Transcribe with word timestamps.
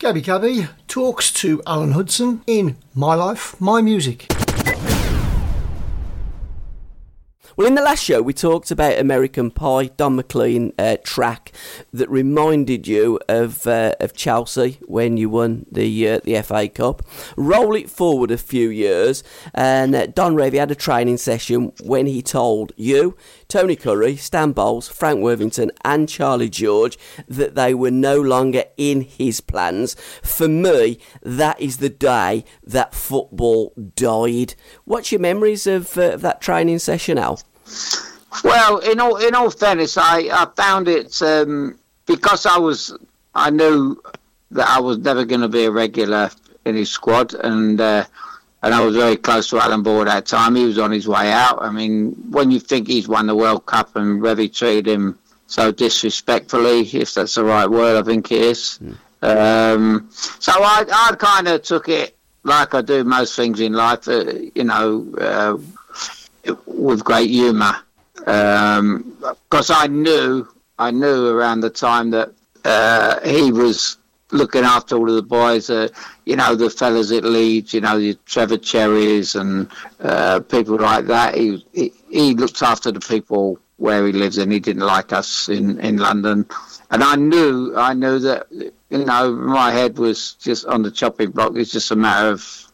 Gabby 0.00 0.22
Gabby 0.22 0.66
talks 0.88 1.30
to 1.30 1.60
Alan 1.66 1.92
Hudson 1.92 2.40
in 2.46 2.78
My 2.94 3.14
Life, 3.14 3.60
My 3.60 3.82
Music. 3.82 4.32
Well, 7.54 7.66
in 7.66 7.74
the 7.74 7.82
last 7.82 8.02
show, 8.02 8.22
we 8.22 8.32
talked 8.32 8.70
about 8.70 8.98
American 8.98 9.50
Pie, 9.50 9.88
Don 9.98 10.16
McLean 10.16 10.72
uh, 10.78 10.96
track 11.04 11.52
that 11.92 12.08
reminded 12.08 12.88
you 12.88 13.20
of 13.28 13.66
uh, 13.66 13.94
of 14.00 14.14
Chelsea 14.14 14.78
when 14.86 15.18
you 15.18 15.28
won 15.28 15.66
the 15.70 16.08
uh, 16.08 16.20
the 16.24 16.40
FA 16.40 16.70
Cup. 16.70 17.02
Roll 17.36 17.76
it 17.76 17.90
forward 17.90 18.30
a 18.30 18.38
few 18.38 18.70
years, 18.70 19.22
and 19.52 19.94
uh, 19.94 20.06
Don 20.06 20.34
Revie 20.34 20.58
had 20.58 20.70
a 20.70 20.74
training 20.74 21.18
session 21.18 21.72
when 21.82 22.06
he 22.06 22.22
told 22.22 22.72
you, 22.76 23.14
Tony 23.50 23.74
Currie, 23.74 24.16
Stan 24.16 24.52
Bowles, 24.52 24.88
Frank 24.88 25.20
Worthington, 25.20 25.72
and 25.84 26.08
Charlie 26.08 26.48
George 26.48 26.96
that 27.28 27.56
they 27.56 27.74
were 27.74 27.90
no 27.90 28.20
longer 28.20 28.64
in 28.76 29.00
his 29.02 29.40
plans. 29.40 29.96
For 30.22 30.46
me, 30.46 31.00
that 31.22 31.60
is 31.60 31.78
the 31.78 31.88
day 31.88 32.44
that 32.62 32.94
football 32.94 33.72
died. 33.96 34.54
What's 34.84 35.10
your 35.10 35.20
memories 35.20 35.66
of, 35.66 35.98
uh, 35.98 36.16
that 36.18 36.40
training 36.40 36.78
session, 36.78 37.18
Al? 37.18 37.40
Well, 38.44 38.78
in 38.78 39.00
all 39.00 39.16
in 39.16 39.34
all 39.34 39.50
fairness, 39.50 39.96
I, 39.98 40.28
I 40.30 40.46
found 40.54 40.86
it 40.86 41.20
um, 41.20 41.78
because 42.06 42.46
I 42.46 42.58
was 42.58 42.96
I 43.34 43.50
knew 43.50 44.00
that 44.52 44.68
I 44.68 44.80
was 44.80 44.98
never 44.98 45.24
going 45.24 45.40
to 45.40 45.48
be 45.48 45.64
a 45.64 45.70
regular 45.70 46.30
in 46.64 46.76
his 46.76 46.90
squad, 46.90 47.34
and 47.34 47.80
uh, 47.80 48.04
and 48.62 48.74
I 48.74 48.84
was 48.84 48.94
very 48.94 49.16
close 49.16 49.48
to 49.50 49.58
Alan 49.58 49.82
Ball 49.82 50.02
at 50.02 50.06
that 50.06 50.26
time. 50.26 50.54
He 50.54 50.64
was 50.64 50.78
on 50.78 50.90
his 50.90 51.08
way 51.08 51.32
out. 51.32 51.62
I 51.62 51.70
mean, 51.70 52.10
when 52.30 52.50
you 52.50 52.60
think 52.60 52.88
he's 52.88 53.08
won 53.08 53.26
the 53.26 53.34
World 53.34 53.66
Cup 53.66 53.96
and 53.96 54.20
Revie 54.20 54.54
treated 54.54 54.86
him 54.86 55.18
so 55.46 55.72
disrespectfully, 55.72 56.80
if 56.80 57.14
that's 57.14 57.34
the 57.34 57.44
right 57.44 57.66
word, 57.68 57.98
I 57.98 58.02
think 58.02 58.30
it 58.30 58.42
is. 58.42 58.78
Mm. 58.82 58.96
Um, 59.22 60.08
so 60.12 60.52
I, 60.52 60.84
I 61.10 61.16
kind 61.16 61.48
of 61.48 61.62
took 61.62 61.88
it 61.88 62.16
like 62.42 62.74
I 62.74 62.82
do 62.82 63.04
most 63.04 63.36
things 63.36 63.60
in 63.60 63.72
life, 63.72 64.08
uh, 64.08 64.32
you 64.54 64.64
know, 64.64 65.14
uh, 65.18 65.56
with 66.66 67.04
great 67.04 67.30
humour. 67.30 67.76
Because 68.14 68.78
um, 68.78 69.76
I 69.76 69.86
knew, 69.86 70.46
I 70.78 70.90
knew 70.90 71.28
around 71.28 71.60
the 71.60 71.70
time 71.70 72.10
that 72.10 72.32
uh, 72.64 73.20
he 73.26 73.52
was 73.52 73.96
looking 74.32 74.64
after 74.64 74.96
all 74.96 75.08
of 75.08 75.16
the 75.16 75.22
boys, 75.22 75.70
uh, 75.70 75.88
you 76.24 76.36
know, 76.36 76.54
the 76.54 76.70
fellas 76.70 77.12
at 77.12 77.24
Leeds, 77.24 77.74
you 77.74 77.80
know, 77.80 77.98
the 77.98 78.14
Trevor 78.26 78.58
Cherries 78.58 79.34
and 79.34 79.68
uh, 80.00 80.40
people 80.40 80.76
like 80.76 81.06
that. 81.06 81.34
He, 81.34 81.64
he, 81.72 81.92
he 82.08 82.34
looked 82.34 82.62
after 82.62 82.92
the 82.92 83.00
people 83.00 83.58
where 83.76 84.06
he 84.06 84.12
lives, 84.12 84.36
and 84.36 84.52
he 84.52 84.60
didn't 84.60 84.82
like 84.82 85.12
us 85.12 85.48
in, 85.48 85.80
in 85.80 85.96
London. 85.96 86.46
And 86.90 87.02
I 87.02 87.16
knew, 87.16 87.74
I 87.76 87.94
knew 87.94 88.18
that, 88.18 88.46
you 88.50 89.04
know, 89.04 89.32
my 89.32 89.70
head 89.70 89.98
was 89.98 90.34
just 90.34 90.66
on 90.66 90.82
the 90.82 90.90
chopping 90.90 91.30
block. 91.30 91.56
It's 91.56 91.72
just 91.72 91.90
a 91.90 91.96
matter 91.96 92.28
of, 92.28 92.72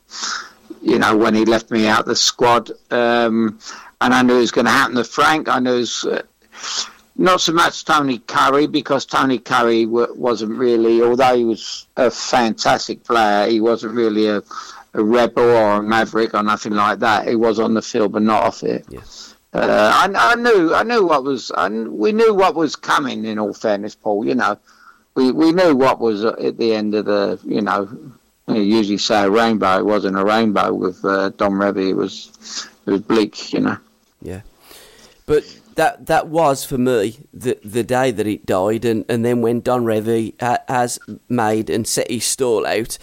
you 0.82 0.98
know, 0.98 1.16
when 1.16 1.34
he 1.34 1.44
left 1.44 1.70
me 1.70 1.86
out 1.86 2.06
the 2.06 2.16
squad. 2.16 2.72
Um, 2.90 3.60
and 4.00 4.12
I 4.12 4.22
knew 4.22 4.36
it 4.36 4.40
was 4.40 4.50
going 4.50 4.64
to 4.64 4.70
happen 4.72 4.96
to 4.96 5.04
Frank. 5.04 5.48
I 5.48 5.60
knew 5.60 5.74
it 5.74 5.78
was, 5.78 6.04
uh, 6.04 6.22
not 7.18 7.40
so 7.40 7.52
much 7.52 7.84
Tony 7.84 8.18
Currie 8.18 8.66
because 8.66 9.06
Tony 9.06 9.38
Currie 9.38 9.84
w- 9.84 10.14
wasn't 10.14 10.58
really, 10.58 11.02
although 11.02 11.36
he 11.36 11.44
was 11.44 11.86
a 11.96 12.10
fantastic 12.10 13.04
player, 13.04 13.48
he 13.48 13.60
wasn't 13.60 13.94
really 13.94 14.26
a, 14.26 14.42
a 14.94 15.02
rebel 15.02 15.42
or 15.42 15.76
a 15.76 15.82
maverick 15.82 16.34
or 16.34 16.42
nothing 16.42 16.74
like 16.74 16.98
that. 17.00 17.26
He 17.26 17.36
was 17.36 17.58
on 17.58 17.74
the 17.74 17.82
field 17.82 18.12
but 18.12 18.22
not 18.22 18.42
off 18.42 18.62
it. 18.62 18.84
Yes. 18.90 19.34
Uh, 19.54 19.90
I, 19.94 20.32
I, 20.32 20.34
knew, 20.34 20.74
I 20.74 20.82
knew 20.82 21.06
what 21.06 21.24
was, 21.24 21.50
I, 21.50 21.68
we 21.68 22.12
knew 22.12 22.34
what 22.34 22.54
was 22.54 22.76
coming. 22.76 23.24
In 23.24 23.38
all 23.38 23.54
fairness, 23.54 23.94
Paul, 23.94 24.26
you 24.26 24.34
know, 24.34 24.58
we 25.14 25.32
we 25.32 25.52
knew 25.52 25.74
what 25.74 25.98
was 25.98 26.24
at 26.24 26.58
the 26.58 26.74
end 26.74 26.94
of 26.94 27.06
the, 27.06 27.40
you 27.42 27.62
know, 27.62 27.88
you 28.48 28.60
usually 28.60 28.98
say 28.98 29.24
a 29.24 29.30
rainbow. 29.30 29.78
It 29.78 29.86
wasn't 29.86 30.18
a 30.18 30.24
rainbow 30.24 30.74
with 30.74 31.02
uh, 31.02 31.30
Don 31.30 31.52
Revie. 31.52 31.88
It 31.90 31.94
was, 31.94 32.68
it 32.84 32.90
was 32.90 33.00
bleak, 33.00 33.54
you 33.54 33.60
know. 33.60 33.78
Yeah, 34.20 34.42
but 35.24 35.42
that 35.76 36.06
that 36.06 36.28
was 36.28 36.64
for 36.64 36.78
me 36.78 37.18
the 37.32 37.58
the 37.64 37.84
day 37.84 38.10
that 38.10 38.26
it 38.26 38.44
died, 38.44 38.84
and, 38.84 39.04
and 39.08 39.24
then 39.24 39.40
when 39.40 39.60
Don 39.60 39.84
Revie 39.84 40.34
has 40.68 40.98
made 41.28 41.70
and 41.70 41.86
set 41.86 42.10
his 42.10 42.24
stall 42.24 42.66
out, 42.66 42.98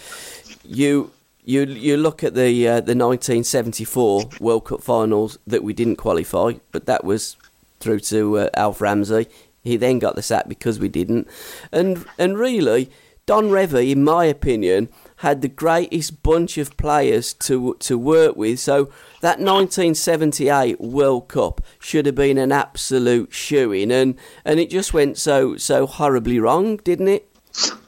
you 0.64 1.10
you 1.44 1.62
you 1.62 1.96
look 1.96 2.22
at 2.22 2.34
the 2.34 2.68
uh, 2.68 2.80
the 2.80 2.94
1974 2.96 4.24
World 4.40 4.64
Cup 4.66 4.82
finals 4.82 5.38
that 5.46 5.62
we 5.62 5.72
didn't 5.72 5.96
qualify, 5.96 6.52
but 6.72 6.86
that 6.86 7.04
was 7.04 7.36
through 7.80 8.00
to 8.00 8.38
uh, 8.38 8.48
Alf 8.54 8.80
Ramsey. 8.80 9.26
He 9.62 9.76
then 9.76 9.98
got 9.98 10.14
the 10.14 10.22
sack 10.22 10.48
because 10.48 10.78
we 10.78 10.88
didn't, 10.88 11.28
and 11.72 12.04
and 12.18 12.38
really 12.38 12.90
Don 13.26 13.48
Revie, 13.48 13.90
in 13.90 14.04
my 14.04 14.26
opinion, 14.26 14.88
had 15.16 15.40
the 15.40 15.48
greatest 15.48 16.22
bunch 16.22 16.58
of 16.58 16.76
players 16.76 17.32
to 17.34 17.74
to 17.80 17.98
work 17.98 18.36
with. 18.36 18.60
So 18.60 18.86
that 19.20 19.38
1978 19.38 20.80
World 20.80 21.28
Cup 21.28 21.62
should 21.78 22.06
have 22.06 22.14
been 22.14 22.36
an 22.36 22.52
absolute 22.52 23.32
shoe-in, 23.32 23.90
and 23.90 24.16
and 24.44 24.60
it 24.60 24.70
just 24.70 24.92
went 24.92 25.16
so 25.16 25.56
so 25.56 25.86
horribly 25.86 26.38
wrong, 26.38 26.76
didn't 26.78 27.08
it? 27.08 27.28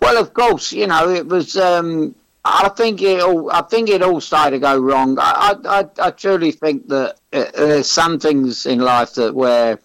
Well, 0.01 0.17
of 0.17 0.33
course, 0.33 0.73
you 0.73 0.87
know 0.87 1.11
it 1.11 1.27
was. 1.27 1.57
Um, 1.57 2.15
I 2.45 2.69
think 2.69 3.03
it 3.03 3.21
all. 3.21 3.51
I 3.51 3.63
think 3.63 3.91
it 3.91 4.03
all 4.03 4.21
started 4.21 4.53
to 4.53 4.59
go 4.61 4.79
wrong. 4.79 5.19
I 5.21 5.57
I, 5.65 5.85
I 5.99 6.11
truly 6.13 6.53
think 6.53 6.89
that 6.89 7.17
uh, 7.33 7.45
there's 7.55 7.91
some 7.91 8.19
things 8.19 8.65
in 8.65 8.79
life 8.79 9.15
that 9.15 9.35
where 9.35 9.81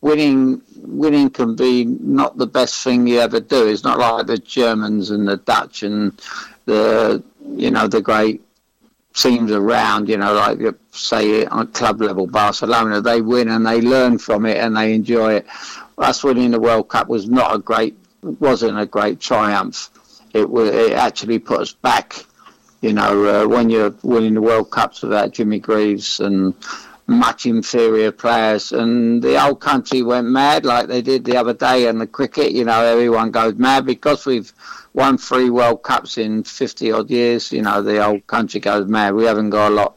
winning 0.00 0.62
winning 0.76 1.30
can 1.30 1.56
be 1.56 1.84
not 1.84 2.36
the 2.38 2.46
best 2.46 2.82
thing 2.84 3.06
you 3.06 3.20
ever 3.20 3.40
do. 3.40 3.66
It's 3.66 3.84
not 3.84 3.98
like 3.98 4.26
the 4.26 4.38
Germans 4.38 5.10
and 5.10 5.26
the 5.26 5.36
Dutch 5.36 5.82
and 5.82 6.12
the 6.64 7.22
you 7.56 7.70
know 7.70 7.88
the 7.88 8.02
great 8.02 8.42
teams 9.16 9.50
around, 9.50 10.08
you 10.08 10.18
know, 10.18 10.34
like 10.34 10.58
say 10.92 11.46
on 11.46 11.68
club 11.68 12.00
level, 12.00 12.26
Barcelona, 12.26 13.00
they 13.00 13.22
win 13.22 13.48
and 13.48 13.66
they 13.66 13.80
learn 13.80 14.18
from 14.18 14.44
it 14.44 14.58
and 14.58 14.76
they 14.76 14.94
enjoy 14.94 15.34
it. 15.36 15.46
Us 15.98 16.22
winning 16.22 16.50
the 16.50 16.60
World 16.60 16.88
Cup 16.88 17.08
was 17.08 17.28
not 17.28 17.56
a 17.56 17.58
great, 17.58 17.96
wasn't 18.22 18.78
a 18.78 18.84
great 18.84 19.18
triumph. 19.18 19.90
It 20.34 20.48
was, 20.48 20.68
it 20.68 20.92
actually 20.92 21.38
put 21.38 21.60
us 21.60 21.72
back. 21.72 22.24
You 22.82 22.92
know, 22.92 23.44
uh, 23.44 23.48
when 23.48 23.70
you're 23.70 23.94
winning 24.02 24.34
the 24.34 24.42
World 24.42 24.70
Cups 24.70 25.02
without 25.02 25.32
Jimmy 25.32 25.58
Greaves 25.58 26.20
and 26.20 26.54
much 27.06 27.46
inferior 27.46 28.10
players, 28.10 28.72
and 28.72 29.22
the 29.22 29.38
whole 29.38 29.54
country 29.54 30.02
went 30.02 30.26
mad 30.26 30.64
like 30.64 30.88
they 30.88 31.02
did 31.02 31.24
the 31.24 31.36
other 31.36 31.54
day 31.54 31.86
in 31.86 31.98
the 31.98 32.06
cricket. 32.06 32.52
You 32.52 32.64
know, 32.64 32.82
everyone 32.84 33.30
goes 33.30 33.54
mad 33.54 33.86
because 33.86 34.26
we've 34.26 34.52
won 34.92 35.18
three 35.18 35.50
World 35.50 35.82
Cups 35.82 36.18
in 36.18 36.42
50 36.42 36.92
odd 36.92 37.10
years. 37.10 37.52
You 37.52 37.62
know, 37.62 37.82
the 37.82 38.02
whole 38.02 38.20
country 38.20 38.60
goes 38.60 38.88
mad. 38.88 39.14
We 39.14 39.24
haven't 39.24 39.50
got 39.50 39.70
a 39.70 39.74
lot, 39.74 39.96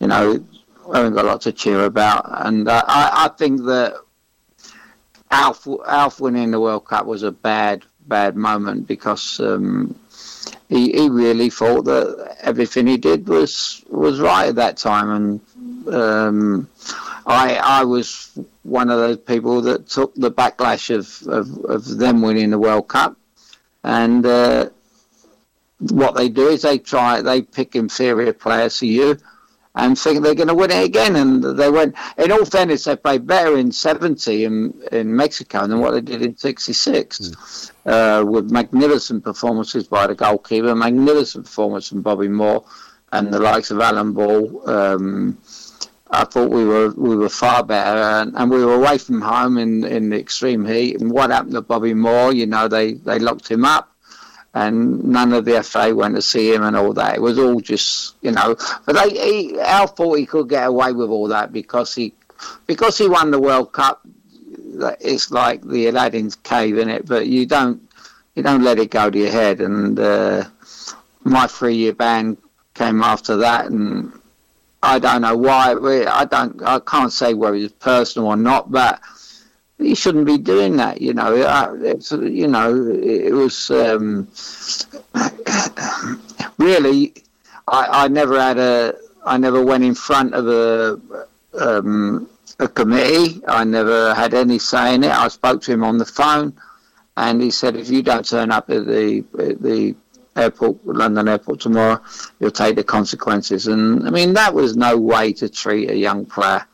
you 0.00 0.08
know, 0.08 0.44
we 0.86 0.96
haven't 0.96 1.14
got 1.14 1.24
a 1.24 1.28
lot 1.28 1.40
to 1.42 1.52
cheer 1.52 1.84
about. 1.84 2.24
And 2.46 2.68
uh, 2.68 2.82
I, 2.86 3.26
I 3.26 3.28
think 3.36 3.64
that 3.64 3.94
Alf, 5.30 5.66
Alf 5.86 6.20
winning 6.20 6.50
the 6.50 6.60
World 6.60 6.86
Cup 6.86 7.06
was 7.06 7.22
a 7.22 7.32
bad, 7.32 7.84
bad 8.06 8.36
moment 8.36 8.86
because 8.86 9.40
um, 9.40 9.98
he, 10.68 10.92
he 10.92 11.08
really 11.08 11.48
thought 11.48 11.84
that 11.84 12.36
everything 12.40 12.86
he 12.86 12.96
did 12.96 13.28
was 13.28 13.84
was 13.88 14.20
right 14.20 14.48
at 14.48 14.56
that 14.56 14.76
time. 14.76 15.10
And 15.10 15.40
um, 15.86 16.68
I 17.26 17.56
I 17.56 17.84
was 17.84 18.38
one 18.62 18.90
of 18.90 18.98
those 18.98 19.18
people 19.18 19.62
that 19.62 19.88
took 19.88 20.14
the 20.14 20.30
backlash 20.30 20.94
of, 20.94 21.26
of, 21.28 21.64
of 21.64 21.98
them 21.98 22.22
winning 22.22 22.50
the 22.50 22.58
World 22.58 22.88
Cup 22.88 23.16
and 23.84 24.24
uh, 24.26 24.68
what 25.78 26.14
they 26.16 26.28
do 26.28 26.48
is 26.48 26.62
they 26.62 26.78
try 26.78 27.22
they 27.22 27.42
pick 27.42 27.76
inferior 27.76 28.32
players 28.32 28.78
for 28.78 28.86
you 28.86 29.18
and 29.74 29.96
think 29.96 30.22
they're 30.22 30.34
going 30.34 30.48
to 30.48 30.54
win 30.54 30.70
it 30.72 30.84
again. 30.84 31.14
And 31.14 31.42
they 31.42 31.70
went. 31.70 31.94
In 32.16 32.32
all 32.32 32.44
fairness, 32.44 32.84
they 32.84 32.96
played 32.96 33.26
better 33.26 33.56
in 33.56 33.70
'70 33.70 34.44
in 34.44 34.74
in 34.90 35.14
Mexico 35.14 35.66
than 35.66 35.78
what 35.78 35.92
they 35.92 36.00
did 36.00 36.22
in 36.22 36.36
'66, 36.36 37.18
mm. 37.18 37.70
uh, 37.86 38.24
with 38.26 38.50
magnificent 38.50 39.22
performances 39.24 39.86
by 39.86 40.06
the 40.06 40.14
goalkeeper, 40.14 40.74
magnificent 40.74 41.44
performance 41.44 41.88
from 41.88 42.02
Bobby 42.02 42.28
Moore, 42.28 42.64
and 43.12 43.32
the 43.32 43.38
likes 43.38 43.70
of 43.70 43.80
Alan 43.80 44.12
Ball. 44.12 44.68
Um, 44.68 45.38
I 46.10 46.24
thought 46.24 46.50
we 46.50 46.64
were 46.64 46.90
we 46.90 47.16
were 47.16 47.28
far 47.28 47.62
better, 47.62 48.00
and, 48.00 48.34
and, 48.34 48.50
we 48.50 48.64
were 48.64 48.74
away 48.74 48.96
from 48.96 49.20
home 49.20 49.58
in, 49.58 49.84
in 49.84 50.08
the 50.08 50.18
extreme 50.18 50.64
heat. 50.64 51.00
And 51.00 51.10
what 51.10 51.30
happened 51.30 51.52
to 51.52 51.60
Bobby 51.60 51.92
Moore? 51.92 52.32
You 52.32 52.46
know, 52.46 52.66
they, 52.66 52.94
they 52.94 53.18
locked 53.18 53.50
him 53.50 53.66
up, 53.66 53.94
and 54.54 55.04
none 55.04 55.34
of 55.34 55.44
the 55.44 55.62
FA 55.62 55.94
went 55.94 56.14
to 56.14 56.22
see 56.22 56.52
him 56.52 56.62
and 56.62 56.76
all 56.76 56.94
that. 56.94 57.16
It 57.16 57.20
was 57.20 57.38
all 57.38 57.60
just 57.60 58.16
you 58.22 58.32
know. 58.32 58.56
But 58.86 58.94
they, 58.94 59.10
he, 59.10 59.60
Al 59.60 59.86
thought 59.86 60.18
he 60.18 60.24
could 60.24 60.48
get 60.48 60.66
away 60.66 60.92
with 60.92 61.10
all 61.10 61.28
that 61.28 61.52
because 61.52 61.94
he 61.94 62.14
because 62.66 62.96
he 62.96 63.06
won 63.06 63.30
the 63.30 63.40
World 63.40 63.72
Cup. 63.72 64.00
It's 65.00 65.30
like 65.30 65.62
the 65.62 65.88
Aladdin's 65.88 66.36
cave 66.36 66.78
in 66.78 66.88
it, 66.88 67.04
but 67.04 67.26
you 67.26 67.44
don't 67.44 67.82
you 68.34 68.42
don't 68.42 68.62
let 68.62 68.78
it 68.78 68.90
go 68.90 69.10
to 69.10 69.18
your 69.18 69.30
head. 69.30 69.60
And 69.60 69.98
uh, 69.98 70.44
my 71.24 71.46
three 71.46 71.74
year 71.76 71.92
ban 71.92 72.38
came 72.72 73.02
after 73.02 73.36
that, 73.36 73.66
and 73.66 74.12
I 74.88 74.98
don't 74.98 75.20
know 75.20 75.36
why. 75.36 75.74
I 76.08 76.24
don't. 76.24 76.62
I 76.62 76.80
can't 76.80 77.12
say 77.12 77.34
whether 77.34 77.56
it's 77.56 77.74
personal 77.74 78.28
or 78.28 78.36
not, 78.36 78.72
but 78.72 79.00
he 79.76 79.94
shouldn't 79.94 80.24
be 80.24 80.38
doing 80.38 80.78
that. 80.78 81.02
You 81.02 81.12
know, 81.12 81.34
it's, 81.82 82.10
you 82.10 82.48
know, 82.48 82.90
it 82.90 83.34
was 83.34 83.70
um, 83.70 84.28
really. 86.58 87.14
I, 87.66 88.04
I 88.04 88.08
never 88.08 88.40
had 88.40 88.58
a. 88.58 88.94
I 89.26 89.36
never 89.36 89.62
went 89.62 89.84
in 89.84 89.94
front 89.94 90.32
of 90.32 90.48
a 90.48 90.98
um, 91.60 92.30
a 92.58 92.66
committee. 92.66 93.42
I 93.46 93.64
never 93.64 94.14
had 94.14 94.32
any 94.32 94.58
say 94.58 94.94
in 94.94 95.04
it. 95.04 95.12
I 95.12 95.28
spoke 95.28 95.60
to 95.62 95.72
him 95.72 95.84
on 95.84 95.98
the 95.98 96.06
phone, 96.06 96.54
and 97.14 97.42
he 97.42 97.50
said, 97.50 97.76
"If 97.76 97.90
you 97.90 98.02
don't 98.02 98.26
turn 98.26 98.50
up 98.50 98.70
at 98.70 98.86
the 98.86 99.22
at 99.38 99.60
the 99.60 99.94
airport, 100.38 100.84
London 100.86 101.28
airport 101.28 101.60
tomorrow, 101.60 102.00
you'll 102.40 102.50
take 102.50 102.76
the 102.76 102.84
consequences. 102.84 103.66
And 103.66 104.06
I 104.06 104.10
mean, 104.10 104.34
that 104.34 104.54
was 104.54 104.76
no 104.76 104.96
way 104.96 105.32
to 105.34 105.48
treat 105.48 105.90
a 105.90 105.96
young 105.96 106.24
player. 106.24 106.64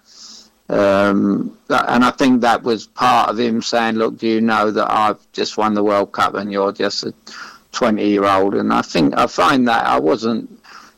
Um, 0.68 1.58
and 1.68 2.04
I 2.04 2.10
think 2.10 2.40
that 2.40 2.62
was 2.62 2.86
part 2.86 3.28
of 3.28 3.38
him 3.38 3.60
saying, 3.60 3.96
"Look, 3.96 4.16
do 4.18 4.26
you 4.26 4.40
know 4.40 4.70
that 4.70 4.90
I've 4.90 5.20
just 5.32 5.56
won 5.56 5.74
the 5.74 5.84
World 5.84 6.12
Cup 6.12 6.34
and 6.34 6.50
you're 6.50 6.72
just 6.72 7.04
a 7.04 7.12
20 7.72 8.08
year 8.08 8.24
old?" 8.24 8.54
And 8.54 8.72
I 8.72 8.82
think 8.82 9.16
I 9.16 9.26
find 9.26 9.68
that 9.68 9.86
I 9.86 9.98
wasn't 9.98 10.48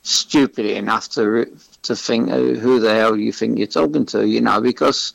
stupid 0.03 0.67
enough 0.67 1.09
to 1.11 1.47
to 1.83 1.97
think 1.97 2.31
who 2.31 2.81
the 2.81 2.95
hell 2.95 3.17
you 3.17 3.33
think 3.33 3.59
you're 3.59 3.67
talking 3.67 4.07
to, 4.07 4.27
you 4.27 4.41
know, 4.41 4.61
because 4.61 5.15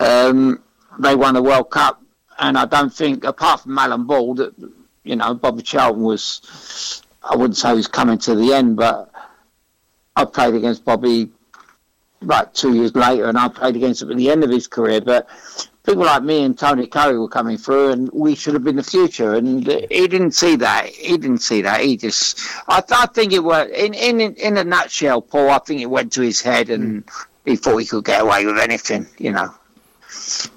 um, 0.00 0.60
they 0.98 1.14
won 1.14 1.34
the 1.34 1.42
World 1.42 1.70
Cup, 1.70 2.02
and 2.38 2.56
I 2.56 2.64
don't 2.64 2.92
think, 2.92 3.24
apart 3.24 3.62
from 3.62 3.78
Alan 3.78 4.04
Ball, 4.04 4.34
that 4.34 4.54
you 5.04 5.16
know, 5.16 5.34
Bobby 5.34 5.62
Charlton 5.62 6.02
was, 6.02 7.02
I 7.22 7.36
wouldn't 7.36 7.56
say 7.56 7.70
he 7.70 7.74
was 7.76 7.88
coming 7.88 8.18
to 8.18 8.34
the 8.34 8.52
end, 8.52 8.76
but 8.76 9.10
I 10.16 10.24
played 10.24 10.54
against 10.54 10.84
Bobby 10.84 11.30
like 12.20 12.52
two 12.52 12.74
years 12.74 12.94
later, 12.94 13.26
and 13.26 13.38
I 13.38 13.48
played 13.48 13.76
against 13.76 14.02
him 14.02 14.10
at 14.10 14.16
the 14.16 14.30
end 14.30 14.44
of 14.44 14.50
his 14.50 14.66
career. 14.66 15.00
But 15.00 15.28
people 15.84 16.04
like 16.04 16.22
me 16.22 16.42
and 16.42 16.58
Tony 16.58 16.86
Currie 16.86 17.18
were 17.18 17.28
coming 17.28 17.56
through, 17.56 17.92
and 17.92 18.10
we 18.12 18.34
should 18.34 18.54
have 18.54 18.64
been 18.64 18.76
the 18.76 18.82
future. 18.82 19.34
And 19.34 19.66
he 19.66 20.08
didn't 20.08 20.32
see 20.32 20.56
that. 20.56 20.86
He 20.86 21.16
didn't 21.16 21.38
see 21.38 21.62
that. 21.62 21.80
He 21.80 21.96
just, 21.96 22.40
I, 22.68 22.82
I 22.90 23.06
think 23.06 23.32
it 23.32 23.44
was 23.44 23.68
in 23.70 23.94
in 23.94 24.20
in 24.20 24.56
a 24.56 24.64
nutshell, 24.64 25.22
Paul. 25.22 25.50
I 25.50 25.58
think 25.58 25.80
it 25.80 25.86
went 25.86 26.12
to 26.14 26.22
his 26.22 26.40
head, 26.40 26.70
and 26.70 27.04
mm. 27.04 27.26
he 27.44 27.56
thought 27.56 27.78
he 27.78 27.86
could 27.86 28.04
get 28.04 28.22
away 28.22 28.44
with 28.44 28.58
anything, 28.58 29.06
you 29.18 29.32
know. 29.32 29.54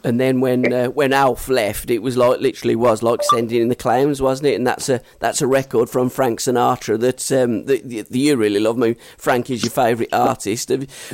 And 0.03 0.19
then 0.19 0.41
when 0.41 0.73
uh, 0.73 0.87
when 0.87 1.13
Alf 1.13 1.47
left, 1.47 1.89
it 1.89 1.99
was 1.99 2.17
like 2.17 2.39
literally 2.39 2.75
was 2.75 3.03
like 3.03 3.21
sending 3.23 3.61
in 3.61 3.67
the 3.67 3.75
clowns, 3.75 4.21
wasn't 4.21 4.47
it? 4.47 4.55
And 4.55 4.65
that's 4.65 4.89
a 4.89 5.01
that's 5.19 5.41
a 5.41 5.47
record 5.47 5.89
from 5.89 6.09
Frank 6.09 6.39
Sinatra 6.39 6.99
that 6.99 7.31
um, 7.31 7.65
that, 7.65 7.87
that 7.87 8.15
you 8.15 8.35
really 8.35 8.59
love. 8.59 8.77
I 8.77 8.79
mean, 8.79 8.95
Frank 9.17 9.49
is 9.49 9.63
your 9.63 9.71
favourite 9.71 10.13
artist. 10.13 10.71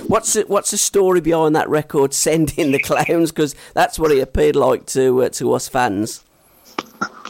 What's 0.08 0.34
the, 0.34 0.44
what's 0.48 0.72
the 0.72 0.78
story 0.78 1.22
behind 1.22 1.56
that 1.56 1.70
record, 1.70 2.14
sending 2.14 2.72
the 2.72 2.80
Clowns"? 2.80 3.32
Because 3.32 3.56
that's 3.74 4.00
what 4.00 4.12
it 4.12 4.20
appeared 4.20 4.56
like 4.56 4.86
to 4.88 5.24
uh, 5.24 5.30
to 5.30 5.54
us 5.54 5.68
fans. 5.68 6.24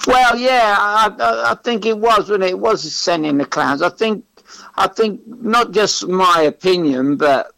Well, 0.06 0.38
yeah, 0.38 0.76
I, 0.80 1.52
I 1.52 1.56
think 1.64 1.86
it 1.86 1.98
was 1.98 2.30
when 2.30 2.42
it 2.42 2.58
was 2.58 2.94
sending 2.94 3.38
the 3.38 3.46
clowns. 3.46 3.82
I 3.82 3.90
think 3.90 4.24
I 4.76 4.88
think 4.88 5.22
not 5.26 5.72
just 5.72 6.08
my 6.08 6.42
opinion, 6.44 7.18
but 7.18 7.52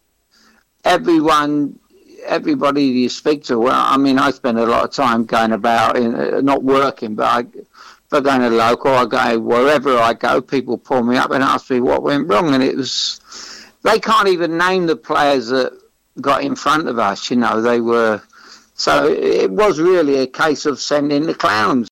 everyone 0.83 1.78
everybody 2.25 2.83
you 2.83 3.09
speak 3.09 3.43
to, 3.45 3.59
well, 3.59 3.75
I 3.75 3.97
mean, 3.97 4.19
I 4.19 4.31
spend 4.31 4.59
a 4.59 4.65
lot 4.65 4.85
of 4.85 4.91
time 4.91 5.25
going 5.25 5.51
about, 5.51 5.97
in, 5.97 6.15
uh, 6.15 6.41
not 6.41 6.63
working, 6.63 7.15
but 7.15 7.25
I, 7.25 7.39
if 7.39 8.13
I 8.13 8.19
go 8.21 8.37
to 8.37 8.49
local, 8.49 8.91
I 8.91 9.05
go 9.05 9.39
wherever 9.39 9.97
I 9.97 10.13
go, 10.13 10.41
people 10.41 10.77
pull 10.77 11.03
me 11.03 11.17
up 11.17 11.31
and 11.31 11.43
ask 11.43 11.69
me 11.69 11.79
what 11.79 12.03
went 12.03 12.27
wrong, 12.27 12.53
and 12.53 12.63
it 12.63 12.75
was 12.75 13.21
they 13.83 13.99
can't 13.99 14.27
even 14.27 14.57
name 14.57 14.87
the 14.87 14.95
players 14.95 15.47
that 15.47 15.71
got 16.19 16.43
in 16.43 16.55
front 16.55 16.87
of 16.87 16.99
us. 16.99 17.29
You 17.29 17.37
know, 17.37 17.61
they 17.61 17.81
were 17.81 18.21
so 18.73 19.07
it 19.07 19.51
was 19.51 19.79
really 19.79 20.17
a 20.17 20.27
case 20.27 20.65
of 20.65 20.79
sending 20.79 21.25
the 21.25 21.35
clowns. 21.35 21.87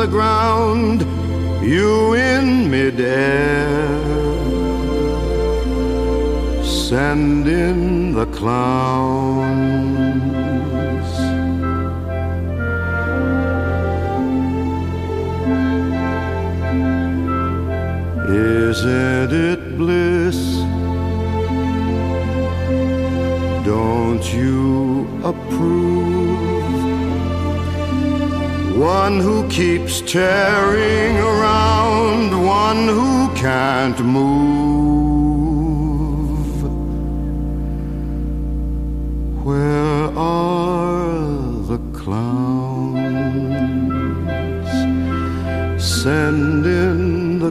The 0.00 0.06
ground, 0.06 0.39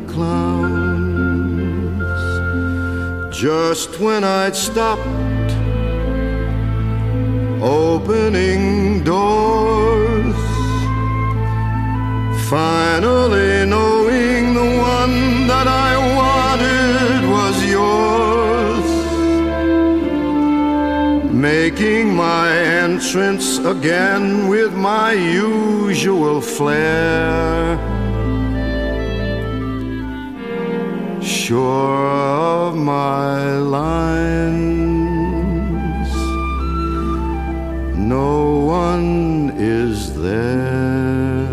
clowns. 0.08 1.60
Just 3.36 4.00
when 4.00 4.24
I'd 4.24 4.56
stopped 4.56 5.08
opening 7.62 9.03
doors 9.03 10.10
Finally 12.50 13.63
knowing 13.68 14.56
the 14.56 14.70
one 14.82 15.46
that 15.46 15.68
I 15.68 15.96
wanted 16.18 17.29
was 17.29 17.63
yours. 17.70 18.88
Making 21.32 22.15
my 22.15 22.50
entrance 22.51 23.60
again 23.60 24.48
with 24.48 24.74
my 24.74 25.13
usual 25.13 26.41
flair. 26.41 27.88
Sure 31.50 32.06
of 32.06 32.75
my 32.75 33.53
lines, 33.58 34.13
no 37.98 38.60
one 38.68 39.53
is 39.58 40.13
there. 40.13 41.48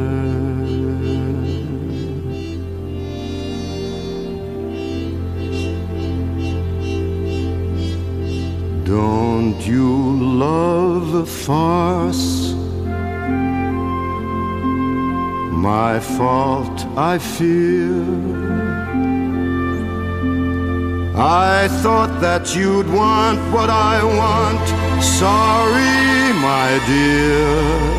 Don't 8.85 9.59
you 9.67 10.19
love 10.21 11.15
a 11.15 11.25
farce? 11.25 12.53
My 15.53 15.99
fault, 16.01 16.85
I 16.99 17.17
fear. 17.17 18.46
I 21.19 21.69
thought 21.83 22.21
that 22.21 22.55
you'd 22.55 22.91
want 22.91 23.41
what 23.51 23.71
I 23.71 24.05
want. 24.05 24.69
Sorry, 25.03 26.35
my 26.43 26.79
dear. 26.87 27.97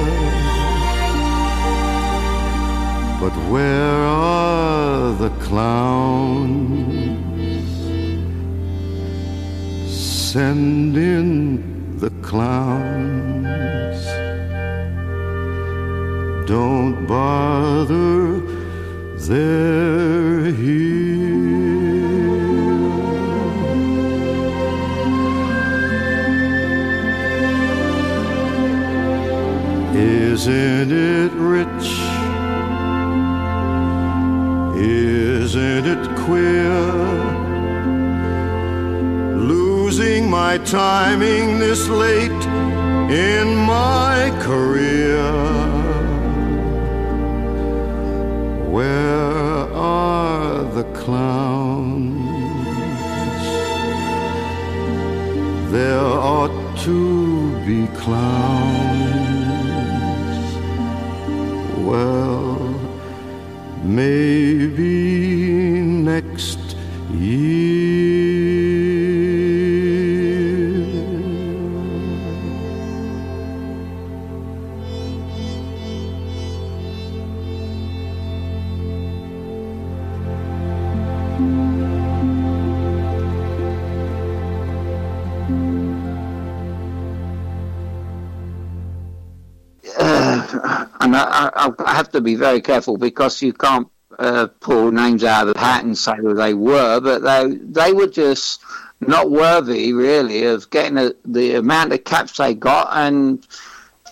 But 3.19 3.33
where 3.49 4.03
are 4.05 5.13
the 5.13 5.31
clowns? 5.47 6.77
Send 9.91 10.95
in 10.95 11.97
the 11.97 12.11
clowns. 12.21 13.97
Don't 16.47 17.07
bother, 17.07 18.41
they're 19.17 20.51
here. 20.51 21.06
Isn't 30.47 30.93
it 30.93 31.33
rich? 31.33 31.87
Isn't 34.79 35.85
it 35.85 36.15
queer? 36.15 36.79
Losing 39.35 40.29
my 40.29 40.57
timing 40.59 41.59
this 41.59 41.89
late 41.89 42.31
in 43.11 43.57
my 43.57 44.31
career. 44.39 45.36
Very 92.37 92.61
careful 92.61 92.97
because 92.97 93.41
you 93.41 93.53
can't 93.53 93.87
uh, 94.19 94.47
pull 94.59 94.91
names 94.91 95.23
out 95.23 95.47
of 95.47 95.53
the 95.53 95.59
hat 95.59 95.83
and 95.83 95.97
say 95.97 96.15
who 96.17 96.33
they 96.33 96.53
were, 96.53 96.99
but 96.99 97.19
they 97.19 97.55
they 97.55 97.93
were 97.93 98.07
just 98.07 98.61
not 98.99 99.29
worthy, 99.29 99.93
really, 99.93 100.45
of 100.45 100.69
getting 100.69 100.97
a, 100.97 101.11
the 101.25 101.55
amount 101.55 101.93
of 101.93 102.03
caps 102.03 102.37
they 102.37 102.53
got, 102.53 102.89
and 102.91 103.45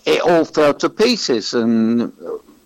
it 0.05 0.21
all 0.21 0.45
fell 0.45 0.73
to 0.75 0.89
pieces. 0.89 1.53
And 1.53 2.11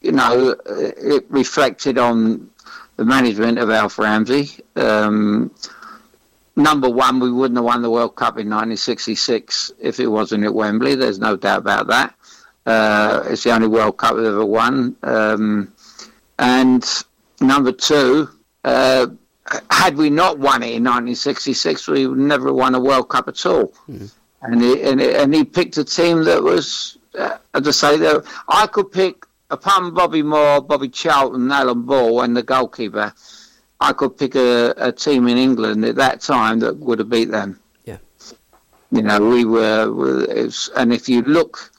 you 0.01 0.12
know, 0.12 0.56
it 0.66 1.25
reflected 1.30 1.98
on 1.98 2.50
the 2.98 3.06
management 3.06 3.60
of 3.60 3.70
Alf 3.70 3.98
Ramsey. 3.98 4.50
Um, 4.75 5.51
number 6.56 6.89
one, 6.89 7.20
we 7.20 7.32
wouldn't 7.32 7.58
have 7.58 7.66
won 7.66 7.82
the 7.82 7.89
World 7.89 8.16
Cup 8.16 8.34
in 8.34 8.50
1966 8.50 9.72
if 9.80 10.00
it 10.00 10.08
wasn't 10.08 10.44
at 10.44 10.54
Wembley. 10.54 10.96
There's 10.96 11.20
no 11.20 11.36
doubt 11.36 11.60
about 11.60 11.88
that. 11.88 12.13
Uh, 12.66 13.24
it's 13.28 13.44
the 13.44 13.51
only 13.51 13.68
World 13.68 13.98
Cup 13.98 14.16
we've 14.16 14.25
ever 14.25 14.46
won. 14.46 14.96
Um, 15.04 15.74
and 16.38 16.86
number 17.42 17.72
two, 17.72 18.30
uh, 18.63 19.08
had 19.72 19.96
we 19.98 20.10
not 20.10 20.38
won 20.38 20.62
it 20.62 20.75
in 20.75 20.84
1966, 20.84 21.88
we 21.88 22.08
would 22.08 22.18
never 22.18 22.48
have 22.48 22.56
won 22.56 22.75
a 22.75 22.80
World 22.80 23.10
Cup 23.10 23.28
at 23.28 23.46
all. 23.46 23.74
And, 24.42 24.62
he, 24.62 24.82
and, 24.84 25.01
and 25.01 25.34
he 25.34 25.44
picked 25.44 25.78
a 25.78 25.84
team 25.84 26.24
that 26.25 26.42
was, 26.44 26.98
uh, 27.18 27.38
as 27.54 27.68
I 27.68 27.72
say, 27.72 27.98
that 27.98 28.25
I 28.48 28.68
could 28.68 28.92
pick, 28.92 29.25
apart 29.50 29.78
from 29.78 29.94
Bobby 29.94 30.22
Moore, 30.22 30.62
Bobby 30.62 30.89
Charlton, 30.89 31.51
Alan 31.51 31.82
Ball, 31.84 32.22
and 32.22 32.38
the 32.38 32.44
goalkeeper, 32.44 33.13
I 33.82 33.94
could 33.94 34.18
pick 34.18 34.36
a, 34.36 34.74
a 34.78 34.92
team 34.92 35.28
in 35.28 35.38
England 35.38 35.84
at 35.86 35.96
that 35.96 36.22
time 36.22 36.60
that 36.60 36.78
would 36.78 37.00
have 37.00 37.10
beat 37.10 37.32
them. 37.32 37.60
Yeah. 37.86 37.98
You 38.92 39.01
know, 39.01 39.20
we 39.20 39.46
were, 39.46 39.92
was, 39.92 40.70
and 40.75 40.94
if 40.94 41.10
you 41.10 41.22
look, 41.24 41.72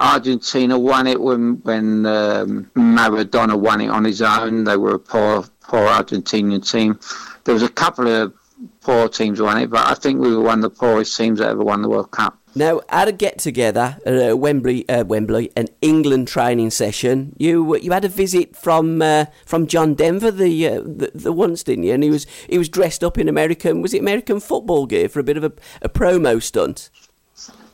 Argentina 0.00 0.78
won 0.78 1.06
it 1.06 1.20
when 1.20 1.60
when 1.62 2.06
um, 2.06 2.70
Maradona 2.74 3.58
won 3.58 3.80
it 3.80 3.88
on 3.88 4.04
his 4.04 4.22
own. 4.22 4.64
They 4.64 4.76
were 4.76 4.94
a 4.94 4.98
poor 4.98 5.44
poor 5.60 5.86
Argentinian 5.86 6.68
team. 6.68 6.98
There 7.44 7.54
was 7.54 7.62
a 7.62 7.68
couple 7.68 8.08
of 8.08 8.34
poor 8.80 9.08
teams 9.08 9.40
won 9.40 9.58
it, 9.58 9.70
but 9.70 9.86
I 9.86 9.94
think 9.94 10.20
we 10.20 10.34
were 10.34 10.42
one 10.42 10.58
of 10.58 10.62
the 10.62 10.70
poorest 10.70 11.16
teams 11.16 11.38
that 11.38 11.48
ever 11.48 11.62
won 11.62 11.82
the 11.82 11.88
World 11.88 12.10
Cup. 12.10 12.36
Now, 12.54 12.80
at 12.88 13.06
a 13.06 13.12
get 13.12 13.38
together 13.38 13.98
at 14.04 14.32
uh, 14.32 14.36
Wembley, 14.36 14.88
uh, 14.88 15.04
Wembley, 15.04 15.52
an 15.56 15.68
England 15.80 16.26
training 16.26 16.70
session, 16.70 17.36
you 17.38 17.76
you 17.76 17.92
had 17.92 18.04
a 18.04 18.08
visit 18.08 18.56
from 18.56 19.00
uh, 19.02 19.26
from 19.46 19.68
John 19.68 19.94
Denver 19.94 20.32
the, 20.32 20.66
uh, 20.66 20.80
the 20.80 21.12
the 21.14 21.32
once, 21.32 21.62
didn't 21.62 21.84
you? 21.84 21.92
And 21.92 22.02
he 22.02 22.10
was 22.10 22.26
he 22.48 22.58
was 22.58 22.68
dressed 22.68 23.04
up 23.04 23.18
in 23.18 23.28
American 23.28 23.82
was 23.82 23.94
it 23.94 24.00
American 24.00 24.40
football 24.40 24.86
gear 24.86 25.08
for 25.08 25.20
a 25.20 25.24
bit 25.24 25.36
of 25.36 25.44
a, 25.44 25.52
a 25.82 25.88
promo 25.88 26.42
stunt. 26.42 26.90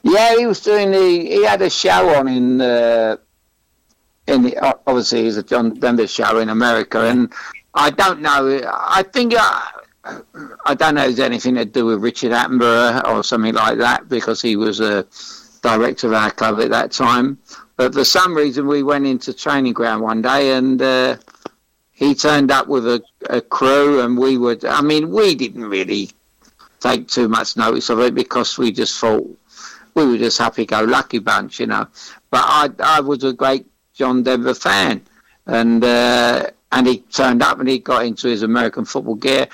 Yeah, 0.07 0.37
he 0.37 0.47
was 0.47 0.61
doing 0.61 0.93
the. 0.93 0.99
He 0.99 1.45
had 1.45 1.61
a 1.63 1.71
show 1.71 2.15
on 2.15 2.29
in. 2.29 2.61
Uh, 2.61 3.17
in 4.29 4.43
the, 4.43 4.77
obviously, 4.87 5.25
he's 5.25 5.37
a 5.37 5.43
John 5.43 5.75
Denver 5.75 6.07
show 6.07 6.39
in 6.39 6.49
America, 6.49 7.01
and 7.01 7.33
I 7.75 7.91
don't 7.91 8.21
know. 8.21 8.61
I 8.67 9.03
think 9.03 9.35
I, 9.37 9.71
I 10.65 10.75
don't 10.75 10.95
know 10.95 11.05
if 11.05 11.11
it's 11.11 11.19
anything 11.19 11.57
to 11.57 11.65
do 11.65 11.87
with 11.87 12.01
Richard 12.01 12.33
Attenborough 12.33 13.05
or 13.09 13.25
something 13.25 13.55
like 13.55 13.79
that 13.79 14.09
because 14.09 14.41
he 14.41 14.55
was 14.55 14.79
a 14.81 15.07
director 15.63 16.07
of 16.09 16.13
our 16.13 16.31
club 16.31 16.61
at 16.61 16.71
that 16.71 16.93
time. 16.93 17.39
But 17.77 17.93
for 17.93 18.05
some 18.05 18.37
reason, 18.37 18.69
we 18.69 18.85
went 18.85 19.07
into 19.07 19.33
training 19.33 19.73
ground 19.73 20.03
one 20.03 20.23
day, 20.23 20.53
and 20.53 20.81
uh, 20.81 21.17
he 21.91 22.15
turned 22.15 22.53
up 22.53 22.69
with 22.69 22.87
a, 22.87 23.03
a 23.29 23.41
crew, 23.41 24.01
and 24.03 24.17
we 24.17 24.39
would. 24.39 24.65
I 24.65 24.83
mean, 24.83 25.11
we 25.11 25.35
didn't 25.35 25.67
really 25.67 26.11
take 26.79 27.09
too 27.09 27.27
much 27.27 27.57
notice 27.57 27.91
of 27.91 27.99
it 28.01 28.15
because 28.15 28.57
we 28.57 28.71
just 28.71 28.99
thought 28.99 29.27
we 29.97 30.05
were 30.05 30.19
just 30.19 30.39
happy-go-lucky 30.39 31.19
bunch, 31.19 31.59
you 31.59 31.67
know. 31.67 31.89
But 32.31 32.45
I, 32.45 32.71
I 32.79 33.01
was 33.01 33.25
a 33.25 33.33
great 33.33 33.67
John 33.95 34.23
Denver 34.23 34.55
fan, 34.55 35.01
and 35.47 35.83
uh, 35.83 36.51
and 36.71 36.87
he 36.87 36.99
turned 36.99 37.43
up 37.43 37.59
and 37.59 37.69
he 37.69 37.79
got 37.79 38.05
into 38.05 38.29
his 38.29 38.43
American 38.43 38.85
football 38.85 39.15
gear. 39.15 39.49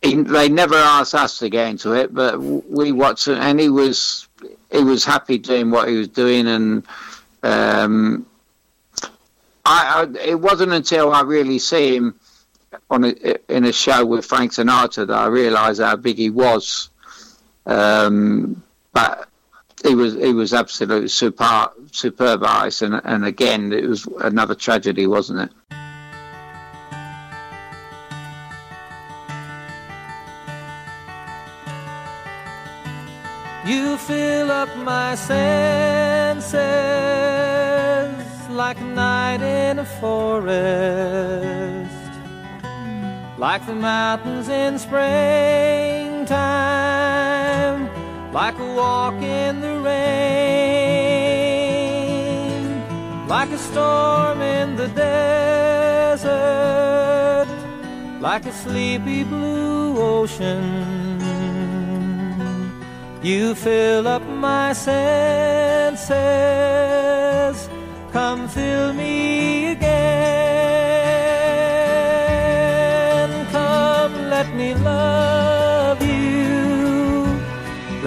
He, 0.00 0.14
they 0.14 0.48
never 0.48 0.76
asked 0.76 1.14
us 1.14 1.38
to 1.40 1.50
get 1.50 1.68
into 1.68 1.92
it, 1.92 2.14
but 2.14 2.40
we 2.40 2.92
watched 2.92 3.28
it, 3.28 3.38
and 3.38 3.60
he 3.60 3.68
was 3.68 4.26
he 4.72 4.82
was 4.82 5.04
happy 5.04 5.36
doing 5.36 5.70
what 5.70 5.88
he 5.88 5.96
was 5.96 6.08
doing, 6.08 6.48
and 6.48 6.82
um, 7.42 8.26
I, 9.66 10.08
I 10.16 10.24
it 10.24 10.40
wasn't 10.40 10.72
until 10.72 11.12
I 11.12 11.20
really 11.22 11.58
see 11.58 11.94
him 11.94 12.18
on 12.90 13.04
a, 13.04 13.54
in 13.54 13.64
a 13.64 13.72
show 13.72 14.06
with 14.06 14.24
Frank 14.24 14.52
Sinatra 14.52 15.06
that 15.06 15.14
I 15.14 15.26
realised 15.26 15.82
how 15.82 15.96
big 15.96 16.16
he 16.16 16.30
was. 16.30 16.88
Um, 17.66 18.62
but 18.94 19.28
he 19.86 19.94
was 19.94 20.14
he 20.14 20.32
was 20.32 20.52
absolutely 20.52 21.08
superb, 21.08 21.72
superb 21.92 22.42
artist, 22.42 22.82
and 22.82 23.00
and 23.04 23.24
again 23.24 23.72
it 23.72 23.88
was 23.88 24.06
another 24.20 24.54
tragedy, 24.54 25.06
wasn't 25.06 25.40
it? 25.40 25.50
You 33.66 33.98
fill 33.98 34.50
up 34.50 34.74
my 34.78 35.14
senses 35.14 36.54
like 38.48 38.80
a 38.80 38.84
night 38.84 39.42
in 39.42 39.78
a 39.78 39.84
forest, 39.84 40.50
like 43.38 43.66
the 43.66 43.74
mountains 43.74 44.48
in 44.48 44.78
springtime, 44.78 46.28
like 48.42 48.58
a 48.60 48.70
walk 48.82 49.20
in 49.20 49.60
the 49.60 49.74
rain, 49.80 49.98
like 53.26 53.50
a 53.50 53.58
storm 53.58 54.40
in 54.40 54.76
the 54.76 54.86
desert, 55.04 56.28
like 58.20 58.46
a 58.46 58.52
sleepy 58.52 59.24
blue 59.24 59.98
ocean 59.98 60.62
You 63.24 63.56
fill 63.56 64.06
up 64.06 64.24
my 64.48 64.72
senses. 64.72 66.08
Come 68.12 68.46
fill 68.48 68.92
me 68.92 69.72
again. 69.72 69.87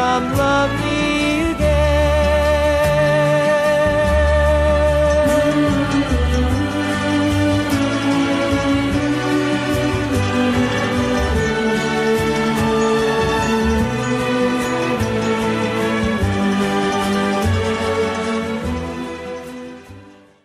Come, 0.00 0.32
love 0.34 0.70
me 0.80 1.50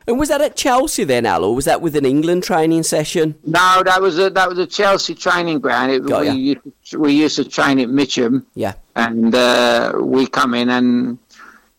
And 0.07 0.19
was 0.19 0.29
that 0.29 0.41
at 0.41 0.55
Chelsea 0.57 1.03
then, 1.05 1.25
Al, 1.25 1.45
or 1.45 1.55
was 1.55 1.63
that 1.65 1.81
with 1.81 1.95
an 1.95 2.05
England 2.05 2.43
training 2.43 2.83
session? 2.83 3.35
No, 3.45 3.81
that 3.85 4.01
was 4.01 4.19
a 4.19 4.29
that 4.31 4.49
was 4.49 4.59
a 4.59 4.67
Chelsea 4.67 5.15
training 5.15 5.59
ground. 5.59 5.91
It, 5.91 6.03
we, 6.03 6.29
used 6.29 6.59
to, 6.91 6.99
we 6.99 7.13
used 7.13 7.37
to 7.37 7.45
train 7.45 7.79
at 7.79 7.89
Mitcham, 7.89 8.45
Yeah. 8.53 8.73
And 8.95 9.35
uh, 9.35 9.93
we 9.99 10.27
come 10.27 10.53
in 10.53 10.69
and, 10.69 11.17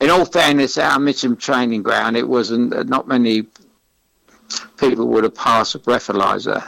in 0.01 0.11
all 0.11 0.25
fairness, 0.25 0.77
our 0.79 0.99
Mitcham 0.99 1.37
training 1.37 1.83
ground, 1.83 2.17
it 2.17 2.29
wasn't 2.29 2.75
uh, 2.75 2.83
not 2.83 3.09
many 3.09 3.47
people 4.79 5.09
would 5.09 5.25
have 5.25 5.35
passed 5.35 5.75
a 5.75 5.79
breathalyzer 5.79 6.67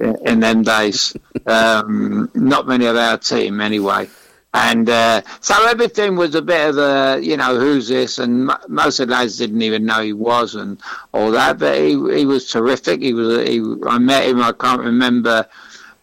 in, 0.00 0.16
in 0.26 0.40
them 0.40 0.62
days. 0.62 1.16
um, 1.46 2.30
not 2.34 2.66
many 2.66 2.86
of 2.86 2.96
our 2.96 3.18
team, 3.18 3.60
anyway. 3.60 4.08
And 4.54 4.88
uh, 4.88 5.20
so 5.40 5.66
everything 5.66 6.16
was 6.16 6.34
a 6.34 6.40
bit 6.40 6.70
of 6.70 6.78
a, 6.78 7.20
you 7.22 7.36
know, 7.36 7.58
who's 7.60 7.88
this? 7.88 8.18
And 8.18 8.50
m- 8.50 8.58
most 8.68 9.00
of 9.00 9.08
the 9.08 9.12
lads 9.12 9.36
didn't 9.36 9.60
even 9.60 9.84
know 9.84 10.00
he 10.00 10.14
was 10.14 10.54
and 10.54 10.80
all 11.12 11.30
that. 11.32 11.58
But 11.58 11.76
he, 11.78 11.90
he 11.90 12.24
was 12.24 12.50
terrific. 12.50 13.02
He 13.02 13.12
was. 13.12 13.46
He, 13.46 13.62
I 13.86 13.98
met 13.98 14.26
him. 14.26 14.40
I 14.40 14.52
can't 14.52 14.80
remember. 14.80 15.46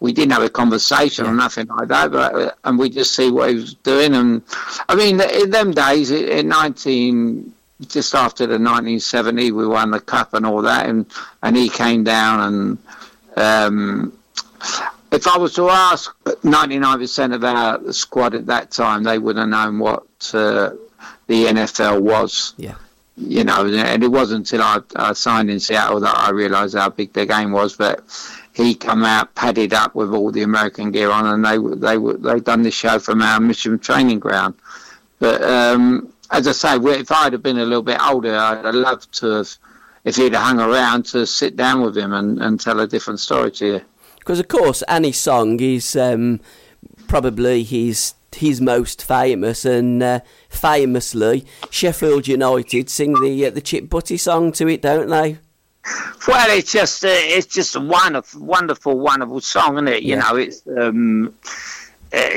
We 0.00 0.12
didn't 0.12 0.32
have 0.32 0.42
a 0.42 0.50
conversation 0.50 1.26
or 1.26 1.34
nothing 1.34 1.66
like 1.68 1.88
that. 1.88 2.12
But 2.12 2.34
uh, 2.34 2.50
and 2.64 2.78
we 2.78 2.90
just 2.90 3.14
see 3.14 3.30
what 3.30 3.50
he 3.50 3.56
was 3.56 3.74
doing. 3.74 4.14
And 4.14 4.42
I 4.88 4.94
mean, 4.94 5.20
in 5.20 5.50
them 5.50 5.72
days, 5.72 6.10
in 6.10 6.48
nineteen, 6.48 7.54
just 7.88 8.14
after 8.14 8.46
the 8.46 8.58
nineteen 8.58 9.00
seventy, 9.00 9.50
we 9.52 9.66
won 9.66 9.90
the 9.90 10.00
cup 10.00 10.34
and 10.34 10.44
all 10.44 10.62
that. 10.62 10.86
And 10.86 11.06
and 11.42 11.56
he 11.56 11.68
came 11.68 12.04
down 12.04 12.40
and. 12.40 12.78
Um, 13.36 14.12
if 15.14 15.28
I 15.28 15.38
was 15.38 15.54
to 15.54 15.68
ask 15.68 16.14
99% 16.24 17.34
of 17.34 17.44
our 17.44 17.92
squad 17.92 18.34
at 18.34 18.46
that 18.46 18.70
time, 18.70 19.04
they 19.04 19.18
would 19.18 19.36
have 19.36 19.48
known 19.48 19.78
what 19.78 20.04
uh, 20.34 20.70
the 21.26 21.46
NFL 21.46 22.00
was. 22.00 22.54
Yeah. 22.56 22.74
You 23.16 23.44
know, 23.44 23.64
and 23.64 24.02
it 24.02 24.08
wasn't 24.08 24.52
until 24.52 24.62
I, 24.62 24.80
I 24.96 25.12
signed 25.12 25.48
in 25.50 25.60
Seattle 25.60 26.00
that 26.00 26.16
I 26.16 26.30
realised 26.30 26.74
how 26.74 26.90
big 26.90 27.12
the 27.12 27.26
game 27.26 27.52
was. 27.52 27.76
But 27.76 28.02
he 28.54 28.74
come 28.74 29.04
out 29.04 29.34
padded 29.34 29.74
up 29.74 29.94
with 29.94 30.14
all 30.14 30.30
the 30.30 30.42
American 30.42 30.92
gear 30.92 31.10
on, 31.10 31.26
and 31.26 31.44
they 31.44 31.58
they 31.76 31.96
they 32.18 32.40
done 32.40 32.62
this 32.62 32.74
show 32.74 32.98
from 32.98 33.20
our 33.20 33.40
Mitcham 33.40 33.78
training 33.78 34.20
ground. 34.20 34.54
But 35.18 35.42
um, 35.42 36.12
as 36.30 36.46
I 36.46 36.52
say, 36.52 36.76
if 36.76 37.10
I'd 37.10 37.32
have 37.32 37.42
been 37.42 37.58
a 37.58 37.64
little 37.64 37.82
bit 37.82 38.00
older, 38.00 38.34
I'd 38.36 38.64
have 38.64 38.74
loved 38.74 39.12
to 39.18 39.26
have, 39.26 39.56
if 40.04 40.16
he'd 40.16 40.34
have 40.34 40.42
hung 40.42 40.60
around, 40.60 41.06
to 41.06 41.26
sit 41.26 41.56
down 41.56 41.82
with 41.82 41.96
him 41.96 42.12
and, 42.12 42.40
and 42.40 42.60
tell 42.60 42.80
a 42.80 42.86
different 42.86 43.20
story 43.20 43.50
to 43.52 43.66
you. 43.66 43.80
Because 44.18 44.38
of 44.38 44.48
course, 44.48 44.82
Annie's 44.82 45.18
song 45.18 45.60
is 45.60 45.96
um, 45.96 46.40
probably 47.08 47.64
his 47.64 48.14
his 48.36 48.60
most 48.60 49.04
famous, 49.04 49.64
and 49.64 50.02
uh, 50.02 50.20
famously, 50.48 51.44
Sheffield 51.70 52.28
United 52.28 52.88
sing 52.88 53.20
the 53.20 53.46
uh, 53.46 53.50
the 53.50 53.60
Chip 53.60 53.90
Butty 53.90 54.16
song 54.16 54.52
to 54.52 54.68
it, 54.68 54.82
don't 54.82 55.08
they? 55.08 55.38
Well, 56.26 56.56
it's 56.58 56.72
just 56.72 57.04
uh, 57.04 57.08
it's 57.10 57.46
just 57.46 57.76
a 57.76 57.80
wonderful, 57.80 58.40
wonderful, 58.42 58.98
wonderful 58.98 59.40
song, 59.40 59.74
isn't 59.74 59.88
it? 59.88 60.02
You 60.02 60.16
Yeah. 60.16 60.20
know, 60.20 60.36
it's 60.36 60.62
um, 60.78 61.34
uh, 62.12 62.30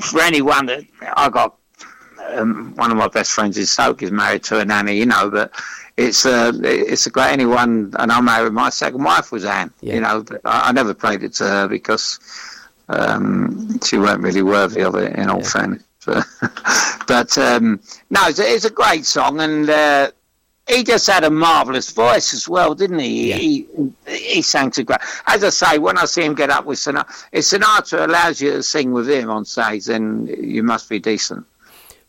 for 0.00 0.20
anyone 0.20 0.66
that 0.66 0.84
I 1.16 1.28
got. 1.28 1.56
Um, 2.30 2.74
one 2.76 2.90
of 2.90 2.96
my 2.96 3.08
best 3.08 3.32
friends 3.32 3.58
in 3.58 3.66
Stoke 3.66 4.02
is 4.02 4.10
married 4.10 4.42
to 4.44 4.58
a 4.58 4.64
nanny, 4.64 4.96
you 4.96 5.04
know, 5.04 5.28
but 5.30 5.52
it's 5.98 6.24
uh, 6.24 6.52
it's 6.62 7.06
a 7.06 7.10
great 7.10 7.30
anyone. 7.30 7.92
And 7.98 8.10
I 8.10 8.20
married 8.22 8.54
my 8.54 8.70
second 8.70 9.04
wife 9.04 9.30
was 9.30 9.44
Anne, 9.44 9.70
Yeah. 9.82 9.94
you 9.96 10.00
know. 10.00 10.22
But 10.22 10.40
I, 10.44 10.70
I 10.70 10.72
never 10.72 10.94
played 10.94 11.22
it 11.22 11.34
to 11.34 11.44
her 11.44 11.68
because 11.68 12.18
um, 12.88 13.78
she 13.84 13.98
weren't 13.98 14.22
really 14.22 14.42
worthy 14.42 14.82
of 14.82 14.94
it, 14.94 15.14
in 15.16 15.28
all 15.28 15.42
fairness. 15.44 15.82
But, 16.06 16.24
but 17.06 17.36
um, 17.38 17.80
no, 18.10 18.20
it's 18.28 18.38
a, 18.38 18.42
it's 18.54 18.64
a 18.64 18.70
great 18.70 19.04
song, 19.04 19.40
and 19.40 19.68
uh, 19.68 20.10
he 20.68 20.82
just 20.82 21.06
had 21.06 21.24
a 21.24 21.30
marvelous 21.30 21.90
voice 21.90 22.32
as 22.32 22.48
well, 22.48 22.74
didn't 22.74 23.00
he? 23.00 23.30
Yeah. 23.30 23.36
He 23.36 23.68
he 24.06 24.42
sang 24.42 24.70
to 24.72 24.84
great. 24.84 25.00
As 25.26 25.44
I 25.44 25.50
say, 25.50 25.78
when 25.78 25.98
I 25.98 26.06
see 26.06 26.22
him 26.22 26.34
get 26.34 26.50
up 26.50 26.64
with 26.64 26.78
Sinatra, 26.78 27.26
if 27.32 27.44
Sinatra 27.44 28.06
allows 28.06 28.40
you 28.40 28.52
to 28.52 28.62
sing 28.62 28.92
with 28.92 29.08
him 29.08 29.30
on 29.30 29.44
stage, 29.44 29.86
then 29.86 30.26
you 30.26 30.62
must 30.62 30.88
be 30.88 30.98
decent. 30.98 31.46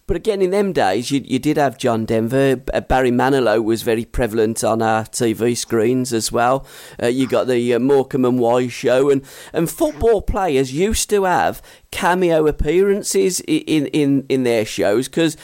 But 0.07 0.17
again, 0.17 0.43
in 0.43 0.51
them 0.51 0.71
days, 0.71 1.09
you, 1.09 1.21
you 1.25 1.39
did 1.39 1.57
have 1.57 1.79
John 1.79 2.05
Denver. 2.05 2.57
Barry 2.57 3.09
Manilow 3.09 3.63
was 3.63 3.81
very 3.81 4.05
prevalent 4.05 4.63
on 4.63 4.83
our 4.83 5.03
TV 5.03 5.57
screens 5.57 6.13
as 6.13 6.31
well. 6.31 6.67
Uh, 7.01 7.07
you 7.07 7.27
got 7.27 7.47
the 7.47 7.73
uh, 7.73 7.79
Morecambe 7.79 8.25
and 8.25 8.39
Wise 8.39 8.71
show, 8.71 9.09
and, 9.09 9.23
and 9.51 9.67
football 9.67 10.21
players 10.21 10.71
used 10.71 11.09
to 11.09 11.23
have 11.23 11.59
cameo 11.89 12.45
appearances 12.45 13.39
in, 13.47 13.87
in, 13.87 14.25
in 14.29 14.43
their 14.43 14.63
shows 14.63 15.07
because, 15.07 15.37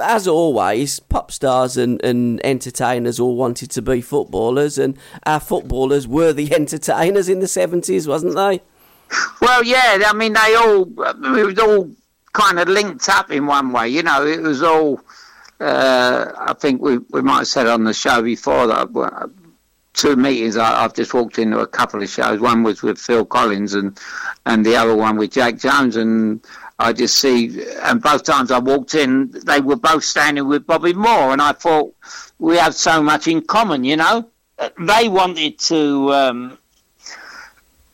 as 0.00 0.28
always, 0.28 1.00
pop 1.00 1.30
stars 1.30 1.76
and, 1.76 2.02
and 2.04 2.44
entertainers 2.44 3.20
all 3.20 3.36
wanted 3.36 3.70
to 3.72 3.82
be 3.82 4.00
footballers, 4.00 4.78
and 4.78 4.96
our 5.24 5.40
footballers 5.40 6.06
were 6.06 6.32
the 6.32 6.54
entertainers 6.54 7.28
in 7.28 7.40
the 7.40 7.46
70s, 7.46 8.06
wasn't 8.06 8.34
they? 8.34 8.60
Well, 9.40 9.64
yeah, 9.64 10.02
I 10.06 10.12
mean, 10.14 10.32
they 10.32 10.54
all 10.54 10.82
it 10.82 11.46
was 11.46 11.58
all 11.58 11.90
kind 12.32 12.58
of 12.58 12.68
linked 12.68 13.08
up 13.08 13.30
in 13.30 13.46
one 13.46 13.72
way. 13.72 13.88
You 13.88 14.02
know, 14.02 14.26
it 14.26 14.42
was 14.42 14.62
all. 14.62 15.00
Uh, 15.60 16.32
I 16.36 16.52
think 16.54 16.82
we 16.82 16.98
we 16.98 17.22
might 17.22 17.38
have 17.38 17.48
said 17.48 17.66
on 17.66 17.84
the 17.84 17.94
show 17.94 18.22
before 18.22 18.66
that. 18.66 19.30
Two 19.94 20.16
meetings. 20.16 20.56
I, 20.56 20.82
I've 20.82 20.92
just 20.92 21.14
walked 21.14 21.38
into 21.38 21.60
a 21.60 21.68
couple 21.68 22.02
of 22.02 22.08
shows. 22.08 22.40
One 22.40 22.64
was 22.64 22.82
with 22.82 22.98
Phil 22.98 23.24
Collins, 23.24 23.74
and 23.74 23.98
and 24.44 24.66
the 24.66 24.74
other 24.74 24.96
one 24.96 25.16
with 25.16 25.30
Jack 25.30 25.58
Jones. 25.58 25.94
And 25.94 26.44
I 26.78 26.92
just 26.92 27.18
see, 27.18 27.64
and 27.82 28.02
both 28.02 28.24
times 28.24 28.50
I 28.50 28.58
walked 28.58 28.94
in, 28.94 29.30
they 29.44 29.60
were 29.60 29.76
both 29.76 30.04
standing 30.04 30.48
with 30.48 30.66
Bobby 30.66 30.92
Moore, 30.92 31.32
and 31.32 31.40
I 31.40 31.52
thought 31.52 31.94
we 32.38 32.56
have 32.56 32.74
so 32.74 33.02
much 33.02 33.28
in 33.28 33.42
common. 33.42 33.84
You 33.84 33.96
know, 33.96 34.28
Uh, 34.58 34.70
they 34.78 35.08
wanted 35.08 35.58
to. 35.58 36.12
Um, 36.12 36.58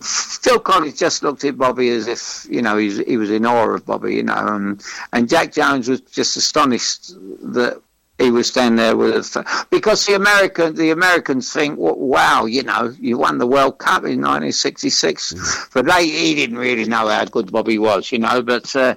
Phil 0.03 0.59
Collins 0.61 0.99
just 0.99 1.23
looked 1.23 1.45
at 1.45 1.59
Bobby 1.59 1.91
as 1.91 2.07
if 2.07 2.47
you 2.51 2.63
know 2.63 2.77
he 2.79 3.17
was 3.17 3.31
in 3.31 3.45
awe 3.47 3.69
of 3.69 3.85
Bobby, 3.85 4.15
you 4.17 4.23
know, 4.23 4.35
and 4.35 4.83
and 5.13 5.29
Jack 5.29 5.53
Jones 5.53 5.89
was 5.89 6.01
just 6.01 6.37
astonished 6.37 7.13
that 7.53 7.81
he 8.21 8.31
was 8.31 8.49
standing 8.49 8.77
there 8.77 8.97
with 8.97 9.37
because 9.71 10.05
the 10.07 10.15
American 10.15 10.75
the 10.75 10.91
Americans 10.91 11.53
think 11.53 11.79
"Wa- 11.79 11.95
wow 11.95 12.45
you 12.45 12.63
know 12.63 12.95
you 13.01 13.19
won 13.19 13.39
the 13.39 13.47
World 13.47 13.79
Cup 13.79 14.05
in 14.05 14.21
1966 14.21 15.69
but 15.73 15.87
they 15.87 16.07
he 16.07 16.35
didn't 16.35 16.59
really 16.59 16.85
know 16.85 17.09
how 17.09 17.25
good 17.25 17.51
Bobby 17.51 17.79
was 17.79 18.13
you 18.13 18.19
know 18.19 18.43
but 18.43 18.75
uh, 18.77 18.95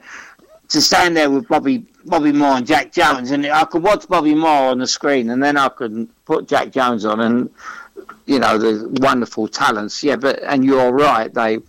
to 0.69 0.81
stand 0.81 1.15
there 1.15 1.29
with 1.29 1.47
Bobby 1.47 1.85
Bobby 2.05 2.31
Moore 2.31 2.57
and 2.57 2.67
Jack 2.67 2.91
Jones 2.91 3.31
and 3.31 3.45
I 3.45 3.63
could 3.65 3.83
watch 3.83 4.07
Bobby 4.07 4.35
Moore 4.35 4.71
on 4.71 4.79
the 4.79 4.87
screen 4.87 5.29
and 5.29 5.41
then 5.41 5.57
I 5.57 5.69
could 5.69 6.09
put 6.25 6.47
Jack 6.47 6.71
Jones 6.71 7.05
on 7.05 7.19
and 7.21 7.49
you 8.25 8.39
know 8.39 8.57
the 8.57 8.89
wonderful 9.01 9.47
talents. 9.47 10.03
Yeah 10.03 10.17
but 10.17 10.41
and 10.43 10.65
you're 10.65 10.91
right 10.91 11.33
they 11.33 11.59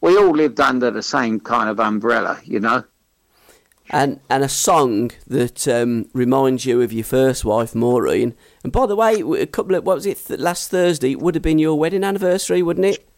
we 0.00 0.16
all 0.16 0.30
lived 0.32 0.60
under 0.60 0.90
the 0.90 1.02
same 1.02 1.40
kind 1.40 1.68
of 1.68 1.78
umbrella 1.78 2.40
you 2.44 2.60
know 2.60 2.84
and 3.92 4.20
and 4.30 4.42
a 4.42 4.48
song 4.48 5.10
that 5.26 5.68
um, 5.68 6.06
reminds 6.14 6.64
you 6.66 6.80
of 6.80 6.92
your 6.92 7.04
first 7.04 7.44
wife, 7.44 7.74
Maureen. 7.74 8.34
And 8.64 8.72
by 8.72 8.86
the 8.86 8.96
way, 8.96 9.20
a 9.20 9.46
couple 9.46 9.74
of 9.74 9.84
what 9.84 9.96
was 9.96 10.06
it 10.06 10.18
th- 10.18 10.40
last 10.40 10.70
Thursday? 10.70 11.14
Would 11.14 11.34
have 11.34 11.42
been 11.42 11.58
your 11.58 11.78
wedding 11.78 12.04
anniversary, 12.04 12.62
wouldn't 12.62 12.86
it? 12.86 13.08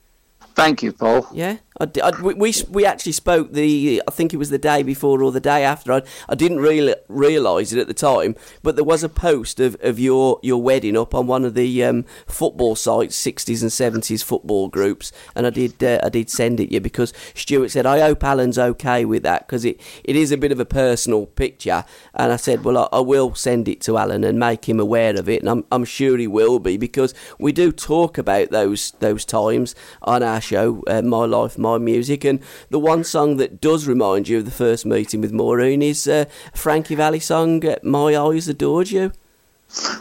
thank 0.54 0.82
you 0.84 0.92
Paul 0.92 1.26
Yeah. 1.32 1.56
I, 1.80 1.88
I- 2.02 2.20
we, 2.22 2.34
we 2.34 2.54
we 2.70 2.84
actually 2.86 3.12
spoke 3.12 3.52
the 3.52 4.00
I 4.06 4.10
think 4.12 4.32
it 4.32 4.36
was 4.36 4.50
the 4.50 4.58
day 4.58 4.82
before 4.82 5.22
or 5.22 5.32
the 5.32 5.40
day 5.40 5.64
after. 5.64 5.92
I, 5.92 6.02
I 6.28 6.34
didn't 6.36 6.60
really 6.60 6.94
realise 7.08 7.72
it 7.72 7.80
at 7.80 7.88
the 7.88 7.94
time, 7.94 8.36
but 8.62 8.76
there 8.76 8.84
was 8.84 9.02
a 9.02 9.08
post 9.08 9.58
of, 9.58 9.76
of 9.80 9.98
your, 9.98 10.38
your 10.42 10.62
wedding 10.62 10.96
up 10.96 11.14
on 11.14 11.26
one 11.26 11.44
of 11.44 11.54
the 11.54 11.82
um, 11.84 12.04
football 12.26 12.76
sites, 12.76 13.16
sixties 13.16 13.62
and 13.62 13.72
seventies 13.72 14.22
football 14.22 14.68
groups, 14.68 15.10
and 15.34 15.46
I 15.46 15.50
did 15.50 15.82
uh, 15.82 15.98
I 16.02 16.10
did 16.10 16.30
send 16.30 16.60
it 16.60 16.72
you 16.72 16.80
because 16.80 17.12
Stuart 17.34 17.70
said 17.70 17.86
I 17.86 18.00
hope 18.00 18.22
Alan's 18.22 18.58
okay 18.58 19.04
with 19.04 19.24
that 19.24 19.46
because 19.46 19.64
it, 19.64 19.80
it 20.04 20.14
is 20.14 20.30
a 20.30 20.36
bit 20.36 20.52
of 20.52 20.60
a 20.60 20.64
personal 20.64 21.26
picture, 21.26 21.84
and 22.14 22.32
I 22.32 22.36
said 22.36 22.64
well 22.64 22.78
I, 22.92 22.98
I 22.98 23.00
will 23.00 23.34
send 23.34 23.66
it 23.68 23.80
to 23.82 23.98
Alan 23.98 24.22
and 24.22 24.38
make 24.38 24.68
him 24.68 24.78
aware 24.78 25.18
of 25.18 25.28
it, 25.28 25.40
and 25.40 25.50
I'm 25.50 25.64
I'm 25.72 25.84
sure 25.84 26.16
he 26.18 26.28
will 26.28 26.60
be 26.60 26.76
because 26.76 27.14
we 27.38 27.50
do 27.50 27.72
talk 27.72 28.16
about 28.16 28.50
those 28.50 28.92
those 29.00 29.24
times 29.24 29.74
on 30.02 30.22
our 30.22 30.40
show, 30.40 30.84
uh, 30.86 31.02
My 31.02 31.24
Life, 31.24 31.58
My 31.64 31.78
Music, 31.78 32.24
and 32.24 32.40
the 32.70 32.78
one 32.78 33.02
song 33.04 33.38
that 33.38 33.60
does 33.60 33.86
remind 33.88 34.28
you 34.28 34.38
of 34.38 34.44
the 34.44 34.50
first 34.50 34.84
meeting 34.86 35.20
with 35.20 35.32
Maureen 35.32 35.82
is 35.82 36.06
uh, 36.06 36.26
Frankie 36.54 36.94
Valli 36.94 37.20
song, 37.20 37.64
uh, 37.66 37.76
My 37.82 38.16
Eyes 38.16 38.46
Adored 38.48 38.90
You. 38.90 39.12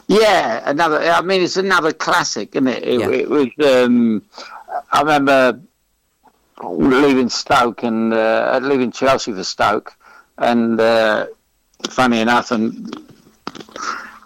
Yeah, 0.07 0.61
another. 0.69 0.99
I 0.99 1.21
mean, 1.21 1.41
it's 1.41 1.57
another 1.57 1.93
classic, 1.93 2.55
isn't 2.55 2.67
it? 2.67 2.83
It, 2.83 2.99
Yeah. 2.99 3.09
it 3.09 3.29
was. 3.29 3.47
Um, 3.65 4.21
I 4.91 4.99
remember 4.99 5.59
leaving 6.63 7.29
Stoke 7.29 7.83
and 7.83 8.13
uh, 8.13 8.59
leaving 8.61 8.91
Chelsea 8.91 9.33
for 9.33 9.43
Stoke, 9.43 9.93
and 10.37 10.79
uh, 10.79 11.27
funny 11.89 12.19
enough, 12.19 12.51
and 12.51 12.95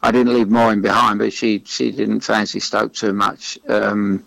I 0.03 0.11
didn't 0.11 0.33
leave 0.33 0.49
Maureen 0.49 0.81
behind, 0.81 1.19
but 1.19 1.31
she 1.33 1.63
she 1.65 1.91
didn't 1.91 2.21
fancy 2.21 2.59
Stoke 2.59 2.93
too 2.93 3.13
much. 3.13 3.57
Um, 3.69 4.25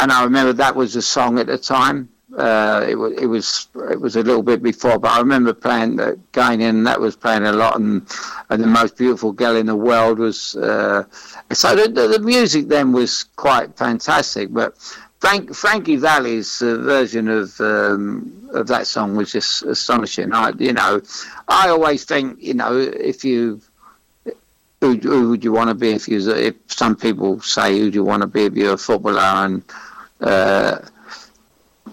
and 0.00 0.10
I 0.10 0.24
remember 0.24 0.52
that 0.54 0.74
was 0.74 0.96
a 0.96 1.02
song 1.02 1.38
at 1.38 1.46
the 1.46 1.58
time. 1.58 2.08
Uh, 2.36 2.86
it 2.88 2.94
was 2.94 3.12
it 3.20 3.26
was 3.26 3.68
it 3.90 4.00
was 4.00 4.16
a 4.16 4.22
little 4.22 4.42
bit 4.42 4.62
before, 4.62 4.98
but 4.98 5.10
I 5.10 5.18
remember 5.18 5.52
playing 5.52 6.00
uh, 6.00 6.14
going 6.32 6.60
in. 6.62 6.84
That 6.84 7.00
was 7.00 7.16
playing 7.16 7.42
a 7.42 7.52
lot, 7.52 7.78
and 7.78 8.06
and 8.48 8.62
the 8.62 8.66
most 8.66 8.96
beautiful 8.96 9.32
girl 9.32 9.56
in 9.56 9.66
the 9.66 9.76
world 9.76 10.18
was. 10.18 10.56
Uh, 10.56 11.04
so 11.52 11.74
the, 11.74 11.88
the, 11.88 12.20
music 12.20 12.68
then 12.68 12.92
was 12.92 13.24
quite 13.36 13.76
fantastic, 13.76 14.52
but. 14.52 14.76
Frank, 15.20 15.54
Frankie 15.54 15.96
Valli's 15.96 16.62
uh, 16.62 16.78
version 16.78 17.28
of 17.28 17.60
um, 17.60 18.48
of 18.54 18.66
that 18.68 18.86
song 18.86 19.16
was 19.16 19.30
just 19.30 19.62
astonishing. 19.64 20.32
I, 20.32 20.52
you 20.58 20.72
know, 20.72 21.02
I 21.46 21.68
always 21.68 22.04
think, 22.04 22.40
you 22.40 22.54
know, 22.54 22.78
if 22.78 23.22
you 23.22 23.60
who, 24.80 24.96
who 24.96 25.28
would 25.28 25.44
you 25.44 25.52
want 25.52 25.68
to 25.68 25.74
be 25.74 25.90
if 25.90 26.08
you 26.08 26.18
if 26.30 26.54
some 26.68 26.96
people 26.96 27.40
say 27.40 27.78
who 27.78 27.90
do 27.90 27.96
you 27.96 28.04
want 28.04 28.22
to 28.22 28.26
be 28.26 28.44
if 28.44 28.54
you're 28.54 28.74
a 28.74 28.78
footballer 28.78 29.20
and 29.20 29.62
uh, 30.20 30.78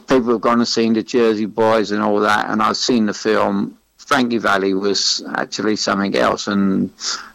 people 0.08 0.32
have 0.32 0.42
gone 0.42 0.60
and 0.60 0.68
seen 0.68 0.94
the 0.94 1.04
Jersey 1.04 1.46
Boys 1.46 1.92
and 1.92 2.02
all 2.02 2.20
that 2.22 2.50
and 2.50 2.62
I've 2.62 2.78
seen 2.78 3.06
the 3.06 3.14
film. 3.14 3.78
Frankie 3.98 4.38
Valli 4.38 4.74
was 4.74 5.22
actually 5.36 5.76
something 5.76 6.16
else 6.16 6.48
and 6.48 6.92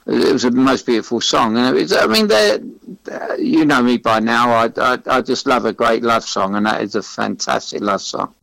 it 0.06 0.32
was 0.32 0.42
the 0.42 0.50
most 0.50 0.86
beautiful 0.86 1.20
song. 1.20 1.58
And 1.58 1.74
was, 1.74 1.92
I 1.92 2.06
mean 2.06 2.28
you 3.38 3.66
know 3.66 3.82
me 3.82 3.98
by 3.98 4.20
now. 4.20 4.50
I, 4.50 4.70
I, 4.78 4.98
I 5.06 5.20
just 5.20 5.46
love 5.46 5.66
a 5.66 5.72
great 5.72 6.02
love 6.02 6.24
song 6.24 6.54
and 6.54 6.64
that 6.64 6.80
is 6.80 6.94
a 6.94 7.02
fantastic 7.02 7.82
love 7.82 8.00
song 8.00 8.34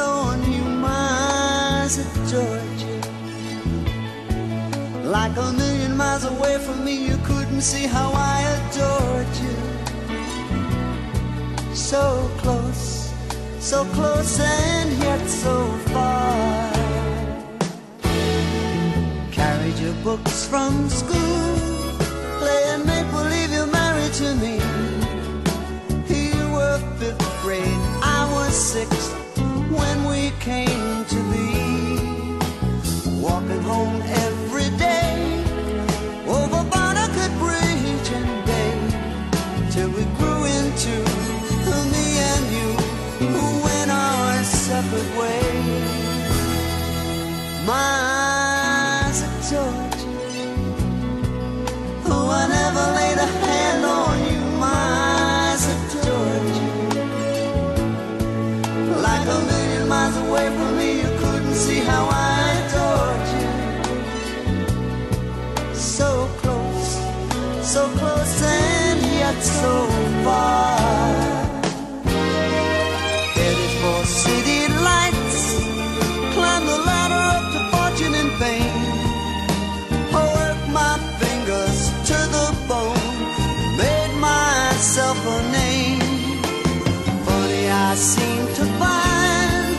on 0.00 0.52
you. 0.52 0.62
Eyes 0.84 1.98
adored 1.98 2.80
you. 2.80 3.00
Like 5.02 5.36
a 5.36 5.52
million 5.52 5.96
miles 5.96 6.24
away 6.24 6.58
from 6.58 6.84
me, 6.84 6.94
you 7.08 7.16
couldn't 7.24 7.60
see 7.60 7.86
how 7.86 8.12
I 8.14 8.40
adored 8.56 9.32
you. 9.44 9.56
So 11.74 12.30
close, 12.38 13.12
so 13.58 13.84
close, 13.96 14.38
and 14.40 14.90
yet 15.02 15.26
so 15.28 15.66
far. 15.92 16.72
Carried 19.32 19.78
your 19.78 19.94
books 20.04 20.46
from 20.46 20.88
school, 20.88 21.56
playing 22.38 22.86
make 22.86 23.10
believe 23.10 23.52
you're 23.52 23.66
married 23.66 24.12
to 24.14 24.34
me. 24.36 24.54
You 26.08 26.50
were 26.56 26.78
fifth 26.98 27.42
grade, 27.42 27.82
I 28.02 28.28
was 28.34 28.54
sixth 28.54 29.21
when 29.72 30.04
we 30.04 30.30
came 30.40 31.04
to 31.06 31.20
be. 31.32 31.48
Walking 33.20 33.62
home 33.62 34.02
every 34.02 34.51
so 69.42 69.86
far. 70.24 70.78
Headed 73.36 73.72
for 73.80 74.04
city 74.06 74.60
lights, 74.88 75.42
the 76.68 76.78
ladder 76.86 77.22
up 77.36 77.44
to 77.54 77.60
fortune 77.72 78.14
and 78.14 78.30
fame. 78.40 78.78
I 80.14 80.22
worked 80.38 80.68
my 80.80 80.94
fingers 81.20 81.78
to 82.08 82.18
the 82.36 82.48
bone, 82.68 83.14
made 83.82 84.14
myself 84.20 85.18
a 85.36 85.38
name. 85.58 86.00
Funny, 87.26 87.64
I 87.68 87.94
seem 87.94 88.42
to 88.58 88.64
find 88.80 89.74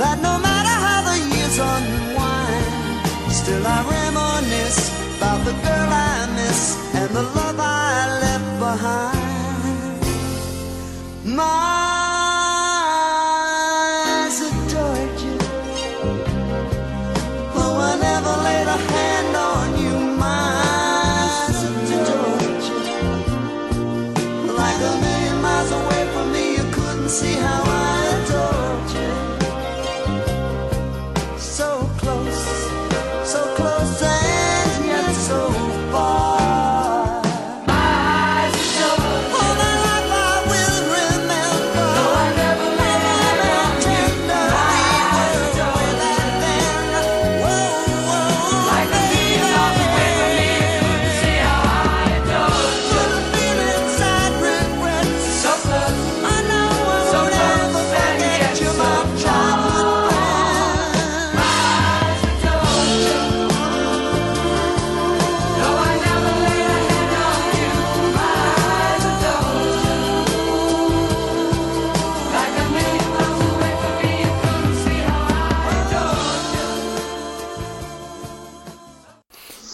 that 0.00 0.16
no 0.26 0.34
matter 0.46 0.74
how 0.84 1.00
the 1.08 1.16
years 1.32 1.56
unwind, 1.72 3.32
still 3.40 3.66
I 3.66 3.78
reminisce 3.96 4.82
about 5.16 5.40
the 5.46 5.52
girl 5.66 5.90
I 5.90 6.26
miss 6.36 6.60
and 6.94 7.10
the 7.16 7.22
love 7.22 7.58
I 7.58 7.77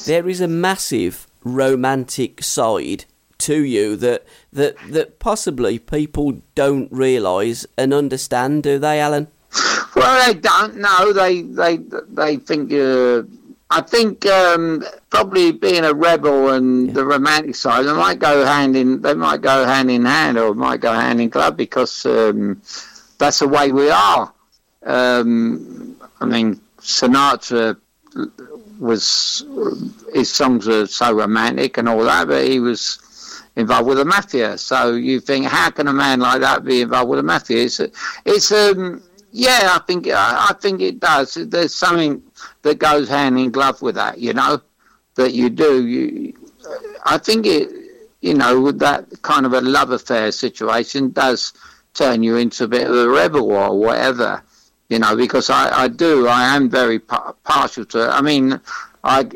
There 0.05 0.29
is 0.29 0.41
a 0.41 0.49
massive 0.49 1.27
romantic 1.43 2.43
side 2.43 3.05
to 3.39 3.63
you 3.63 3.97
that 3.97 4.25
that 4.53 4.77
that 4.91 5.19
possibly 5.19 5.79
people 5.79 6.41
don't 6.55 6.91
realise 6.93 7.67
and 7.77 7.93
understand, 7.93 8.63
do 8.63 8.79
they, 8.79 9.01
Alan? 9.01 9.29
Well, 9.95 10.27
they 10.27 10.39
don't 10.39 10.77
know. 10.77 11.13
They 11.13 11.43
they 11.43 11.79
they 12.09 12.37
think 12.37 12.73
uh, 12.73 13.23
I 13.71 13.81
think 13.81 14.27
um, 14.27 14.85
probably 15.11 15.53
being 15.53 15.85
a 15.85 15.95
rebel 15.95 16.51
and 16.51 16.95
the 16.95 17.05
romantic 17.05 17.55
side, 17.55 17.87
they 17.87 17.93
might 17.93 18.19
go 18.19 18.45
hand 18.45 18.77
in. 18.77 19.03
They 19.03 19.15
might 19.15 19.41
go 19.41 19.65
hand 19.65 19.91
in 19.91 20.05
hand, 20.05 20.39
or 20.39 20.55
might 20.55 20.81
go 20.81 20.93
hand 20.93 21.21
in 21.21 21.29
glove 21.29 21.57
because 21.57 22.07
um, 22.07 22.61
that's 23.19 23.39
the 23.39 23.49
way 23.49 23.73
we 23.73 23.91
are. 23.91 24.33
Um, 24.85 25.97
I 26.21 26.27
mean, 26.27 26.61
Sinatra 26.81 27.77
was 28.79 29.45
his 30.13 30.33
songs 30.33 30.69
are 30.69 30.87
so 30.87 31.13
romantic 31.13 31.79
and 31.79 31.89
all 31.89 32.05
that, 32.05 32.29
but 32.29 32.47
he 32.47 32.61
was 32.61 32.99
involved 33.57 33.89
with 33.89 33.99
the 33.99 34.05
mafia. 34.05 34.59
So 34.59 34.95
you 34.95 35.21
think, 35.21 35.47
how 35.47 35.71
can 35.71 35.89
a 35.89 35.93
man 35.93 36.21
like 36.21 36.41
that 36.41 36.65
be 36.65 36.83
involved 36.83 37.11
with 37.11 37.19
the 37.19 37.23
mafia? 37.23 37.65
It's, 37.65 37.81
it's 38.25 38.53
um, 38.53 39.03
yeah, 39.33 39.71
I 39.73 39.81
think 39.87 40.09
I, 40.09 40.47
I 40.51 40.53
think 40.55 40.81
it 40.81 41.01
does. 41.01 41.35
There's 41.35 41.75
something 41.75 42.23
that 42.63 42.79
goes 42.79 43.09
hand 43.09 43.39
in 43.39 43.51
glove 43.51 43.83
with 43.83 43.97
that, 43.97 44.19
you 44.19 44.33
know, 44.33 44.61
that 45.17 45.35
you 45.35 45.51
do. 45.51 45.87
You, 45.87 46.35
I 47.05 47.19
think 47.19 47.47
it, 47.47 47.69
you 48.21 48.35
know, 48.35 48.73
that 48.73 49.23
kind 49.23 49.45
of 49.45 49.53
a 49.53 49.61
love 49.61 49.91
affair 49.91 50.33
situation 50.33 51.11
does 51.11 51.53
turn 51.95 52.23
you 52.23 52.37
into 52.37 52.65
a 52.65 52.69
bit 52.69 52.89
of 52.89 52.97
a 52.97 53.09
rebel 53.09 53.53
or 53.53 53.79
whatever, 53.79 54.43
you 54.95 55.01
know, 55.01 55.17
because 55.17 55.51
I, 55.51 55.77
I 55.77 55.89
do, 55.89 56.29
I 56.29 56.55
am 56.55 56.71
very 56.71 57.01
pa- 57.01 57.35
partial 57.43 57.85
to 57.87 58.05
it. 58.05 58.11
I 58.11 58.21
mean, 58.21 58.61
I, 59.03 59.29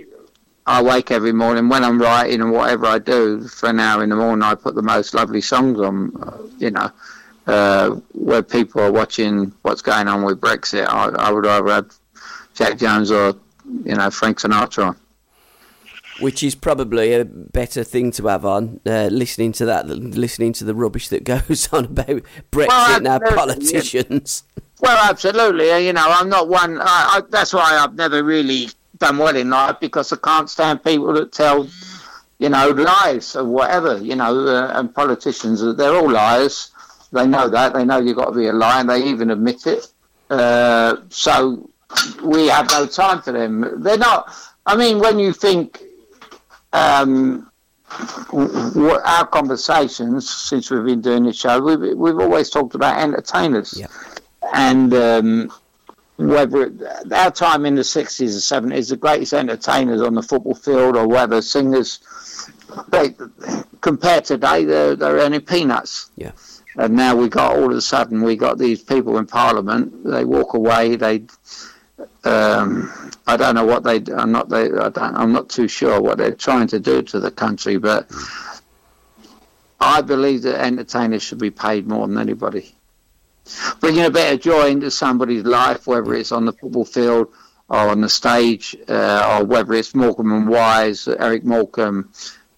I 0.64 0.80
wake 0.80 1.10
every 1.10 1.32
morning 1.32 1.68
when 1.68 1.82
I'm 1.82 2.00
writing 2.00 2.40
and 2.40 2.52
whatever 2.52 2.86
I 2.86 3.00
do 3.00 3.42
for 3.48 3.70
an 3.70 3.80
hour 3.80 4.04
in 4.04 4.10
the 4.10 4.14
morning, 4.14 4.44
I 4.44 4.54
put 4.54 4.76
the 4.76 4.82
most 4.82 5.14
lovely 5.14 5.40
songs 5.40 5.80
on, 5.80 6.12
uh, 6.22 6.38
you 6.58 6.70
know, 6.70 6.92
uh, 7.48 7.90
where 8.12 8.44
people 8.44 8.82
are 8.82 8.92
watching 8.92 9.52
what's 9.62 9.82
going 9.82 10.06
on 10.06 10.22
with 10.22 10.40
Brexit. 10.40 10.86
I, 10.86 11.08
I 11.26 11.32
would 11.32 11.44
rather 11.44 11.70
have 11.72 11.92
Jack 12.54 12.78
Jones 12.78 13.10
or, 13.10 13.34
you 13.84 13.96
know, 13.96 14.10
Frank 14.10 14.38
Sinatra 14.38 14.90
on. 14.90 14.96
Which 16.18 16.42
is 16.42 16.54
probably 16.54 17.14
a 17.14 17.24
better 17.24 17.84
thing 17.84 18.10
to 18.12 18.26
have 18.26 18.44
on 18.44 18.80
uh, 18.86 19.08
listening 19.10 19.52
to 19.52 19.64
that 19.64 19.86
than 19.88 20.10
listening 20.12 20.52
to 20.54 20.64
the 20.64 20.74
rubbish 20.74 21.08
that 21.08 21.24
goes 21.48 21.72
on 21.72 21.86
about 21.86 22.22
Brexit 22.50 22.68
Well, 22.68 22.96
and 22.96 23.06
our 23.08 23.20
politicians. 23.20 24.44
Well, 24.80 24.98
absolutely. 25.10 25.86
You 25.86 25.92
know, 25.92 26.06
I'm 26.06 26.28
not 26.28 26.48
one. 26.48 26.80
I, 26.80 26.84
I, 26.84 27.22
that's 27.28 27.52
why 27.52 27.78
I've 27.78 27.94
never 27.94 28.22
really 28.22 28.68
done 28.98 29.18
well 29.18 29.36
in 29.36 29.50
life 29.50 29.76
because 29.80 30.12
I 30.12 30.16
can't 30.16 30.48
stand 30.50 30.84
people 30.84 31.12
that 31.14 31.32
tell, 31.32 31.68
you 32.38 32.48
know, 32.48 32.70
lies 32.70 33.34
or 33.34 33.44
whatever. 33.44 33.98
You 33.98 34.16
know, 34.16 34.46
uh, 34.46 34.72
and 34.74 34.94
politicians, 34.94 35.64
they're 35.76 35.94
all 35.94 36.10
liars. 36.10 36.70
They 37.10 37.26
know 37.26 37.48
that. 37.48 37.74
They 37.74 37.84
know 37.84 37.98
you've 37.98 38.16
got 38.16 38.26
to 38.26 38.38
be 38.38 38.46
a 38.46 38.52
liar, 38.52 38.80
and 38.80 38.90
they 38.90 39.02
even 39.04 39.30
admit 39.30 39.66
it. 39.66 39.88
Uh, 40.30 40.96
so 41.08 41.70
we 42.22 42.46
have 42.48 42.70
no 42.70 42.86
time 42.86 43.22
for 43.22 43.32
them. 43.32 43.82
They're 43.82 43.98
not. 43.98 44.32
I 44.66 44.76
mean, 44.76 44.98
when 44.98 45.18
you 45.18 45.32
think 45.32 45.82
um, 46.78 47.50
our 48.32 49.26
conversations 49.26 50.28
since 50.30 50.70
we've 50.70 50.84
been 50.84 51.00
doing 51.00 51.24
this 51.24 51.36
show, 51.38 51.60
we've, 51.60 51.96
we've 51.96 52.18
always 52.18 52.50
talked 52.50 52.74
about 52.74 52.98
entertainers 52.98 53.74
Yeah. 53.78 53.86
and 54.54 54.92
um, 54.94 55.52
whether 56.16 56.64
it, 56.64 57.12
our 57.12 57.30
time 57.30 57.64
in 57.66 57.74
the 57.74 57.82
60s 57.82 58.20
and 58.60 58.72
70s, 58.72 58.90
the 58.90 58.96
greatest 58.96 59.32
entertainers 59.32 60.00
on 60.02 60.14
the 60.14 60.22
football 60.22 60.54
field 60.54 60.96
or 60.96 61.06
whether 61.08 61.40
singers, 61.42 62.00
they, 62.88 63.14
compared 63.80 64.24
to 64.26 64.34
today, 64.34 64.64
they're, 64.64 64.96
they're 64.96 65.16
earning 65.18 65.40
peanuts. 65.42 66.10
Yeah. 66.16 66.32
And 66.76 66.94
now 66.94 67.16
we 67.16 67.28
got 67.28 67.56
all 67.56 67.70
of 67.70 67.76
a 67.76 67.80
sudden 67.80 68.22
we 68.22 68.36
got 68.36 68.58
these 68.58 68.82
people 68.82 69.18
in 69.18 69.26
Parliament. 69.26 70.04
They 70.04 70.24
walk 70.24 70.54
away. 70.54 70.94
They, 70.96 71.24
um, 72.24 73.10
I 73.28 73.36
don't 73.36 73.54
know 73.54 73.66
what 73.66 73.84
they. 73.84 74.02
I'm 74.14 74.32
not. 74.32 74.48
They. 74.48 74.72
I 74.72 74.88
don't, 74.88 75.14
I'm 75.14 75.32
not 75.32 75.50
too 75.50 75.68
sure 75.68 76.00
what 76.00 76.16
they're 76.16 76.34
trying 76.34 76.66
to 76.68 76.80
do 76.80 77.02
to 77.02 77.20
the 77.20 77.30
country, 77.30 77.76
but 77.76 78.10
I 79.78 80.00
believe 80.00 80.42
that 80.42 80.64
entertainers 80.64 81.22
should 81.22 81.38
be 81.38 81.50
paid 81.50 81.86
more 81.86 82.08
than 82.08 82.16
anybody. 82.16 82.74
Bringing 83.80 84.06
a 84.06 84.10
bit 84.10 84.32
of 84.32 84.40
joy 84.40 84.68
into 84.68 84.90
somebody's 84.90 85.44
life, 85.44 85.86
whether 85.86 86.14
it's 86.14 86.32
on 86.32 86.46
the 86.46 86.54
football 86.54 86.86
field 86.86 87.28
or 87.68 87.78
on 87.90 88.00
the 88.00 88.08
stage, 88.08 88.74
uh, 88.88 89.38
or 89.40 89.44
whether 89.44 89.74
it's 89.74 89.94
Morecambe 89.94 90.32
and 90.32 90.48
Wise, 90.48 91.06
Eric 91.06 91.44
Morecambe, 91.44 92.10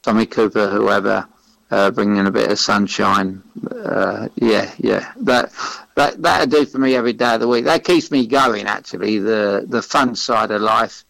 Tommy 0.02 0.26
Cooper, 0.26 0.68
whoever, 0.68 1.26
uh, 1.70 1.90
bringing 1.90 2.26
a 2.26 2.30
bit 2.30 2.50
of 2.50 2.58
sunshine. 2.58 3.42
Uh, 3.70 4.28
yeah, 4.36 4.72
yeah, 4.78 5.12
that 5.16 5.52
that 5.94 6.20
that'll 6.22 6.46
do 6.46 6.66
for 6.66 6.78
me 6.78 6.94
every 6.94 7.12
day 7.12 7.34
of 7.34 7.40
the 7.40 7.48
week. 7.48 7.64
That 7.64 7.84
keeps 7.84 8.10
me 8.10 8.26
going. 8.26 8.66
Actually, 8.66 9.18
the 9.18 9.64
the 9.66 9.82
fun 9.82 10.16
side 10.16 10.50
of 10.50 10.60
life, 10.62 11.04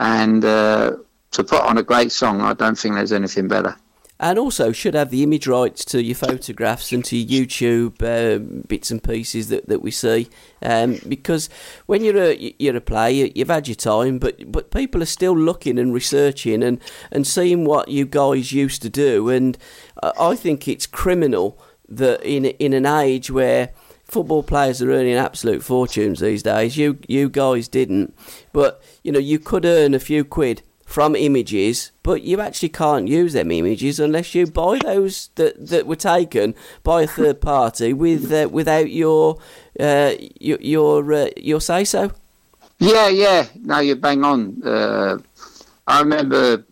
and 0.00 0.44
uh, 0.44 0.96
to 1.32 1.44
put 1.44 1.62
on 1.62 1.78
a 1.78 1.82
great 1.82 2.12
song, 2.12 2.40
I 2.40 2.54
don't 2.54 2.78
think 2.78 2.94
there's 2.94 3.12
anything 3.12 3.48
better. 3.48 3.76
And 4.20 4.36
also 4.36 4.72
should 4.72 4.94
have 4.94 5.10
the 5.10 5.22
image 5.22 5.46
rights 5.46 5.84
to 5.86 6.02
your 6.02 6.16
photographs 6.16 6.90
and 6.92 7.04
to 7.04 7.24
YouTube 7.24 8.02
um, 8.02 8.64
bits 8.66 8.90
and 8.90 9.02
pieces 9.02 9.48
that, 9.48 9.68
that 9.68 9.80
we 9.80 9.92
see, 9.92 10.28
um, 10.60 10.98
because 11.06 11.48
when 11.86 12.02
you're 12.02 12.20
a 12.20 12.54
you're 12.58 12.76
a 12.76 12.80
player, 12.80 13.28
you've 13.32 13.48
had 13.48 13.68
your 13.68 13.76
time, 13.76 14.18
but 14.18 14.50
but 14.50 14.72
people 14.72 15.00
are 15.02 15.06
still 15.06 15.38
looking 15.38 15.78
and 15.78 15.94
researching 15.94 16.64
and, 16.64 16.80
and 17.12 17.28
seeing 17.28 17.64
what 17.64 17.88
you 17.88 18.06
guys 18.06 18.50
used 18.50 18.82
to 18.82 18.88
do, 18.88 19.28
and 19.28 19.56
I 20.02 20.34
think 20.34 20.66
it's 20.66 20.86
criminal 20.86 21.56
that 21.88 22.20
in 22.22 22.44
in 22.44 22.72
an 22.72 22.86
age 22.86 23.30
where 23.30 23.70
football 24.04 24.42
players 24.42 24.82
are 24.82 24.90
earning 24.90 25.14
absolute 25.14 25.62
fortunes 25.62 26.20
these 26.20 26.42
days, 26.42 26.76
you 26.76 26.98
you 27.06 27.28
guys 27.28 27.68
didn't, 27.68 28.16
but 28.52 28.82
you 29.04 29.12
know 29.12 29.18
you 29.18 29.38
could 29.38 29.64
earn 29.64 29.94
a 29.94 30.00
few 30.00 30.24
quid 30.24 30.62
from 30.88 31.14
images, 31.14 31.92
but 32.02 32.22
you 32.22 32.40
actually 32.40 32.70
can't 32.70 33.08
use 33.08 33.34
them 33.34 33.50
images 33.50 34.00
unless 34.00 34.34
you 34.34 34.46
buy 34.46 34.78
those 34.78 35.28
that, 35.34 35.68
that 35.68 35.86
were 35.86 35.94
taken 35.94 36.54
by 36.82 37.02
a 37.02 37.06
third 37.06 37.40
party 37.42 37.92
with 37.92 38.32
uh, 38.32 38.48
without 38.50 38.90
your 38.90 39.36
uh, 39.78 40.14
your 40.40 40.58
your, 40.62 41.12
uh, 41.12 41.28
your 41.36 41.60
say 41.60 41.84
so. 41.84 42.10
Yeah, 42.78 43.08
yeah. 43.08 43.46
No, 43.60 43.80
you're 43.80 43.96
bang 43.96 44.24
on. 44.24 44.62
Uh, 44.64 45.18
I 45.86 46.00
remember 46.00 46.64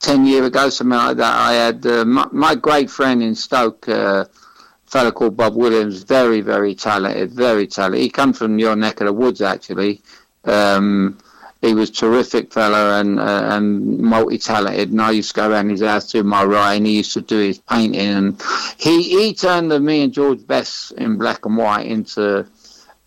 ten 0.00 0.26
years 0.26 0.48
ago, 0.48 0.68
something 0.68 0.98
like 0.98 1.16
that. 1.16 1.34
I 1.34 1.52
had 1.54 1.86
uh, 1.86 2.04
my, 2.04 2.28
my 2.32 2.54
great 2.54 2.90
friend 2.90 3.22
in 3.22 3.34
Stoke, 3.34 3.88
uh, 3.88 4.26
a 4.26 4.90
fellow 4.90 5.12
called 5.12 5.38
Bob 5.38 5.56
Williams, 5.56 6.02
very, 6.02 6.42
very 6.42 6.74
talented, 6.74 7.32
very 7.32 7.66
talented. 7.66 8.02
He 8.02 8.10
comes 8.10 8.36
from 8.36 8.58
your 8.58 8.76
neck 8.76 9.00
of 9.00 9.06
the 9.06 9.14
woods, 9.14 9.40
actually. 9.40 10.02
Um, 10.44 11.18
he 11.62 11.74
was 11.74 11.90
terrific 11.90 12.52
fella 12.52 13.00
and 13.00 13.20
uh, 13.20 13.48
and 13.52 13.98
multi 13.98 14.38
talented. 14.38 14.90
And 14.90 15.00
I 15.02 15.10
used 15.10 15.30
to 15.30 15.34
go 15.36 15.50
around 15.50 15.70
his 15.70 15.82
house 15.82 16.10
doing 16.10 16.26
my 16.26 16.44
writing. 16.44 16.86
He 16.86 16.96
used 16.98 17.12
to 17.14 17.20
do 17.20 17.38
his 17.38 17.58
painting, 17.58 18.00
and 18.00 18.42
he 18.78 19.02
he 19.02 19.34
turned 19.34 19.70
the 19.70 19.78
me 19.80 20.02
and 20.04 20.12
George 20.12 20.46
Best 20.46 20.92
in 20.92 21.18
black 21.18 21.44
and 21.46 21.56
white 21.56 21.86
into 21.86 22.46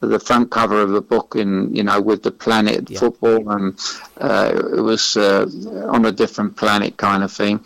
the 0.02 0.20
front 0.20 0.52
cover 0.52 0.82
of 0.82 0.89
the 0.89 1.02
book 1.02 1.36
in 1.38 1.74
you 1.74 1.84
know 1.84 2.00
with 2.02 2.24
the 2.24 2.32
planet 2.32 2.89
Yeah. 2.89 3.00
football 3.00 3.50
and 3.52 3.80
uh, 4.20 4.52
it 4.78 4.82
was 4.82 5.16
uh, 5.16 5.46
on 5.89 6.06
a 6.06 6.12
different 6.12 6.58
planet 6.58 6.98
kind 6.98 7.24
of 7.24 7.32
thing 7.32 7.63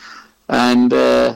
and 0.47 0.93
uh, 0.93 1.36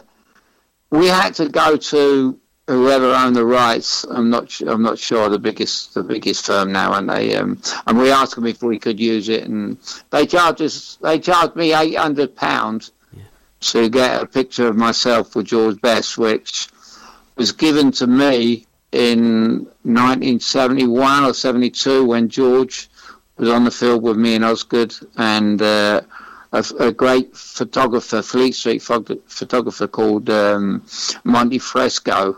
we 0.92 1.08
had 1.08 1.34
to 1.36 1.50
go 1.50 1.76
to 1.76 2.40
whoever 2.72 3.14
owned 3.14 3.36
the 3.36 3.46
rights 3.46 4.06
I'm 4.06 4.30
not 4.30 4.60
I'm 4.62 4.82
not 4.82 4.98
sure 4.98 5.30
the 5.30 5.40
biggest 5.40 5.94
the 5.94 6.04
biggest 6.04 6.46
firm 6.46 6.72
now 6.72 6.94
and 6.94 7.10
they 7.10 7.36
um, 7.36 7.62
and 7.86 7.98
we 7.98 8.12
asked 8.12 8.36
them 8.36 8.48
if 8.48 8.64
we 8.64 8.80
could 8.80 9.00
use 9.00 9.30
it 9.30 9.44
and 9.44 9.78
they 10.10 10.26
charged 10.26 10.62
us 10.62 10.98
they 11.02 11.20
charged 11.20 11.56
me 11.56 11.74
800 11.74 12.36
pounds 12.36 12.92
to 13.62 13.90
get 13.90 14.24
a 14.24 14.26
picture 14.26 14.68
of 14.68 14.76
myself 14.76 15.36
with 15.36 15.48
George 15.48 15.80
Best 15.82 16.18
which 16.18 16.70
was 17.36 17.52
given 17.52 17.92
to 17.92 18.08
me 18.08 18.66
in 18.92 19.66
1971 19.84 21.24
or 21.24 21.34
72 21.34 22.06
when 22.06 22.30
George 22.30 22.90
was 23.38 23.50
on 23.50 23.66
the 23.66 23.72
field 23.72 24.04
with 24.04 24.18
me 24.18 24.36
and 24.36 24.46
Osgood 24.46 24.94
and 25.18 25.62
uh, 25.62 26.02
a, 26.54 26.66
a 26.80 26.92
great 26.92 27.36
photographer, 27.36 28.22
Fleet 28.22 28.54
Street 28.54 28.82
photographer 28.82 29.88
called 29.88 30.30
um, 30.30 30.86
Monty 31.24 31.60
Fresco. 31.60 32.38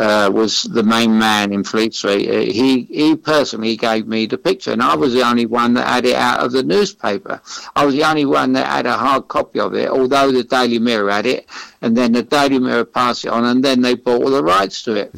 Uh, 0.00 0.30
was 0.32 0.62
the 0.78 0.82
main 0.82 1.12
man 1.18 1.52
in 1.52 1.62
Fleet 1.62 1.92
Street. 1.92 2.26
Uh, 2.26 2.40
he 2.58 2.68
he 3.00 3.14
personally 3.14 3.76
gave 3.76 4.04
me 4.06 4.20
the 4.24 4.38
picture, 4.38 4.72
and 4.72 4.82
I 4.82 4.94
was 5.02 5.12
the 5.12 5.24
only 5.30 5.44
one 5.44 5.74
that 5.74 5.86
had 5.94 6.06
it 6.06 6.16
out 6.16 6.40
of 6.44 6.52
the 6.52 6.62
newspaper. 6.62 7.36
I 7.76 7.84
was 7.84 7.94
the 7.94 8.04
only 8.10 8.24
one 8.24 8.54
that 8.54 8.66
had 8.76 8.86
a 8.86 8.96
hard 8.96 9.28
copy 9.28 9.60
of 9.60 9.74
it, 9.74 9.88
although 9.90 10.32
the 10.32 10.42
Daily 10.56 10.78
Mirror 10.78 11.10
had 11.10 11.26
it, 11.26 11.42
and 11.82 11.94
then 11.94 12.12
the 12.12 12.22
Daily 12.22 12.58
Mirror 12.58 12.86
passed 12.86 13.26
it 13.26 13.30
on, 13.36 13.44
and 13.44 13.62
then 13.62 13.82
they 13.82 13.94
bought 13.94 14.22
all 14.22 14.30
the 14.30 14.42
rights 14.42 14.82
to 14.84 14.94
it. 15.02 15.10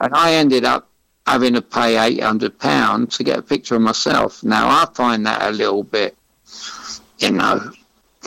And 0.00 0.14
I 0.14 0.32
ended 0.42 0.64
up 0.64 0.88
having 1.26 1.54
to 1.58 1.62
pay 1.62 1.98
eight 1.98 2.22
hundred 2.22 2.58
pounds 2.58 3.18
to 3.18 3.24
get 3.24 3.38
a 3.38 3.42
picture 3.42 3.76
of 3.76 3.82
myself. 3.82 4.42
Now 4.42 4.68
I 4.68 4.86
find 4.94 5.26
that 5.26 5.42
a 5.42 5.52
little 5.52 5.84
bit, 5.84 6.16
you 7.18 7.32
know, 7.32 7.72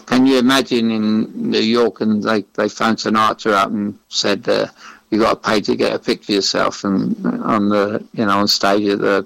can 0.05 0.27
you 0.27 0.37
imagine 0.37 0.91
in 0.91 1.49
New 1.49 1.65
York 1.79 2.01
and 2.01 2.21
they, 2.21 2.45
they 2.53 2.69
phoned 2.69 2.99
Sinatra 2.99 3.53
up 3.53 3.69
and 3.69 3.97
said, 4.09 4.47
uh, 4.47 4.67
you 5.13 5.19
got 5.19 5.43
to 5.43 5.49
pay 5.49 5.61
to 5.61 5.75
get 5.75 5.93
a 5.93 5.99
picture 5.99 6.31
of 6.31 6.35
yourself 6.35 6.83
and 6.83 7.25
on 7.43 7.69
the, 7.69 8.03
you 8.13 8.25
know, 8.25 8.39
on 8.39 8.47
stage 8.47 8.87
at 8.87 8.99
the 8.99 9.25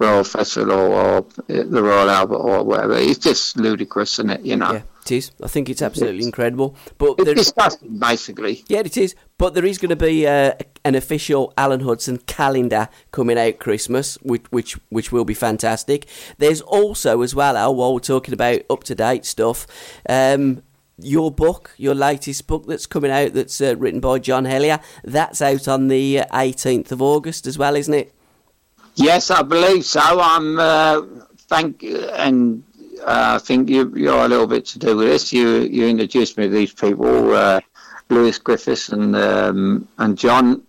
Royal 0.00 0.24
Festival 0.24 0.72
or, 0.72 1.26
the 1.46 1.82
Royal 1.82 2.10
Albert 2.10 2.36
or 2.36 2.64
whatever. 2.64 2.94
It's 2.94 3.18
just 3.18 3.56
ludicrous, 3.56 4.18
isn't 4.18 4.30
it? 4.30 4.40
You 4.40 4.56
know, 4.56 4.72
Yeah, 4.72 4.82
it 5.02 5.12
is. 5.12 5.30
I 5.42 5.46
think 5.46 5.68
it's 5.68 5.82
absolutely 5.82 6.24
incredible. 6.24 6.74
But 6.98 7.16
it's 7.18 7.24
there, 7.24 7.34
disgusting, 7.34 7.98
basically. 7.98 8.64
yeah, 8.66 8.80
it 8.80 8.96
is. 8.96 9.14
But 9.38 9.54
there 9.54 9.64
is 9.64 9.78
going 9.78 9.90
to 9.90 9.96
be 9.96 10.26
uh, 10.26 10.54
an 10.84 10.94
official 10.94 11.52
Alan 11.56 11.80
Hudson 11.80 12.18
calendar 12.26 12.88
coming 13.12 13.38
out 13.38 13.58
Christmas, 13.58 14.16
which 14.22 14.44
which 14.50 14.78
which 14.88 15.12
will 15.12 15.24
be 15.24 15.34
fantastic. 15.34 16.06
There's 16.38 16.62
also 16.62 17.20
as 17.22 17.34
well, 17.34 17.56
Al, 17.56 17.76
while 17.76 17.92
we're 17.94 18.00
talking 18.00 18.34
about 18.34 18.62
up 18.68 18.82
to 18.84 18.94
date 18.94 19.24
stuff. 19.26 19.66
Um, 20.08 20.62
your 21.02 21.30
book, 21.30 21.74
your 21.76 21.94
latest 21.94 22.46
book 22.46 22.66
that's 22.66 22.86
coming 22.86 23.10
out, 23.10 23.32
that's 23.32 23.60
uh, 23.60 23.74
written 23.76 24.00
by 24.00 24.18
John 24.18 24.44
Hellier, 24.44 24.82
that's 25.04 25.42
out 25.42 25.68
on 25.68 25.88
the 25.88 26.20
uh, 26.20 26.26
18th 26.32 26.92
of 26.92 27.02
August 27.02 27.46
as 27.46 27.58
well, 27.58 27.76
isn't 27.76 27.94
it? 27.94 28.14
Yes, 28.94 29.30
I 29.30 29.42
believe 29.42 29.84
so. 29.84 30.00
I'm 30.02 30.58
uh, 30.58 31.02
thank 31.48 31.82
and 31.82 32.62
uh, 33.00 33.34
I 33.36 33.38
think 33.38 33.68
you, 33.68 33.92
you're 33.96 34.24
a 34.24 34.28
little 34.28 34.46
bit 34.46 34.66
to 34.66 34.78
do 34.78 34.96
with 34.96 35.06
this. 35.06 35.32
You 35.32 35.60
you 35.60 35.86
introduced 35.86 36.36
me 36.36 36.44
to 36.44 36.50
these 36.50 36.72
people, 36.72 37.34
uh, 37.34 37.60
Lewis 38.08 38.38
Griffiths 38.38 38.90
and 38.90 39.16
um, 39.16 39.88
and 39.98 40.18
John. 40.18 40.62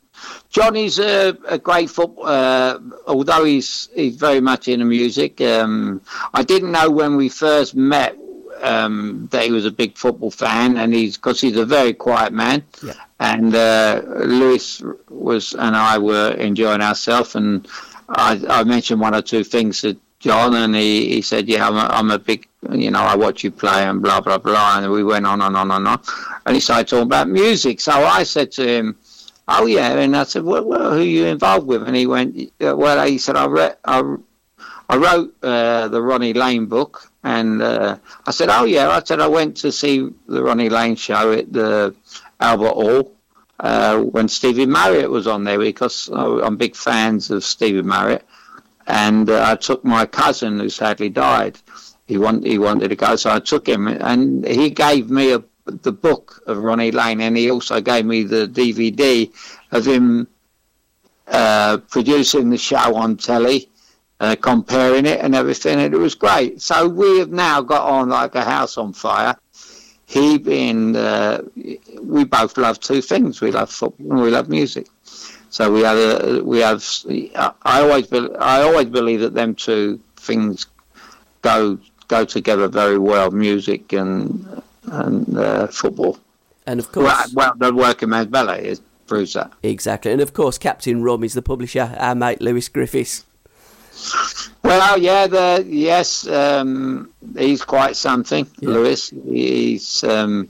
John 0.49 0.75
is 0.75 0.99
a, 0.99 1.35
a 1.47 1.57
great 1.57 1.89
football. 1.89 2.25
Uh, 2.27 2.79
although 3.07 3.43
he's 3.43 3.89
he's 3.95 4.15
very 4.15 4.39
much 4.39 4.67
into 4.67 4.85
music. 4.85 5.41
Um, 5.41 6.01
I 6.33 6.43
didn't 6.43 6.71
know 6.71 6.89
when 6.89 7.15
we 7.15 7.27
first 7.29 7.75
met 7.75 8.17
um, 8.61 9.27
that 9.31 9.45
he 9.45 9.51
was 9.51 9.65
a 9.65 9.71
big 9.71 9.97
football 9.97 10.31
fan, 10.31 10.77
and 10.77 10.93
he's 10.93 11.17
because 11.17 11.41
he's 11.41 11.57
a 11.57 11.65
very 11.65 11.93
quiet 11.93 12.33
man. 12.33 12.63
Yeah. 12.83 12.93
And 13.19 13.53
uh, 13.53 14.01
Lewis 14.05 14.81
was 15.09 15.53
and 15.53 15.75
I 15.75 15.97
were 15.97 16.31
enjoying 16.31 16.81
ourselves, 16.81 17.35
and 17.35 17.67
I, 18.09 18.41
I 18.49 18.63
mentioned 18.63 18.99
one 18.99 19.15
or 19.15 19.21
two 19.21 19.43
things 19.43 19.81
to 19.81 19.97
John, 20.19 20.55
and 20.55 20.75
he, 20.75 21.09
he 21.09 21.21
said, 21.21 21.47
"Yeah, 21.47 21.67
I'm 21.67 21.75
a, 21.75 21.87
I'm 21.91 22.11
a 22.11 22.19
big, 22.19 22.47
you 22.71 22.91
know, 22.91 22.99
I 22.99 23.15
watch 23.15 23.43
you 23.43 23.51
play, 23.51 23.83
and 23.85 24.01
blah 24.01 24.21
blah 24.21 24.37
blah." 24.37 24.79
And 24.79 24.91
we 24.91 25.03
went 25.03 25.25
on 25.25 25.41
and 25.41 25.57
on 25.57 25.71
and 25.71 25.87
on, 25.87 25.99
and 26.45 26.55
he 26.55 26.61
started 26.61 26.87
talking 26.87 27.03
about 27.03 27.27
music. 27.27 27.81
So 27.81 27.91
I 27.91 28.23
said 28.23 28.51
to 28.53 28.67
him, 28.67 28.97
"Oh 29.47 29.65
yeah," 29.65 29.97
and 29.97 30.15
I 30.15 30.23
said, 30.23 30.43
"Well, 30.43 30.63
well 30.63 30.91
who 30.91 30.99
are 30.99 31.03
you 31.03 31.25
involved 31.25 31.67
with?" 31.67 31.83
And 31.83 31.95
he 31.95 32.05
went, 32.05 32.51
"Well," 32.59 33.07
he 33.07 33.17
said, 33.17 33.35
"I 33.35 33.47
read, 33.47 33.77
I, 33.83 34.15
I 34.89 34.97
wrote 34.97 35.35
uh, 35.41 35.87
the 35.87 36.01
Ronnie 36.01 36.33
Lane 36.33 36.67
book." 36.67 37.10
And 37.23 37.61
uh, 37.61 37.97
I 38.25 38.31
said, 38.31 38.49
"Oh 38.49 38.65
yeah," 38.65 38.89
I 38.89 39.03
said, 39.03 39.21
"I 39.21 39.27
went 39.27 39.57
to 39.57 39.71
see 39.71 40.09
the 40.27 40.43
Ronnie 40.43 40.69
Lane 40.69 40.95
show 40.95 41.31
at 41.33 41.53
the 41.53 41.95
Albert 42.39 42.73
Hall." 42.73 43.11
Uh, 43.59 43.99
when 43.99 44.27
Stevie 44.27 44.65
Marriott 44.65 45.11
was 45.11 45.27
on 45.27 45.43
there 45.43 45.59
because 45.59 46.09
I'm 46.11 46.57
big 46.57 46.75
fans 46.75 47.29
of 47.29 47.43
Stevie 47.43 47.83
Marriott, 47.83 48.25
and 48.87 49.29
uh, 49.29 49.45
I 49.47 49.55
took 49.55 49.85
my 49.85 50.07
cousin 50.07 50.59
who 50.59 50.67
sadly 50.69 51.09
died. 51.09 51.59
He 52.07 52.17
want, 52.17 52.43
he 52.45 52.57
wanted 52.57 52.89
to 52.89 52.95
go, 52.95 53.15
so 53.15 53.29
I 53.29 53.39
took 53.39 53.67
him, 53.67 53.87
and 53.87 54.45
he 54.45 54.71
gave 54.71 55.09
me 55.09 55.33
a, 55.33 55.43
the 55.65 55.91
book 55.91 56.41
of 56.47 56.57
Ronnie 56.57 56.91
Lane, 56.91 57.21
and 57.21 57.37
he 57.37 57.51
also 57.51 57.79
gave 57.81 58.05
me 58.05 58.23
the 58.23 58.47
DVD 58.47 59.31
of 59.71 59.85
him 59.85 60.27
uh, 61.27 61.77
producing 61.89 62.49
the 62.49 62.57
show 62.57 62.95
on 62.95 63.15
telly. 63.15 63.69
Uh, 64.21 64.35
comparing 64.35 65.07
it 65.07 65.19
and 65.19 65.33
everything, 65.33 65.79
and 65.79 65.95
it 65.95 65.97
was 65.97 66.13
great. 66.13 66.61
So 66.61 66.87
we 66.87 67.17
have 67.17 67.31
now 67.31 67.59
got 67.61 67.89
on 67.89 68.09
like 68.09 68.35
a 68.35 68.43
house 68.43 68.77
on 68.77 68.93
fire 68.93 69.35
he 70.11 70.37
being 70.37 70.93
uh, 70.95 71.41
we 72.01 72.25
both 72.25 72.57
love 72.57 72.79
two 72.79 73.01
things 73.01 73.39
we 73.39 73.49
love 73.49 73.69
football 73.69 74.11
and 74.11 74.21
we 74.21 74.29
love 74.29 74.49
music 74.49 74.87
so 75.49 75.71
we 75.71 75.81
have 75.81 75.97
a, 75.97 76.43
we 76.43 76.59
have 76.59 76.83
I 77.63 77.81
always 77.81 78.07
be, 78.07 78.29
I 78.35 78.61
always 78.61 78.87
believe 78.87 79.21
that 79.21 79.33
them 79.33 79.55
two 79.55 80.01
things 80.17 80.67
go 81.41 81.79
go 82.09 82.25
together 82.25 82.67
very 82.67 82.97
well 82.97 83.31
music 83.31 83.93
and 83.93 84.61
and 84.83 85.37
uh, 85.37 85.67
football 85.67 86.19
And 86.67 86.79
of 86.81 86.91
course, 86.91 87.33
well, 87.33 87.53
well 87.57 87.71
the 87.71 87.73
working 87.73 88.09
man's 88.09 88.27
ballet 88.27 88.65
is 88.67 88.81
proves 89.07 89.33
that 89.33 89.51
exactly. 89.63 90.11
And 90.11 90.21
of 90.21 90.33
course, 90.33 90.57
Captain 90.57 91.01
Rum 91.03 91.23
is 91.23 91.33
the 91.33 91.41
publisher, 91.41 91.95
our 91.97 92.15
mate 92.15 92.41
Lewis 92.41 92.67
Griffiths. 92.67 93.25
Well, 94.63 94.97
yeah, 94.99 95.27
the 95.27 95.65
yes, 95.67 96.27
um, 96.27 97.11
he's 97.37 97.63
quite 97.63 97.95
something, 97.95 98.47
Lewis. 98.61 99.09
He's 99.09 100.03
um, 100.03 100.49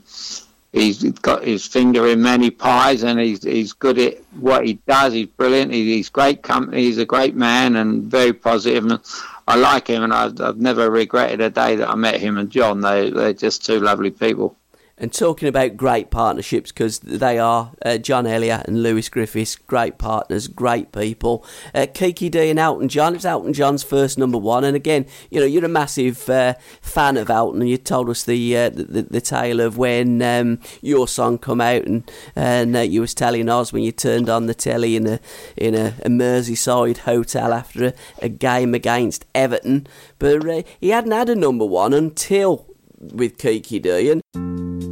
he's 0.72 1.02
got 1.02 1.44
his 1.44 1.66
finger 1.66 2.06
in 2.06 2.22
many 2.22 2.50
pies, 2.50 3.02
and 3.02 3.18
he's 3.18 3.42
he's 3.42 3.72
good 3.72 3.98
at 3.98 4.18
what 4.38 4.66
he 4.66 4.74
does. 4.86 5.12
He's 5.12 5.26
brilliant. 5.26 5.72
He, 5.72 5.96
he's 5.96 6.08
great 6.08 6.42
company. 6.42 6.82
He's 6.82 6.98
a 6.98 7.06
great 7.06 7.34
man 7.34 7.76
and 7.76 8.04
very 8.04 8.32
positive. 8.32 8.84
And 8.84 9.00
I 9.48 9.56
like 9.56 9.88
him, 9.88 10.02
and 10.02 10.12
I've, 10.12 10.40
I've 10.40 10.58
never 10.58 10.90
regretted 10.90 11.40
a 11.40 11.50
day 11.50 11.76
that 11.76 11.88
I 11.88 11.94
met 11.94 12.20
him 12.20 12.38
and 12.38 12.50
John. 12.50 12.80
They 12.80 13.10
they're 13.10 13.32
just 13.32 13.64
two 13.64 13.80
lovely 13.80 14.10
people. 14.10 14.56
And 15.02 15.12
talking 15.12 15.48
about 15.48 15.76
great 15.76 16.12
partnerships, 16.12 16.70
because 16.70 17.00
they 17.00 17.36
are 17.36 17.72
uh, 17.84 17.98
John 17.98 18.24
Hellier 18.24 18.62
and 18.68 18.84
Lewis 18.84 19.08
Griffiths, 19.08 19.56
great 19.56 19.98
partners, 19.98 20.46
great 20.46 20.92
people. 20.92 21.44
Uh, 21.74 21.88
Kiki 21.92 22.28
Dee 22.28 22.50
and 22.50 22.58
Elton 22.60 22.88
John, 22.88 23.16
It's 23.16 23.24
Elton 23.24 23.52
John's 23.52 23.82
first 23.82 24.16
number 24.16 24.38
one. 24.38 24.62
And 24.62 24.76
again, 24.76 25.06
you 25.28 25.40
know, 25.40 25.46
you're 25.46 25.64
a 25.64 25.68
massive 25.68 26.30
uh, 26.30 26.54
fan 26.80 27.16
of 27.16 27.30
Elton, 27.30 27.62
and 27.62 27.68
you 27.68 27.78
told 27.78 28.10
us 28.10 28.22
the 28.22 28.56
uh, 28.56 28.68
the, 28.68 28.84
the, 28.84 29.02
the 29.02 29.20
tale 29.20 29.58
of 29.58 29.76
when 29.76 30.22
um, 30.22 30.60
your 30.82 31.08
song 31.08 31.36
come 31.36 31.60
out, 31.60 31.84
and 31.84 32.08
and 32.36 32.76
uh, 32.76 32.80
you 32.80 33.00
was 33.00 33.12
telling 33.12 33.48
us 33.48 33.72
when 33.72 33.82
you 33.82 33.90
turned 33.90 34.30
on 34.30 34.46
the 34.46 34.54
telly 34.54 34.94
in 34.94 35.08
a 35.08 35.20
in 35.56 35.74
a, 35.74 35.94
a 36.04 36.10
Merseyside 36.10 36.98
hotel 36.98 37.52
after 37.52 37.86
a, 37.86 37.94
a 38.20 38.28
game 38.28 38.72
against 38.72 39.24
Everton, 39.34 39.88
but 40.20 40.48
uh, 40.48 40.62
he 40.80 40.90
hadn't 40.90 41.10
had 41.10 41.28
a 41.28 41.34
number 41.34 41.66
one 41.66 41.92
until 41.92 42.66
with 43.00 43.36
Kiki 43.36 43.80
Dee, 43.80 44.10
and 44.12 44.91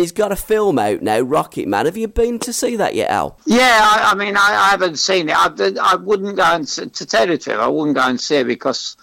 and 0.00 0.06
he's 0.06 0.12
got 0.12 0.32
a 0.32 0.36
film 0.36 0.78
out 0.78 1.02
now, 1.02 1.20
Rocketman. 1.20 1.84
Have 1.84 1.98
you 1.98 2.08
been 2.08 2.38
to 2.38 2.54
see 2.54 2.74
that 2.76 2.94
yet, 2.94 3.10
Al? 3.10 3.38
Yeah, 3.44 3.80
I, 3.82 4.12
I 4.12 4.14
mean, 4.14 4.34
I, 4.34 4.40
I 4.40 4.68
haven't 4.70 4.96
seen 4.96 5.28
it. 5.28 5.36
I, 5.36 5.50
I 5.78 5.96
wouldn't 5.96 6.36
go 6.36 6.42
and 6.42 6.66
to 6.66 6.88
tell 6.88 7.26
you 7.26 7.36
the 7.36 7.38
truth, 7.38 7.58
I 7.58 7.68
wouldn't 7.68 7.96
go 7.96 8.04
and 8.04 8.18
see 8.18 8.36
it 8.36 8.46
because 8.46 8.96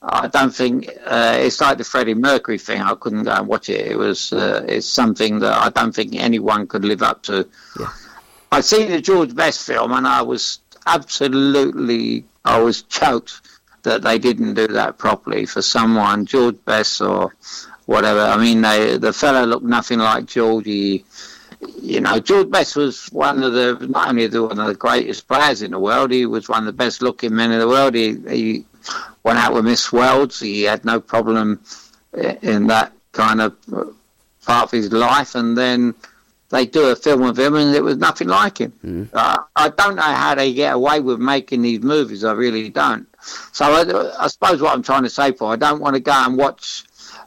I 0.00 0.28
don't 0.28 0.54
think 0.54 0.88
uh, 1.06 1.38
it's 1.40 1.60
like 1.60 1.78
the 1.78 1.82
Freddie 1.82 2.14
Mercury 2.14 2.58
thing. 2.58 2.80
I 2.82 2.94
couldn't 2.94 3.24
go 3.24 3.32
and 3.32 3.48
watch 3.48 3.68
it. 3.68 3.84
It 3.84 3.98
was 3.98 4.32
uh, 4.32 4.64
it's 4.68 4.86
something 4.86 5.40
that 5.40 5.60
I 5.60 5.70
don't 5.70 5.92
think 5.92 6.14
anyone 6.14 6.68
could 6.68 6.84
live 6.84 7.02
up 7.02 7.24
to. 7.24 7.48
I 8.52 8.60
seen 8.60 8.92
the 8.92 9.00
George 9.00 9.34
Best 9.34 9.66
film 9.66 9.90
and 9.90 10.06
I 10.06 10.22
was 10.22 10.60
absolutely 10.86 12.26
I 12.44 12.60
was 12.60 12.82
choked 12.82 13.40
that 13.82 14.02
they 14.02 14.20
didn't 14.20 14.54
do 14.54 14.68
that 14.68 14.98
properly 14.98 15.46
for 15.46 15.62
someone 15.62 16.26
George 16.26 16.64
Best 16.64 17.00
or 17.00 17.34
whatever. 17.86 18.20
I 18.20 18.36
mean, 18.36 18.62
they, 18.62 18.98
the 18.98 19.12
fellow 19.12 19.44
looked 19.44 19.64
nothing 19.64 19.98
like 19.98 20.26
Georgie 20.26 21.04
you 21.80 22.00
know, 22.00 22.18
George 22.18 22.50
Best 22.50 22.76
was 22.76 23.06
one 23.08 23.42
of 23.42 23.52
the 23.52 23.86
not 23.88 24.08
only 24.08 24.26
the, 24.26 24.42
one 24.42 24.58
of 24.58 24.66
the 24.66 24.74
greatest 24.74 25.28
players 25.28 25.62
in 25.62 25.70
the 25.72 25.78
world, 25.78 26.10
he 26.10 26.26
was 26.26 26.48
one 26.48 26.60
of 26.60 26.66
the 26.66 26.72
best 26.72 27.02
looking 27.02 27.34
men 27.34 27.52
in 27.52 27.58
the 27.58 27.68
world. 27.68 27.94
He, 27.94 28.16
he 28.28 28.64
went 29.22 29.38
out 29.38 29.54
with 29.54 29.64
Miss 29.64 29.92
Worlds. 29.92 30.40
He 30.40 30.62
had 30.62 30.84
no 30.84 31.00
problem 31.00 31.60
in 32.42 32.66
that 32.68 32.92
kind 33.12 33.40
of 33.40 33.56
part 34.44 34.64
of 34.64 34.70
his 34.70 34.92
life, 34.92 35.34
and 35.34 35.56
then 35.56 35.94
they 36.50 36.66
do 36.66 36.88
a 36.90 36.96
film 36.96 37.22
of 37.22 37.38
him, 37.38 37.54
and 37.54 37.74
it 37.74 37.82
was 37.82 37.96
nothing 37.96 38.28
like 38.28 38.58
him. 38.58 38.72
Uh, 39.12 39.38
I 39.56 39.68
don't 39.70 39.96
know 39.96 40.02
how 40.02 40.34
they 40.34 40.52
get 40.52 40.74
away 40.74 41.00
with 41.00 41.18
making 41.18 41.62
these 41.62 41.80
movies. 41.82 42.24
I 42.24 42.32
really 42.32 42.68
don't. 42.68 43.06
So 43.52 43.64
I, 43.64 44.24
I 44.24 44.26
suppose 44.28 44.60
what 44.60 44.74
I'm 44.74 44.82
trying 44.82 45.04
to 45.04 45.10
say, 45.10 45.32
Paul, 45.32 45.52
I 45.52 45.56
don't 45.56 45.80
want 45.80 45.94
to 45.94 46.00
go 46.00 46.12
and 46.12 46.36
watch 46.36 46.84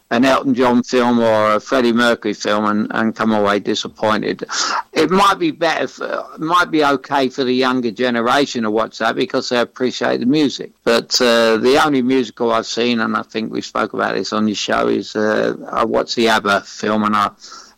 an 0.10 0.24
Elton 0.24 0.53
John 0.53 0.84
film 0.84 1.20
or 1.20 1.55
a 1.55 1.60
Freddie 1.60 1.91
Mercury 1.91 2.34
film 2.34 2.66
and, 2.66 2.88
and 2.91 3.16
come 3.16 3.34
away 3.34 3.60
disappointed. 3.60 4.45
It 4.93 5.12
might 5.12 5.38
be 5.38 5.51
better, 5.51 5.88
for, 5.88 6.26
it 6.34 6.39
might 6.39 6.72
be 6.72 6.84
okay 6.84 7.28
for 7.28 7.43
the 7.43 7.53
younger 7.53 7.91
generation 7.91 8.64
to 8.64 8.72
watch 8.72 8.99
that 8.99 9.16
because 9.16 9.49
they 9.49 9.60
appreciate 9.60 10.20
the 10.20 10.26
music. 10.26 10.72
But 10.84 11.20
uh, 11.20 11.58
the 11.58 11.82
only 11.84 12.01
musical 12.01 12.53
I've 12.53 12.66
seen, 12.66 13.01
and 13.01 13.18
I 13.18 13.22
think 13.24 13.51
we 13.51 13.62
spoke 13.62 13.93
about 13.93 14.16
this 14.16 14.32
on 14.32 14.47
your 14.47 14.55
show, 14.55 14.88
is 14.88 15.16
uh, 15.16 15.55
I 15.72 15.84
watched 15.84 16.16
the 16.16 16.30
ABBA 16.30 16.62
film 16.62 17.03
and 17.03 17.16
I, 17.16 17.32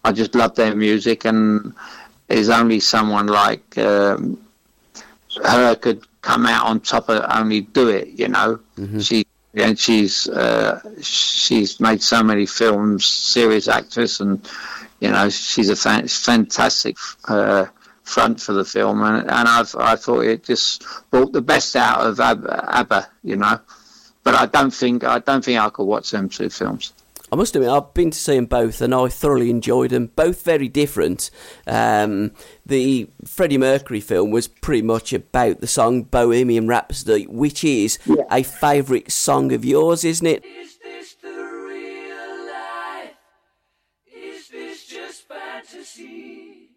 I 0.03 0.11
just 0.11 0.35
love 0.35 0.53
their 0.55 0.75
music 0.75 1.25
and 1.25 1.73
there's 2.27 2.49
only 2.49 2.79
someone 2.79 3.25
like 3.25 3.75
um, 3.79 4.39
her 5.43 5.75
could 5.75 6.05
come 6.21 6.45
out 6.45 6.65
on 6.67 6.79
top 6.79 7.09
of 7.09 7.25
only 7.33 7.61
do 7.61 7.89
it, 7.89 8.09
you 8.09 8.27
know. 8.27 8.59
She 9.01 9.25
and 9.53 9.77
she's 9.77 10.27
uh, 10.29 10.79
she's 11.01 11.79
made 11.79 12.01
so 12.01 12.23
many 12.23 12.45
films, 12.45 13.05
serious 13.05 13.67
actress, 13.67 14.19
and 14.19 14.47
you 14.99 15.09
know 15.11 15.29
she's 15.29 15.69
a 15.69 15.75
fan- 15.75 16.07
fantastic 16.07 16.97
uh, 17.27 17.65
front 18.03 18.41
for 18.41 18.53
the 18.53 18.65
film, 18.65 19.01
and, 19.01 19.29
and 19.29 19.47
I've, 19.47 19.75
I 19.75 19.95
thought 19.95 20.21
it 20.21 20.43
just 20.43 20.85
brought 21.11 21.31
the 21.31 21.41
best 21.41 21.75
out 21.75 22.05
of 22.05 22.19
ABBA, 22.19 22.65
ABBA, 22.77 23.09
you 23.23 23.35
know. 23.35 23.59
But 24.23 24.35
I 24.35 24.45
don't 24.45 24.71
think 24.71 25.03
I 25.03 25.19
don't 25.19 25.43
think 25.43 25.59
I 25.59 25.69
could 25.69 25.85
watch 25.85 26.11
them 26.11 26.29
two 26.29 26.49
films. 26.49 26.93
I 27.31 27.35
must 27.35 27.55
admit, 27.55 27.69
I've 27.69 27.93
been 27.93 28.09
to 28.09 28.17
see 28.17 28.35
them 28.35 28.47
both, 28.47 28.81
and 28.81 28.93
I 28.93 29.07
thoroughly 29.07 29.51
enjoyed 29.51 29.91
them. 29.91 30.07
Both 30.07 30.43
very 30.43 30.67
different. 30.67 31.29
Um, 31.67 32.31
the 32.65 33.07
Freddie 33.25 33.59
Mercury 33.59 34.01
film 34.01 34.31
was 34.31 34.47
pretty 34.47 34.81
much 34.81 35.13
about 35.13 35.61
the 35.61 35.67
song 35.67 36.03
Bohemian 36.03 36.67
Rhapsody, 36.67 37.27
which 37.27 37.63
is 37.63 37.99
a 38.31 38.41
favourite 38.41 39.11
song 39.11 39.51
of 39.53 39.63
yours, 39.63 40.03
isn't 40.03 40.25
it? 40.25 40.43
Is 40.43 40.77
this 40.83 41.13
the 41.21 41.29
real 41.29 42.47
life? 42.47 43.13
Is 44.11 44.49
this 44.49 44.87
just 44.87 45.27
fantasy? 45.27 46.69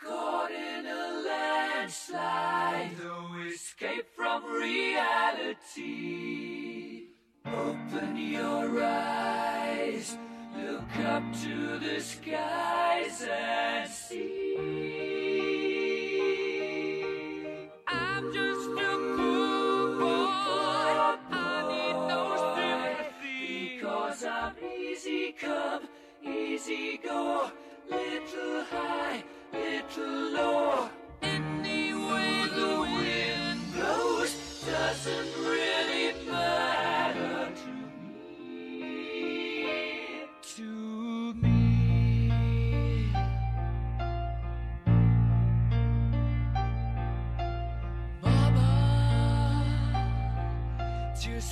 Caught 0.00 0.52
in 0.52 0.86
a 0.86 1.22
landslide, 1.26 2.90
no 3.02 3.28
escape 3.48 4.06
from 4.14 4.44
reality. 4.44 5.34
Open 7.46 8.16
your 8.16 8.82
eyes, 8.82 10.16
look 10.56 10.96
up 11.04 11.22
to 11.42 11.78
the 11.78 12.00
skies 12.00 13.22
and 13.30 13.90
see. 13.90 14.56
I'm 17.86 18.32
just 18.32 18.70
a 18.70 18.96
poor 19.16 19.98
boy. 19.98 21.18
I 21.30 21.66
need 21.68 21.98
no 22.08 22.22
sympathy. 22.56 23.78
Cause 23.82 24.24
I'm 24.24 24.54
easy 24.64 25.32
come, 25.38 25.86
easy 26.22 26.98
go. 27.04 27.50
Little 27.90 28.64
high, 28.70 29.22
little 29.52 30.30
low. 30.32 30.88
Any 31.20 31.92
way 31.92 32.46
the 32.56 32.80
wind 32.80 33.60
blows 33.74 34.32
doesn't 34.64 35.30
really 35.44 36.03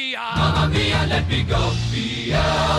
mia, 0.00 0.20
mamma 0.36 0.68
mia. 0.68 1.06
Let 1.06 1.28
me 1.28 1.42
go. 1.42 1.60
Beelzebub 1.90 2.69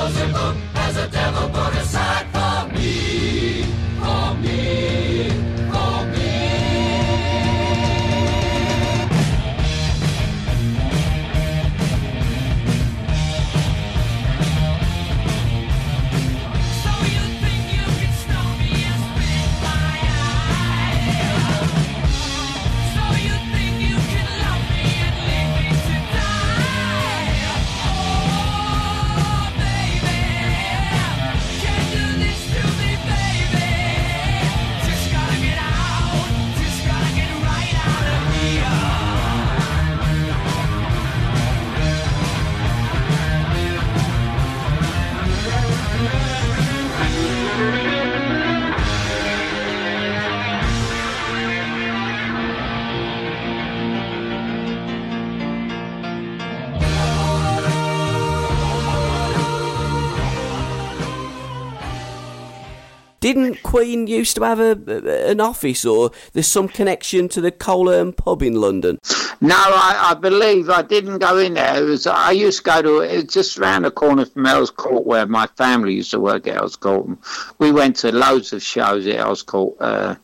Didn't 63.52 63.64
Queen 63.64 64.08
used 64.08 64.36
to 64.38 64.44
have 64.44 64.60
a, 64.60 65.30
an 65.30 65.42
office, 65.42 65.86
or 65.86 66.12
there's 66.34 66.48
some 66.48 66.68
connection 66.68 67.28
to 67.30 67.42
the 67.42 67.52
Coleherne 67.52 68.16
pub 68.16 68.42
in 68.42 68.56
London? 68.56 69.00
No, 69.42 69.56
I, 69.56 70.12
I 70.12 70.14
believe 70.14 70.70
I 70.70 70.82
didn't 70.84 71.18
go 71.20 71.38
in 71.38 71.56
there. 71.56 71.84
Was, 71.84 72.08
I 72.08 72.32
used 72.32 72.60
to 72.60 72.64
go 72.64 72.82
to 72.82 73.00
it's 73.02 73.34
just 73.34 73.58
round 73.58 73.86
the 73.86 73.92
corner 73.92 74.26
from 74.26 74.46
Earls 74.46 74.72
Court 74.72 75.06
where 75.06 75.26
my 75.26 75.48
family 75.58 75.96
used 75.96 76.12
to 76.12 76.20
work 76.20 76.48
at 76.48 76.62
Earls 76.62 76.76
Court. 76.76 77.08
And 77.08 77.18
we 77.60 77.72
went 77.72 77.98
to 77.98 78.12
loads 78.12 78.54
of 78.54 78.64
shows 78.64 79.06
at 79.08 79.20
Earls 79.20 79.44
Court 79.44 79.76
uh, 79.80 80.16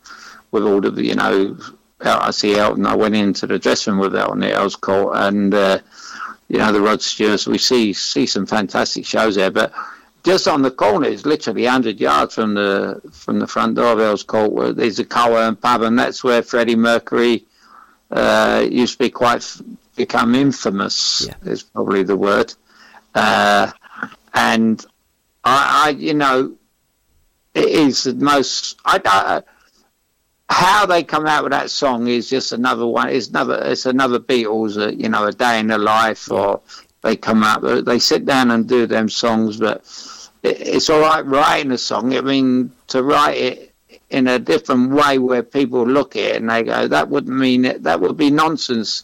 with 0.52 0.64
all 0.64 0.80
the, 0.80 1.04
you 1.04 1.16
know, 1.16 1.58
I 2.00 2.32
see 2.32 2.56
Elton. 2.56 2.86
I 2.86 2.96
went 2.96 3.16
into 3.16 3.48
the 3.48 3.60
dressing 3.60 3.94
room 3.94 4.02
with 4.02 4.16
Elton 4.16 4.44
at 4.44 4.58
Earls 4.58 4.76
Court 4.76 5.18
and, 5.18 5.54
uh, 5.54 5.80
you 6.48 6.60
know, 6.60 6.72
the 6.72 6.80
Rod 6.80 7.02
Stewarts. 7.02 7.48
We 7.48 7.58
see 7.58 7.92
see 7.92 8.26
some 8.26 8.46
fantastic 8.46 9.06
shows 9.06 9.36
there, 9.36 9.52
but 9.52 9.74
just 10.24 10.48
on 10.48 10.62
the 10.62 10.72
corner, 10.72 11.08
it's 11.08 11.26
literally 11.26 11.64
100 11.64 12.00
yards 12.00 12.36
from 12.36 12.54
the 12.54 13.02
from 13.12 13.40
the 13.40 13.48
front 13.48 13.76
door 13.76 13.94
of 13.94 14.00
Earls 14.00 14.24
Court. 14.24 14.52
Where 14.52 14.74
there's 14.74 15.00
a 15.00 15.06
Coleherne 15.06 15.60
pub, 15.60 15.82
and 15.82 15.98
that's 15.98 16.24
where 16.24 16.42
Freddie 16.42 16.76
Mercury 16.76 17.46
uh, 18.12 18.66
used 18.70 18.94
to 18.94 19.06
be 19.06 19.10
quite 19.10 19.46
become 19.96 20.36
infamous. 20.36 21.28
Is 21.44 21.64
probably 21.64 22.04
the 22.04 22.18
word. 22.18 22.54
Uh, 23.16 23.72
and 24.34 24.86
I, 25.44 25.88
I, 25.88 25.90
you 25.92 26.14
know, 26.14 26.56
it 27.54 27.70
is 27.70 28.04
the 28.04 28.14
most. 28.14 28.78
I, 28.86 29.02
I 29.06 29.44
how 30.50 30.86
they 30.86 31.04
come 31.04 31.26
out 31.26 31.44
with 31.44 31.52
that 31.52 31.70
song 31.70 32.08
is 32.08 32.30
just 32.30 32.52
another 32.52 32.86
one. 32.86 33.10
It's 33.10 33.28
another. 33.28 33.62
It's 33.66 33.86
another 33.86 34.20
Beatles. 34.20 34.78
Uh, 34.78 34.92
you 34.92 35.10
know, 35.10 35.26
a 35.26 35.32
day 35.32 35.60
in 35.60 35.68
the 35.68 35.78
life, 35.78 36.32
or 36.32 36.62
they 37.08 37.16
come 37.16 37.42
out. 37.42 37.62
They 37.86 38.00
sit 38.00 38.26
down 38.26 38.52
and 38.52 38.68
do 38.68 38.86
them 38.86 39.08
songs, 39.08 39.56
but 39.58 39.78
it's 40.44 40.90
all 40.90 41.00
right 41.00 41.26
writing 41.26 41.72
a 41.72 41.78
song. 41.78 42.14
I 42.14 42.22
mean, 42.22 42.72
to 42.88 43.02
write 43.02 43.38
it 43.38 43.74
in 44.10 44.28
a 44.28 44.38
different 44.38 44.92
way 44.92 45.18
where 45.18 45.42
people 45.42 45.88
look 45.88 46.18
at 46.18 46.24
it 46.24 46.36
and 46.36 46.50
they 46.50 46.64
go, 46.64 46.88
that 46.88 47.08
would 47.08 47.28
mean 47.30 47.64
it. 47.64 47.84
That 47.84 48.02
would 48.02 48.18
be 48.18 48.30
nonsense 48.30 49.04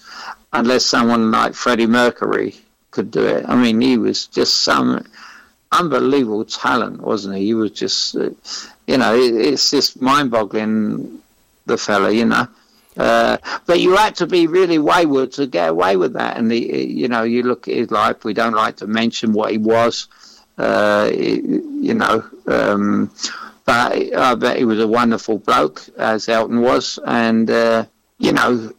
unless 0.51 0.85
someone 0.85 1.31
like 1.31 1.53
Freddie 1.53 1.87
Mercury 1.87 2.55
could 2.91 3.09
do 3.09 3.25
it. 3.25 3.45
I 3.47 3.55
mean, 3.55 3.79
he 3.79 3.97
was 3.97 4.27
just 4.27 4.63
some 4.63 5.05
unbelievable 5.71 6.45
talent, 6.45 7.01
wasn't 7.01 7.37
he? 7.37 7.45
He 7.45 7.53
was 7.53 7.71
just, 7.71 8.17
uh, 8.17 8.31
you 8.85 8.97
know, 8.97 9.15
it's 9.15 9.71
just 9.71 10.01
mind-boggling. 10.01 11.19
The 11.65 11.77
fella, 11.77 12.11
you 12.11 12.25
know. 12.25 12.45
Uh, 12.95 13.37
but 13.65 13.79
you 13.79 13.95
had 13.95 14.15
to 14.15 14.27
be 14.27 14.45
really 14.47 14.77
wayward 14.77 15.31
to 15.33 15.47
get 15.47 15.69
away 15.69 15.95
with 15.95 16.13
that. 16.13 16.37
And, 16.37 16.51
the, 16.51 16.59
you 16.59 17.07
know, 17.07 17.23
you 17.23 17.43
look 17.43 17.67
at 17.67 17.75
his 17.75 17.91
life, 17.91 18.23
we 18.23 18.33
don't 18.33 18.53
like 18.53 18.77
to 18.77 18.87
mention 18.87 19.33
what 19.33 19.51
he 19.51 19.57
was, 19.57 20.07
uh, 20.57 21.09
you 21.13 21.93
know. 21.93 22.23
Um, 22.45 23.11
but 23.65 24.15
I 24.15 24.35
bet 24.35 24.57
he 24.57 24.65
was 24.65 24.79
a 24.79 24.87
wonderful 24.87 25.39
bloke, 25.39 25.81
as 25.97 26.29
Elton 26.29 26.61
was. 26.61 26.99
And, 27.05 27.49
uh, 27.49 27.85
you 28.19 28.31
know, 28.31 28.71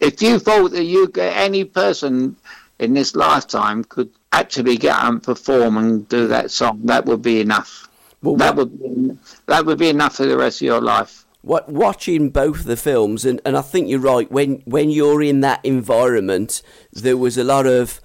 if 0.00 0.22
you 0.22 0.38
thought 0.38 0.70
that 0.70 0.84
you 0.84 1.08
could, 1.08 1.24
any 1.24 1.64
person 1.64 2.36
in 2.78 2.94
this 2.94 3.14
lifetime 3.14 3.84
could 3.84 4.10
actually 4.32 4.78
get 4.78 4.96
and 5.02 5.22
perform 5.22 5.76
and 5.76 6.08
do 6.08 6.28
that 6.28 6.50
song, 6.50 6.80
that 6.84 7.04
would 7.04 7.20
be 7.20 7.40
enough. 7.40 7.88
Well, 8.22 8.36
that 8.36 8.56
would 8.56 8.78
be, 8.80 9.18
that 9.46 9.66
would 9.66 9.78
be 9.78 9.88
enough 9.90 10.16
for 10.16 10.26
the 10.26 10.36
rest 10.36 10.62
of 10.62 10.66
your 10.66 10.80
life. 10.80 11.26
What 11.42 11.68
watching 11.70 12.30
both 12.30 12.60
of 12.60 12.64
the 12.66 12.76
films, 12.76 13.24
and, 13.24 13.40
and 13.46 13.56
I 13.56 13.62
think 13.62 13.88
you're 13.88 13.98
right. 13.98 14.30
When 14.30 14.62
when 14.66 14.90
you're 14.90 15.22
in 15.22 15.40
that 15.40 15.64
environment, 15.64 16.62
there 16.92 17.16
was 17.16 17.38
a 17.38 17.44
lot 17.44 17.66
of 17.66 18.00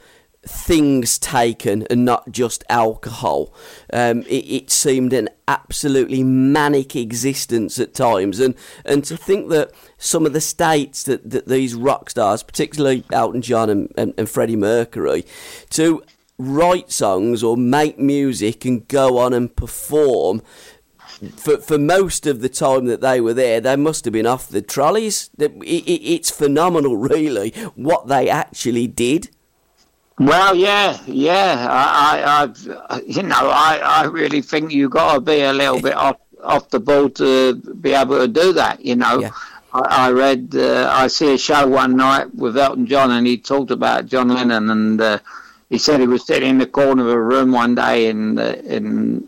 things 0.48 1.18
taken 1.18 1.88
and 1.90 2.06
not 2.06 2.32
just 2.32 2.64
alcohol. 2.70 3.54
Um, 3.92 4.22
it, 4.24 4.46
it 4.46 4.72
seemed 4.72 5.12
an 5.12 5.30
absolutely 5.48 6.24
manic 6.24 6.96
existence 6.96 7.80
at 7.80 7.94
times, 7.94 8.40
and 8.40 8.56
and 8.86 9.04
to 9.06 9.18
think 9.18 9.50
that 9.50 9.72
some 9.98 10.26
of 10.26 10.34
the 10.34 10.42
states 10.42 11.04
that, 11.04 11.30
that 11.30 11.48
these 11.48 11.76
rock 11.76 12.10
stars, 12.10 12.44
particularly 12.44 13.04
Elton 13.12 13.42
John 13.42 13.70
and, 13.70 13.92
and, 13.98 14.14
and 14.18 14.30
Freddie 14.30 14.56
Mercury, 14.56 15.26
to 15.72 16.04
write 16.38 16.92
songs 16.92 17.44
or 17.44 17.56
make 17.56 17.98
music 17.98 18.66
and 18.66 18.88
go 18.88 19.18
on 19.18 19.34
and 19.34 19.56
perform 19.56 20.42
for 21.38 21.58
for 21.58 21.78
most 21.78 22.26
of 22.28 22.42
the 22.42 22.50
time 22.50 22.86
that 22.86 23.02
they 23.02 23.22
were 23.22 23.34
there, 23.34 23.62
they 23.62 23.76
must 23.76 24.06
have 24.06 24.14
been 24.14 24.28
off 24.28 24.50
the 24.50 24.62
trolleys. 24.62 25.30
It, 25.38 25.52
it, 25.64 26.02
it's 26.02 26.30
phenomenal, 26.30 26.98
really, 26.98 27.52
what 27.76 28.08
they 28.08 28.30
actually 28.30 28.88
did. 28.88 29.30
Well, 30.18 30.56
yeah, 30.56 30.98
yeah. 31.08 31.68
I, 31.70 32.22
I, 32.22 32.44
I've, 32.44 33.06
you 33.06 33.24
know, 33.24 33.50
I, 33.50 33.82
I 33.84 34.04
really 34.06 34.42
think 34.42 34.72
you 34.72 34.88
got 34.88 35.16
to 35.16 35.20
be 35.20 35.42
a 35.42 35.52
little 35.52 35.82
bit 35.82 35.94
off 35.94 36.18
off 36.42 36.70
the 36.70 36.80
ball 36.80 37.10
to 37.10 37.56
be 37.56 37.94
able 37.94 38.20
to 38.20 38.28
do 38.28 38.54
that. 38.54 38.86
You 38.86 38.96
know, 38.96 39.30
I, 39.74 40.08
I 40.08 40.12
read, 40.12 40.54
uh, 40.56 40.90
I 40.94 41.08
see 41.08 41.34
a 41.34 41.38
show 41.38 41.68
one 41.68 41.98
night 41.98 42.34
with 42.34 42.58
Elton 42.58 42.86
John, 42.86 43.12
and 43.12 43.28
he 43.28 43.38
talked 43.38 43.72
about 43.72 44.06
John 44.06 44.30
Lennon, 44.30 44.70
and 44.70 45.02
uh, 45.02 45.20
he 45.70 45.78
said 45.78 46.00
he 46.00 46.08
was 46.08 46.26
sitting 46.26 46.50
in 46.50 46.58
the 46.60 46.68
corner 46.68 47.04
of 47.04 47.10
a 47.10 47.22
room 47.22 47.52
one 47.52 47.76
day 47.76 48.08
in 48.08 48.38
uh, 48.40 48.62
in 48.64 49.28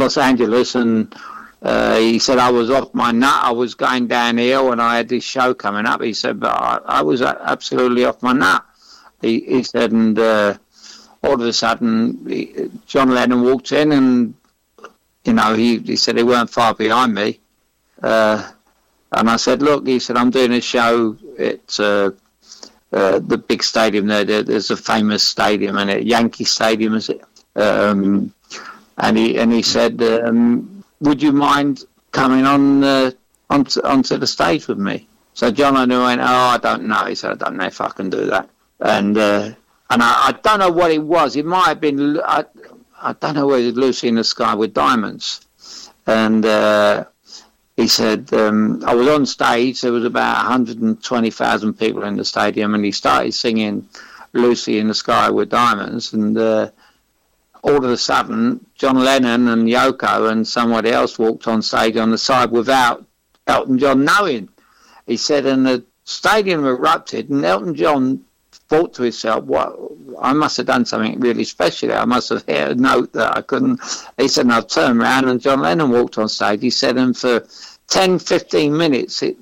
Los 0.00 0.16
Angeles, 0.16 0.74
and 0.74 1.14
uh, 1.62 1.96
he 1.96 2.18
said 2.18 2.38
I 2.38 2.50
was 2.50 2.70
off 2.70 2.92
my 2.94 3.12
nut. 3.12 3.44
I 3.44 3.52
was 3.52 3.74
going 3.74 4.08
downhill, 4.08 4.72
and 4.72 4.82
I 4.82 4.96
had 4.96 5.08
this 5.08 5.24
show 5.24 5.54
coming 5.54 5.86
up. 5.86 6.02
He 6.02 6.14
said, 6.14 6.40
but 6.40 6.50
I, 6.50 6.80
I 6.84 7.02
was 7.02 7.22
absolutely 7.22 8.04
off 8.04 8.22
my 8.22 8.32
nut. 8.32 8.64
He, 9.22 9.40
he 9.40 9.62
said, 9.62 9.92
and 9.92 10.18
uh, 10.18 10.56
all 11.22 11.34
of 11.34 11.40
a 11.40 11.52
sudden, 11.52 12.26
he, 12.28 12.70
John 12.86 13.10
Lennon 13.10 13.42
walked 13.42 13.72
in, 13.72 13.92
and 13.92 14.34
you 15.24 15.34
know, 15.34 15.54
he, 15.54 15.78
he 15.78 15.96
said 15.96 16.16
he 16.16 16.22
weren't 16.22 16.50
far 16.50 16.74
behind 16.74 17.14
me. 17.14 17.40
Uh, 18.02 18.50
and 19.12 19.28
I 19.28 19.36
said, 19.36 19.60
look, 19.60 19.86
he 19.86 19.98
said, 19.98 20.16
I'm 20.16 20.30
doing 20.30 20.52
a 20.52 20.60
show. 20.60 21.16
at 21.38 21.78
uh, 21.78 22.12
uh, 22.92 23.20
the 23.20 23.38
big 23.38 23.62
stadium 23.62 24.06
there. 24.06 24.24
there. 24.24 24.42
There's 24.42 24.70
a 24.70 24.76
famous 24.76 25.22
stadium 25.22 25.78
in 25.78 25.88
it, 25.88 26.04
Yankee 26.04 26.44
Stadium, 26.44 26.94
is 26.94 27.08
it? 27.08 27.22
Um, 27.54 28.34
and 29.00 29.16
he 29.16 29.38
and 29.38 29.52
he 29.52 29.62
said, 29.62 30.02
um, 30.02 30.84
"Would 31.00 31.22
you 31.22 31.32
mind 31.32 31.84
coming 32.12 32.44
on 32.46 32.84
uh, 32.84 33.10
onto, 33.48 33.80
onto 33.82 34.16
the 34.16 34.26
stage 34.26 34.68
with 34.68 34.78
me?" 34.78 35.08
So 35.34 35.50
John 35.50 35.74
Lennon 35.74 36.02
went, 36.02 36.20
"Oh, 36.20 36.24
I 36.24 36.58
don't 36.58 36.84
know." 36.84 37.04
He 37.06 37.14
said, 37.14 37.32
"I 37.32 37.34
don't 37.34 37.56
know 37.56 37.66
if 37.66 37.80
I 37.80 37.88
can 37.88 38.10
do 38.10 38.26
that." 38.26 38.48
And 38.80 39.16
uh, 39.16 39.50
and 39.90 40.02
I, 40.02 40.28
I 40.28 40.38
don't 40.42 40.60
know 40.60 40.70
what 40.70 40.90
it 40.90 41.02
was. 41.02 41.36
It 41.36 41.46
might 41.46 41.68
have 41.68 41.80
been 41.80 42.20
I, 42.20 42.44
I 43.00 43.14
don't 43.14 43.34
know 43.34 43.46
whether 43.46 43.72
Lucy 43.72 44.08
in 44.08 44.16
the 44.16 44.24
Sky 44.24 44.54
with 44.54 44.74
Diamonds, 44.74 45.46
and. 46.06 46.44
Uh, 46.44 47.04
he 47.76 47.88
said, 47.88 48.30
um, 48.34 48.84
I 48.84 48.94
was 48.94 49.08
on 49.08 49.24
stage, 49.24 49.80
there 49.80 49.92
was 49.92 50.04
about 50.04 50.36
120,000 50.36 51.78
people 51.78 52.02
in 52.02 52.16
the 52.16 52.26
stadium, 52.26 52.74
and 52.74 52.84
he 52.84 52.92
started 52.92 53.32
singing 53.32 53.88
Lucy 54.34 54.78
in 54.78 54.88
the 54.88 54.94
Sky 54.94 55.30
with 55.30 55.48
Diamonds, 55.48 56.12
and 56.12 56.36
uh, 56.36 56.70
all 57.62 57.76
of 57.76 57.90
a 57.90 57.96
sudden, 57.96 58.64
John 58.74 58.98
Lennon 58.98 59.48
and 59.48 59.68
Yoko 59.68 60.30
and 60.30 60.46
somebody 60.46 60.90
else 60.90 61.18
walked 61.18 61.46
on 61.46 61.62
stage 61.62 61.96
on 61.96 62.10
the 62.10 62.18
side 62.18 62.50
without 62.50 63.04
Elton 63.46 63.78
John 63.78 64.04
knowing. 64.04 64.48
He 65.06 65.16
said, 65.16 65.46
and 65.46 65.66
the 65.66 65.84
stadium 66.04 66.64
erupted, 66.64 67.30
and 67.30 67.44
Elton 67.44 67.74
John 67.74 68.24
thought 68.68 68.94
to 68.94 69.02
himself, 69.02 69.44
"What? 69.44 69.76
I 70.20 70.32
must 70.32 70.56
have 70.56 70.66
done 70.66 70.84
something 70.84 71.18
really 71.20 71.44
special. 71.44 71.92
I 71.92 72.04
must 72.04 72.28
have 72.28 72.44
hit 72.46 72.70
a 72.70 72.74
note 72.74 73.12
that 73.12 73.36
I 73.36 73.42
couldn't." 73.42 73.80
He 74.16 74.28
said, 74.28 74.46
and 74.46 74.52
I 74.52 74.60
turned 74.60 75.00
around, 75.00 75.28
and 75.28 75.40
John 75.40 75.60
Lennon 75.60 75.90
walked 75.90 76.18
on 76.18 76.28
stage. 76.28 76.62
He 76.62 76.70
said, 76.70 76.96
and 76.96 77.16
for 77.16 77.44
10, 77.88 78.18
15 78.18 78.76
minutes, 78.76 79.22
it, 79.22 79.36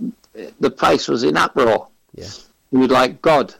the 0.60 0.70
place 0.70 1.08
was 1.08 1.24
in 1.24 1.36
uproar. 1.36 1.88
Yeah. 2.14 2.30
He 2.70 2.76
was 2.78 2.90
like 2.90 3.20
God. 3.22 3.54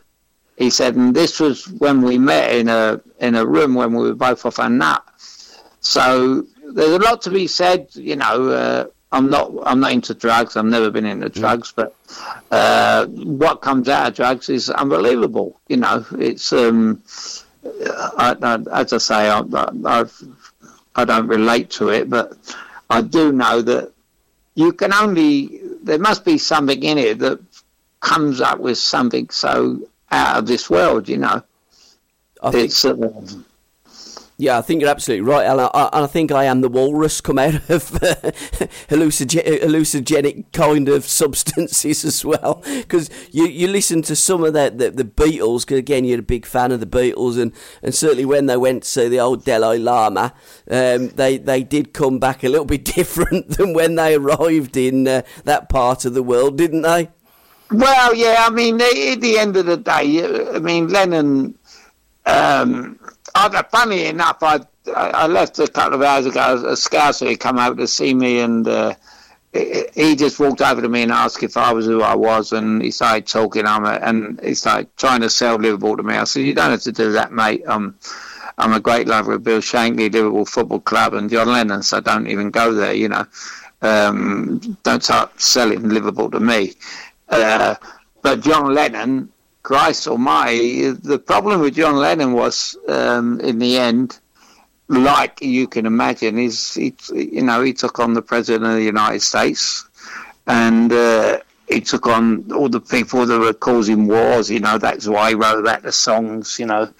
He 0.59 0.69
said, 0.69 0.95
and 0.95 1.15
this 1.15 1.39
was 1.39 1.69
when 1.69 2.01
we 2.01 2.17
met 2.17 2.53
in 2.53 2.67
a 2.67 2.99
in 3.21 3.35
a 3.35 3.45
room 3.45 3.75
when 3.75 3.93
we 3.93 4.09
were 4.09 4.13
both 4.13 4.45
off 4.45 4.59
our 4.59 4.69
nut. 4.69 5.01
So 5.79 6.45
there's 6.73 6.91
a 6.91 6.99
lot 6.99 7.21
to 7.23 7.31
be 7.31 7.47
said. 7.47 7.87
You 7.95 8.17
know, 8.17 8.49
uh, 8.49 8.87
I'm 9.13 9.29
not 9.29 9.53
I'm 9.65 9.79
not 9.79 9.93
into 9.93 10.13
drugs. 10.13 10.57
I've 10.57 10.65
never 10.65 10.91
been 10.91 11.05
into 11.05 11.29
drugs, 11.29 11.71
but 11.73 11.95
uh, 12.51 13.05
what 13.05 13.61
comes 13.61 13.87
out 13.87 14.09
of 14.09 14.15
drugs 14.15 14.49
is 14.49 14.69
unbelievable. 14.69 15.57
You 15.69 15.77
know, 15.77 16.05
it's 16.17 16.51
um, 16.51 17.01
I, 17.63 18.35
I, 18.41 18.81
as 18.81 18.91
I 18.91 18.97
say, 18.97 19.29
I, 19.29 19.39
I, 19.39 19.71
I've, 19.85 20.23
I 20.93 21.05
don't 21.05 21.27
relate 21.27 21.69
to 21.71 21.87
it, 21.87 22.09
but 22.09 22.33
I 22.89 22.99
do 23.01 23.31
know 23.31 23.61
that 23.61 23.93
you 24.55 24.73
can 24.73 24.91
only 24.91 25.61
there 25.83 25.99
must 25.99 26.25
be 26.25 26.37
something 26.37 26.83
in 26.83 26.97
it 26.97 27.19
that 27.19 27.39
comes 28.01 28.41
up 28.41 28.59
with 28.59 28.77
something 28.77 29.29
so 29.29 29.79
out 30.11 30.37
of 30.37 30.47
this 30.47 30.69
world. 30.69 31.07
You 31.09 31.17
know, 31.17 31.43
I 32.41 32.51
think, 32.51 32.65
it's. 32.65 32.85
Uh, 32.85 32.95
yeah, 34.41 34.57
I 34.57 34.61
think 34.61 34.79
you're 34.79 34.89
absolutely 34.89 35.29
right, 35.29 35.45
Alan. 35.45 35.69
I, 35.73 35.89
and 35.91 36.05
I 36.05 36.07
think 36.07 36.31
I 36.31 36.45
am 36.45 36.61
the 36.61 36.69
walrus 36.69 37.19
come 37.19 37.37
out 37.37 37.55
of 37.69 37.93
uh, 37.95 38.15
hallucinogen- 38.87 39.61
hallucinogenic 39.61 40.53
kind 40.53 40.87
of 40.87 41.03
substances 41.03 42.05
as 42.05 42.23
well. 42.23 42.63
Because 42.63 43.09
you, 43.33 43.47
you 43.47 43.67
listen 43.67 44.01
to 44.03 44.15
some 44.15 44.45
of 44.45 44.53
the, 44.53 44.71
the, 44.73 44.91
the 44.91 45.03
Beatles, 45.03 45.65
because 45.65 45.79
again, 45.79 46.05
you're 46.05 46.19
a 46.19 46.21
big 46.21 46.45
fan 46.45 46.71
of 46.71 46.79
the 46.79 46.85
Beatles, 46.85 47.37
and, 47.37 47.51
and 47.83 47.93
certainly 47.93 48.23
when 48.23 48.45
they 48.45 48.55
went 48.55 48.83
to 48.83 49.09
the 49.09 49.19
old 49.19 49.43
Dalai 49.43 49.77
Lama, 49.77 50.33
um, 50.71 51.09
they, 51.09 51.37
they 51.37 51.61
did 51.61 51.93
come 51.93 52.17
back 52.17 52.41
a 52.41 52.47
little 52.47 52.63
bit 52.63 52.85
different 52.95 53.57
than 53.57 53.73
when 53.73 53.95
they 53.95 54.15
arrived 54.15 54.77
in 54.77 55.05
uh, 55.05 55.23
that 55.43 55.67
part 55.67 56.05
of 56.05 56.13
the 56.13 56.23
world, 56.23 56.57
didn't 56.57 56.83
they? 56.83 57.09
Well, 57.71 58.15
yeah, 58.15 58.45
I 58.47 58.49
mean, 58.49 58.81
at 58.81 59.21
the 59.21 59.37
end 59.37 59.55
of 59.57 59.65
the 59.65 59.77
day, 59.77 60.23
I 60.55 60.59
mean, 60.59 60.87
Lennon. 60.87 61.57
Um, 62.25 62.99
I, 63.35 63.63
funny 63.71 64.05
enough, 64.05 64.37
I 64.41 64.59
I 64.95 65.27
left 65.27 65.59
a 65.59 65.67
couple 65.67 65.95
of 65.95 66.01
hours 66.01 66.25
ago. 66.25 66.39
A 66.65 67.25
had 67.25 67.39
come 67.39 67.59
out 67.59 67.77
to 67.77 67.87
see 67.87 68.13
me, 68.13 68.39
and 68.39 68.67
uh, 68.67 68.95
he 69.53 69.85
he 69.93 70.15
just 70.15 70.39
walked 70.39 70.61
over 70.61 70.81
to 70.81 70.89
me 70.89 71.03
and 71.03 71.11
asked 71.11 71.43
if 71.43 71.57
I 71.57 71.71
was 71.73 71.85
who 71.85 72.01
I 72.01 72.15
was, 72.15 72.51
and 72.51 72.81
he 72.81 72.91
started 72.91 73.27
talking. 73.27 73.65
I'm 73.65 73.85
a, 73.85 73.99
and 74.01 74.39
he 74.43 74.55
started 74.55 74.95
trying 74.97 75.21
to 75.21 75.29
sell 75.29 75.55
Liverpool 75.57 75.97
to 75.97 76.03
me. 76.03 76.15
I 76.15 76.23
said, 76.23 76.43
"You 76.43 76.53
don't 76.53 76.71
have 76.71 76.81
to 76.81 76.91
do 76.91 77.11
that, 77.13 77.31
mate. 77.31 77.67
Um, 77.67 77.95
I'm 78.57 78.73
a 78.73 78.79
great 78.79 79.07
lover 79.07 79.33
of 79.33 79.43
Bill 79.43 79.59
Shankly, 79.59 80.11
Liverpool 80.11 80.45
Football 80.45 80.81
Club, 80.81 81.13
and 81.13 81.29
John 81.29 81.47
Lennon, 81.47 81.83
so 81.83 81.99
don't 82.01 82.27
even 82.27 82.51
go 82.51 82.73
there. 82.73 82.93
You 82.93 83.09
know, 83.09 83.25
um, 83.81 84.77
don't 84.83 85.03
start 85.03 85.39
selling 85.39 85.89
Liverpool 85.89 86.31
to 86.31 86.39
me." 86.39 86.73
Uh, 87.29 87.75
but 88.21 88.41
John 88.41 88.73
Lennon, 88.73 89.29
Christ 89.63 90.07
Almighty, 90.07 90.91
the 90.91 91.19
problem 91.19 91.61
with 91.61 91.75
John 91.75 91.95
Lennon 91.97 92.33
was, 92.33 92.77
um, 92.87 93.39
in 93.41 93.59
the 93.59 93.77
end, 93.77 94.19
like 94.87 95.41
you 95.41 95.67
can 95.67 95.85
imagine, 95.85 96.39
is 96.39 96.73
he, 96.73 96.95
you 97.13 97.43
know 97.43 97.61
he 97.61 97.73
took 97.73 97.99
on 97.99 98.13
the 98.13 98.21
president 98.21 98.65
of 98.65 98.73
the 98.73 98.83
United 98.83 99.21
States, 99.21 99.87
and 100.47 100.91
uh, 100.91 101.39
he 101.67 101.79
took 101.81 102.07
on 102.07 102.51
all 102.51 102.69
the 102.69 102.81
people 102.81 103.25
that 103.27 103.39
were 103.39 103.53
causing 103.53 104.07
wars. 104.07 104.49
You 104.49 104.59
know 104.59 104.79
that's 104.79 105.07
why 105.07 105.29
he 105.29 105.35
wrote 105.35 105.59
about 105.59 105.83
the 105.83 105.91
songs, 105.91 106.57
you 106.57 106.65
know, 106.65 106.91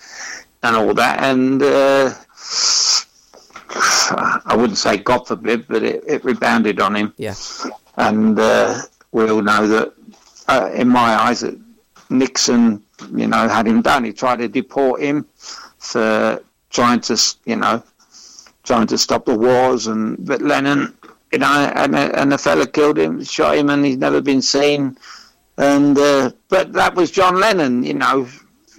and 0.62 0.76
all 0.76 0.94
that. 0.94 1.24
And 1.24 1.64
uh, 1.64 2.14
I 4.46 4.56
wouldn't 4.56 4.78
say 4.78 4.98
God 4.98 5.28
forbid, 5.28 5.68
but 5.68 5.82
it, 5.84 6.04
it 6.08 6.24
rebounded 6.24 6.80
on 6.80 6.96
him. 6.96 7.14
Yeah. 7.18 7.36
And 7.98 8.38
uh, 8.40 8.82
we 9.12 9.30
all 9.30 9.42
know 9.42 9.68
that, 9.68 9.94
uh, 10.50 10.72
in 10.74 10.88
my 10.90 11.16
eyes, 11.26 11.42
that 11.42 11.58
Nixon, 12.10 12.84
you 13.16 13.28
know, 13.28 13.48
had 13.48 13.68
him 13.68 13.82
done. 13.82 14.04
He 14.04 14.14
tried 14.14 14.40
to 14.40 14.48
deport 14.48 15.02
him 15.02 15.26
for 15.78 16.44
trying 16.70 17.02
to, 17.02 17.16
you 17.46 17.56
know, 17.56 17.84
trying 18.64 18.88
to 18.88 18.98
stop 18.98 19.26
the 19.26 19.38
wars. 19.38 19.88
And 19.88 20.18
but 20.26 20.42
Lennon, 20.42 20.98
you 21.32 21.40
know, 21.40 21.72
and 21.76 21.96
and 21.96 22.32
the 22.32 22.38
fella 22.38 22.68
killed 22.68 22.98
him, 22.98 23.24
shot 23.24 23.58
him, 23.58 23.70
and 23.70 23.86
he's 23.86 23.98
never 23.98 24.22
been 24.22 24.42
seen. 24.42 24.98
And 25.58 25.98
uh, 25.98 26.32
but 26.48 26.74
that 26.74 26.96
was 26.96 27.12
John 27.12 27.40
Lennon, 27.40 27.84
you 27.84 27.94
know. 27.94 28.28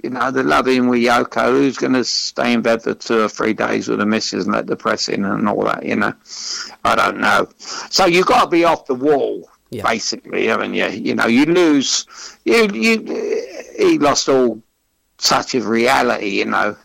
You 0.03 0.09
know, 0.09 0.31
the 0.31 0.43
loving 0.43 0.89
with 0.89 1.03
Yoko, 1.03 1.51
who's 1.51 1.77
going 1.77 1.93
to 1.93 2.05
stay 2.05 2.55
in 2.55 2.63
bed 2.63 2.83
for 2.83 2.95
two 2.95 3.21
or 3.21 3.29
three 3.29 3.53
days 3.53 3.87
with 3.87 3.99
the 3.99 4.07
missus 4.07 4.47
and 4.47 4.55
let 4.55 4.67
the 4.67 4.75
press 4.75 5.11
in 5.11 5.27
and 5.27 5.47
all 5.47 5.65
that, 5.65 5.85
you 5.85 5.95
know. 5.95 6.15
I 6.83 6.95
don't 6.95 7.19
know. 7.21 7.51
So 7.91 8.07
you've 8.07 8.25
got 8.25 8.45
to 8.45 8.49
be 8.49 8.65
off 8.65 8.87
the 8.87 8.95
wall, 8.95 9.51
Yeah. 9.71 9.85
basically, 9.85 10.51
I 10.51 10.57
mean, 10.57 10.75
you? 10.75 10.87
You 10.89 11.15
know, 11.15 11.27
you 11.27 11.47
lose, 11.47 12.07
you, 12.45 12.69
you, 12.73 13.47
he 13.79 13.99
lost 13.99 14.29
all 14.29 14.63
touch 15.19 15.55
of 15.55 15.67
reality, 15.69 16.39
you 16.39 16.47
know. 16.47 16.77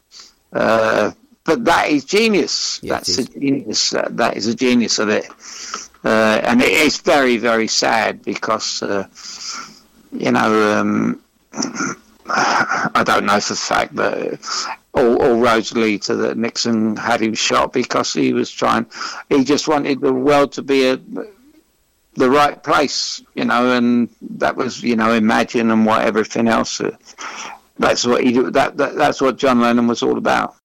Uh, 0.54 1.12
but 1.44 1.66
that 1.66 1.90
is 1.90 2.06
genius. 2.06 2.80
Yeah, 2.82 2.96
That's 2.96 3.10
is. 3.10 3.20
a 3.20 3.40
genius. 3.40 3.90
That, 3.92 4.18
that 4.18 4.38
is 4.38 4.48
a 4.48 4.56
genius 4.56 5.00
of 5.00 5.10
it. 5.10 5.28
Uh, 6.04 6.42
and 6.44 6.62
it 6.62 6.72
is 6.72 6.98
very, 6.98 7.38
very 7.38 7.68
sad 7.68 8.24
because, 8.24 8.84
uh, 8.84 9.08
you 10.12 10.32
know, 10.32 10.80
um, 10.80 11.22
I 12.28 13.04
don't 13.06 13.26
know 13.26 13.40
for 13.40 13.54
a 13.54 13.58
fact, 13.58 13.96
but 13.96 14.40
all, 14.94 15.22
all 15.22 15.40
roads 15.40 15.74
lead 15.74 16.02
to 16.04 16.16
that 16.16 16.38
Nixon 16.38 16.96
had 16.96 17.22
him 17.22 17.34
shot 17.36 17.74
because 17.74 18.14
he 18.14 18.34
was 18.34 18.52
trying, 18.52 18.88
he 19.30 19.44
just 19.44 19.68
wanted 19.68 20.02
the 20.02 20.14
world 20.14 20.54
to 20.54 20.62
be 20.62 20.88
a, 20.88 21.00
the 22.16 22.30
right 22.30 22.62
place, 22.64 23.22
you 23.36 23.46
know, 23.46 23.72
and 23.74 24.10
that 24.22 24.56
was, 24.56 24.82
you 24.82 24.96
know, 24.96 25.14
Imagine 25.14 25.72
and 25.72 25.86
what 25.86 26.04
everything 26.04 26.48
else. 26.48 26.82
Uh, 26.82 26.96
that's 27.78 28.06
what 28.06 28.24
he. 28.24 28.32
That, 28.32 28.78
that 28.78 28.96
that's 28.96 29.22
what 29.22 29.38
John 29.38 29.60
Lennon 29.60 29.88
was 29.88 30.02
all 30.02 30.18
about. 30.18 30.56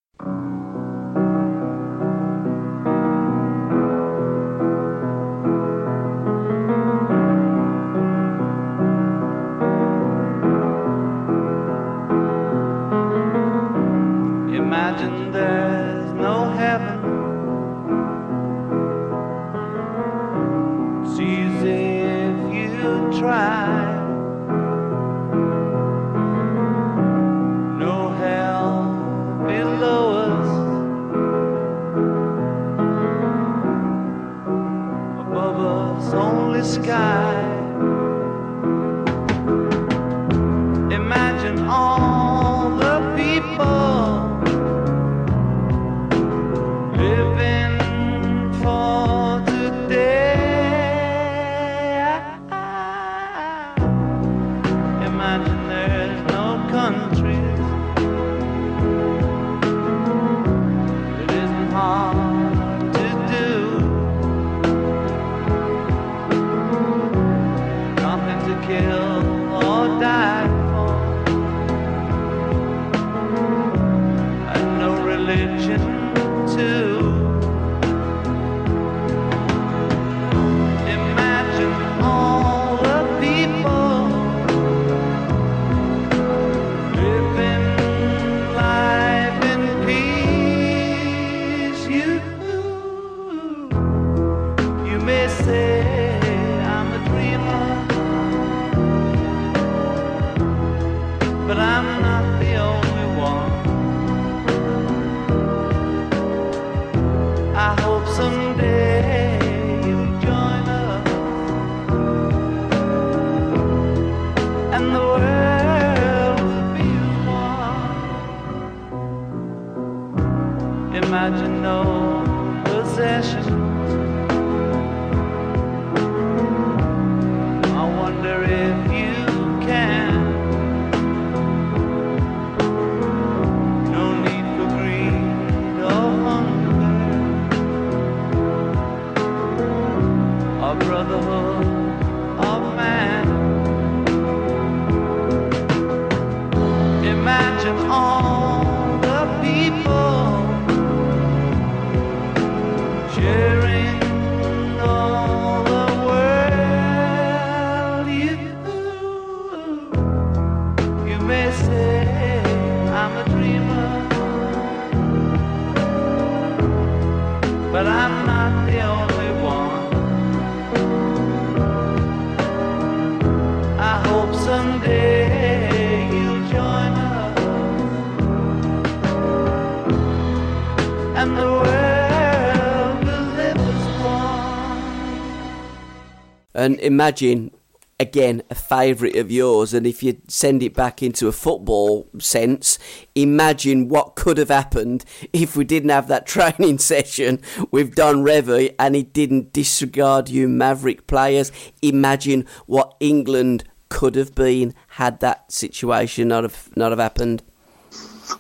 And 186.61 186.79
imagine, 186.81 187.53
again, 187.99 188.43
a 188.51 188.55
favourite 188.55 189.17
of 189.17 189.31
yours, 189.31 189.73
and 189.73 189.87
if 189.87 190.03
you 190.03 190.21
send 190.29 190.63
it 190.63 190.75
back 190.75 191.03
into 191.03 191.27
a 191.27 191.33
football 191.33 192.07
sense, 192.19 192.79
imagine 193.15 193.89
what 193.89 194.15
could 194.15 194.37
have 194.37 194.51
happened 194.51 195.07
if 195.33 195.57
we 195.57 195.65
didn't 195.65 195.89
have 195.89 196.07
that 196.09 196.27
training 196.35 196.77
session 196.79 197.41
with 197.71 197.95
Don 197.95 198.23
Revie 198.23 198.75
and 198.79 198.95
he 198.95 199.03
didn't 199.05 199.55
disregard 199.55 200.29
you 200.29 200.49
Maverick 200.49 201.07
players. 201.07 201.51
Imagine 201.81 202.47
what 202.67 202.95
England 203.01 203.65
could 203.89 204.15
have 204.15 204.35
been 204.35 204.75
had 204.89 205.19
that 205.21 205.51
situation 205.51 206.29
not 206.29 206.45
have 206.45 206.69
not 206.77 206.93
have 206.93 207.01
happened. 207.01 207.43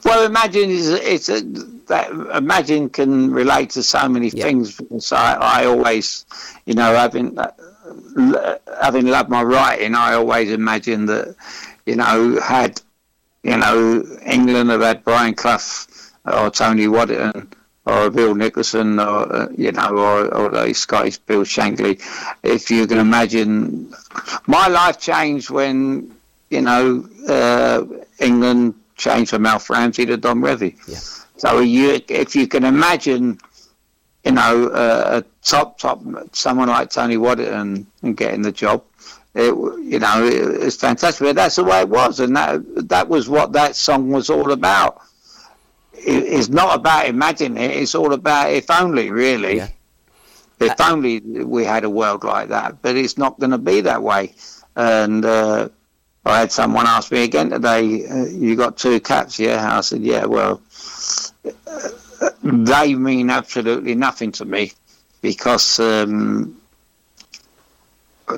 Well, 0.04 0.24
imagine 0.24 0.70
is 0.70 0.88
it's 0.88 1.28
a, 1.28 1.40
that 1.88 2.10
imagine 2.36 2.88
can 2.90 3.32
relate 3.32 3.70
to 3.70 3.82
so 3.82 4.08
many 4.08 4.28
Yeah. 4.28 4.44
things. 4.44 4.76
Because 4.76 5.10
I, 5.10 5.34
I 5.34 5.64
always, 5.66 6.24
you 6.66 6.74
know, 6.74 6.94
having 6.94 7.36
l- 7.36 7.52
having 8.82 9.06
loved 9.06 9.30
my 9.30 9.42
writing, 9.42 9.94
I 9.94 10.14
always 10.14 10.50
imagined 10.50 11.08
that, 11.08 11.34
you 11.86 11.96
know, 11.96 12.40
had 12.40 12.80
you 13.42 13.56
know 13.56 14.04
England 14.24 14.70
have 14.70 14.82
had 14.82 15.04
Brian 15.04 15.34
Clough 15.34 15.86
or 16.24 16.50
Tony 16.50 16.88
Waddington 16.88 17.52
or 17.86 18.10
Bill 18.10 18.34
Nicholson 18.34 18.98
or 18.98 19.32
uh, 19.32 19.48
you 19.56 19.72
know 19.72 19.96
or, 19.96 20.34
or 20.34 20.48
the 20.50 20.72
Scottish 20.72 21.18
Bill 21.18 21.42
Shankly, 21.42 22.00
if 22.42 22.70
you 22.70 22.86
can 22.86 22.98
imagine, 22.98 23.92
my 24.46 24.68
life 24.68 25.00
changed 25.00 25.50
when 25.50 26.14
you 26.50 26.60
know 26.60 27.08
uh, 27.28 27.84
England 28.18 28.74
changed 28.96 29.30
from 29.30 29.46
Alf 29.46 29.70
Ramsey 29.70 30.06
to 30.06 30.16
Don 30.16 30.40
Revie. 30.40 30.76
Yeah. 30.86 30.98
So 31.40 31.60
you, 31.60 32.02
if 32.08 32.36
you 32.36 32.46
can 32.46 32.64
imagine, 32.64 33.40
you 34.24 34.32
know, 34.32 34.68
uh, 34.68 35.22
a 35.22 35.46
top 35.46 35.78
top 35.78 36.02
someone 36.32 36.68
like 36.68 36.90
Tony 36.90 37.16
Waddington 37.16 37.86
and 38.02 38.16
getting 38.16 38.42
the 38.42 38.52
job, 38.52 38.84
it, 39.34 39.54
you 39.54 39.98
know, 39.98 40.24
it, 40.24 40.62
it's 40.62 40.76
fantastic. 40.76 41.26
But 41.26 41.36
that's 41.36 41.56
the 41.56 41.64
way 41.64 41.80
it 41.80 41.88
was, 41.88 42.20
and 42.20 42.36
that 42.36 42.60
that 42.88 43.08
was 43.08 43.28
what 43.28 43.52
that 43.52 43.76
song 43.76 44.10
was 44.10 44.28
all 44.28 44.52
about. 44.52 45.00
It, 45.94 46.24
it's 46.24 46.48
not 46.48 46.78
about 46.78 47.06
imagining 47.06 47.62
it; 47.62 47.70
it's 47.70 47.94
all 47.94 48.12
about 48.12 48.50
if 48.50 48.70
only, 48.70 49.10
really. 49.10 49.56
Yeah. 49.56 49.68
If 50.58 50.78
only 50.78 51.20
we 51.20 51.64
had 51.64 51.84
a 51.84 51.90
world 51.90 52.22
like 52.22 52.50
that, 52.50 52.82
but 52.82 52.94
it's 52.94 53.16
not 53.16 53.40
going 53.40 53.52
to 53.52 53.58
be 53.58 53.80
that 53.80 54.02
way. 54.02 54.34
And 54.76 55.24
uh, 55.24 55.70
I 56.26 56.40
had 56.40 56.52
someone 56.52 56.86
ask 56.86 57.10
me 57.10 57.24
again 57.24 57.48
today, 57.48 58.06
uh, 58.06 58.26
"You 58.26 58.56
got 58.56 58.76
two 58.76 59.00
cats, 59.00 59.38
yeah?" 59.38 59.78
I 59.78 59.80
said, 59.80 60.02
"Yeah." 60.02 60.26
Well, 60.26 60.60
they 62.42 62.94
mean 62.94 63.30
absolutely 63.30 63.94
nothing 63.94 64.32
to 64.32 64.44
me 64.44 64.72
because 65.22 65.78
um, 65.80 66.60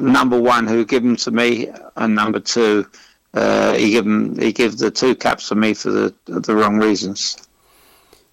number 0.00 0.40
one, 0.40 0.66
who 0.66 0.84
give 0.84 1.02
them 1.02 1.16
to 1.16 1.30
me, 1.30 1.68
and 1.96 2.14
number 2.14 2.40
two, 2.40 2.86
uh, 3.34 3.74
he 3.74 3.90
give 3.90 4.06
'em- 4.06 4.38
he 4.38 4.52
give 4.52 4.78
the 4.78 4.90
two 4.90 5.14
caps 5.14 5.48
to 5.48 5.54
me 5.54 5.74
for 5.74 5.90
the 5.90 6.14
the 6.26 6.54
wrong 6.54 6.78
reasons. 6.78 7.36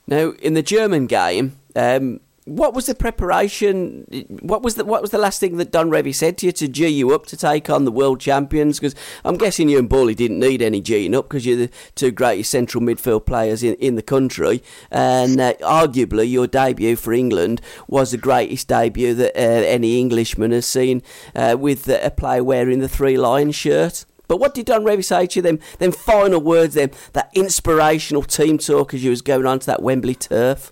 Now, 0.08 0.32
in 0.41 0.54
the 0.56 0.64
German 0.64 1.06
game, 1.08 1.58
um, 1.76 2.20
what 2.50 2.74
was 2.74 2.88
the 2.88 2.95
preparation? 2.95 4.06
What 4.41 4.64
was 4.64 4.76
the 4.76 4.84
what 4.84 5.02
was 5.02 5.12
the 5.12 5.18
last 5.18 5.39
thing 5.39 5.58
that 5.58 5.72
Don 5.72 5.89
Revie 5.89 6.16
said 6.16 6.38
to 6.39 6.47
you 6.47 6.52
to 6.54 6.68
G 6.68 6.88
you 6.88 7.14
up 7.14 7.26
to 7.28 7.38
take 7.38 7.70
on 7.70 7.86
the 7.86 7.91
world 7.91 8.20
champions? 8.20 8.80
Because 8.80 8.95
I'm 9.24 9.38
guessing 9.38 9.70
you 9.70 9.78
and 9.78 9.88
Bally 9.88 10.16
didn't 10.16 10.39
need 10.39 10.62
any 10.62 10.82
G'ing 10.82 11.16
up 11.16 11.30
because 11.30 11.45
you're 11.45 11.58
the 11.58 11.70
two 11.95 12.12
greatest 12.12 12.50
central 12.50 12.84
midfield 12.84 13.26
players 13.26 13.64
in, 13.64 13.76
in 13.76 13.95
the 13.95 14.02
country, 14.02 14.64
and 14.89 15.39
uh, 15.39 15.54
arguably 15.62 16.30
your 16.30 16.47
debut 16.47 16.95
for 16.95 17.14
England 17.14 17.62
was 17.88 18.12
the 18.12 18.18
greatest 18.18 18.68
debut 18.68 19.14
that 19.14 19.36
uh, 19.36 19.39
any 19.39 20.00
Englishman 20.00 20.52
has 20.52 20.66
seen 20.66 21.04
uh, 21.36 21.56
with 21.60 21.88
a 21.88 22.12
player 22.12 22.43
wearing 22.43 22.80
the 22.80 22.89
Three 22.89 23.18
Lions 23.18 23.56
shirt. 23.56 24.06
But 24.28 24.39
what 24.39 24.54
did 24.54 24.68
Don 24.68 24.84
Revie 24.84 25.04
say 25.04 25.26
to 25.26 25.39
you? 25.39 25.41
Them, 25.41 25.60
them 25.80 25.91
final 25.91 26.39
words, 26.39 26.76
them 26.76 26.91
that 27.14 27.32
inspirational 27.34 28.24
team 28.24 28.60
talk 28.60 28.93
as 28.93 29.04
you 29.04 29.10
was 29.10 29.24
going 29.24 29.47
onto 29.47 29.66
that 29.66 29.82
Wembley 29.82 30.16
turf. 30.16 30.72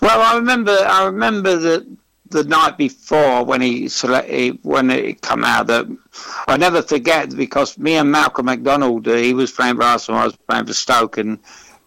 Well, 0.00 0.20
I 0.20 0.36
remember 0.36 0.72
I 0.72 1.04
remember 1.04 1.56
that 1.56 1.86
the 2.30 2.44
night 2.44 2.78
before 2.78 3.44
when 3.44 3.60
he 3.60 3.88
when 4.62 4.90
it 4.90 5.20
come 5.20 5.44
out 5.44 5.66
that 5.66 5.86
I 6.46 6.56
never 6.56 6.80
forget 6.80 7.36
because 7.36 7.76
me 7.76 7.96
and 7.96 8.10
Malcolm 8.10 8.46
McDonald 8.46 9.08
uh, 9.08 9.14
he 9.14 9.34
was 9.34 9.50
playing 9.50 9.76
for 9.76 9.82
Arsenal 9.82 10.20
I 10.20 10.24
was 10.26 10.36
playing 10.48 10.66
for 10.66 10.72
Stoke 10.72 11.18
and 11.18 11.40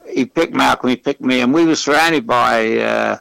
he 0.08 0.26
picked 0.26 0.54
Malcolm 0.54 0.90
he 0.90 0.98
picked 0.98 1.22
me 1.22 1.40
and 1.42 1.54
we 1.54 1.66
were 1.66 1.78
surrounded 1.78 2.28
by 2.28 2.78
uh, 2.78 3.18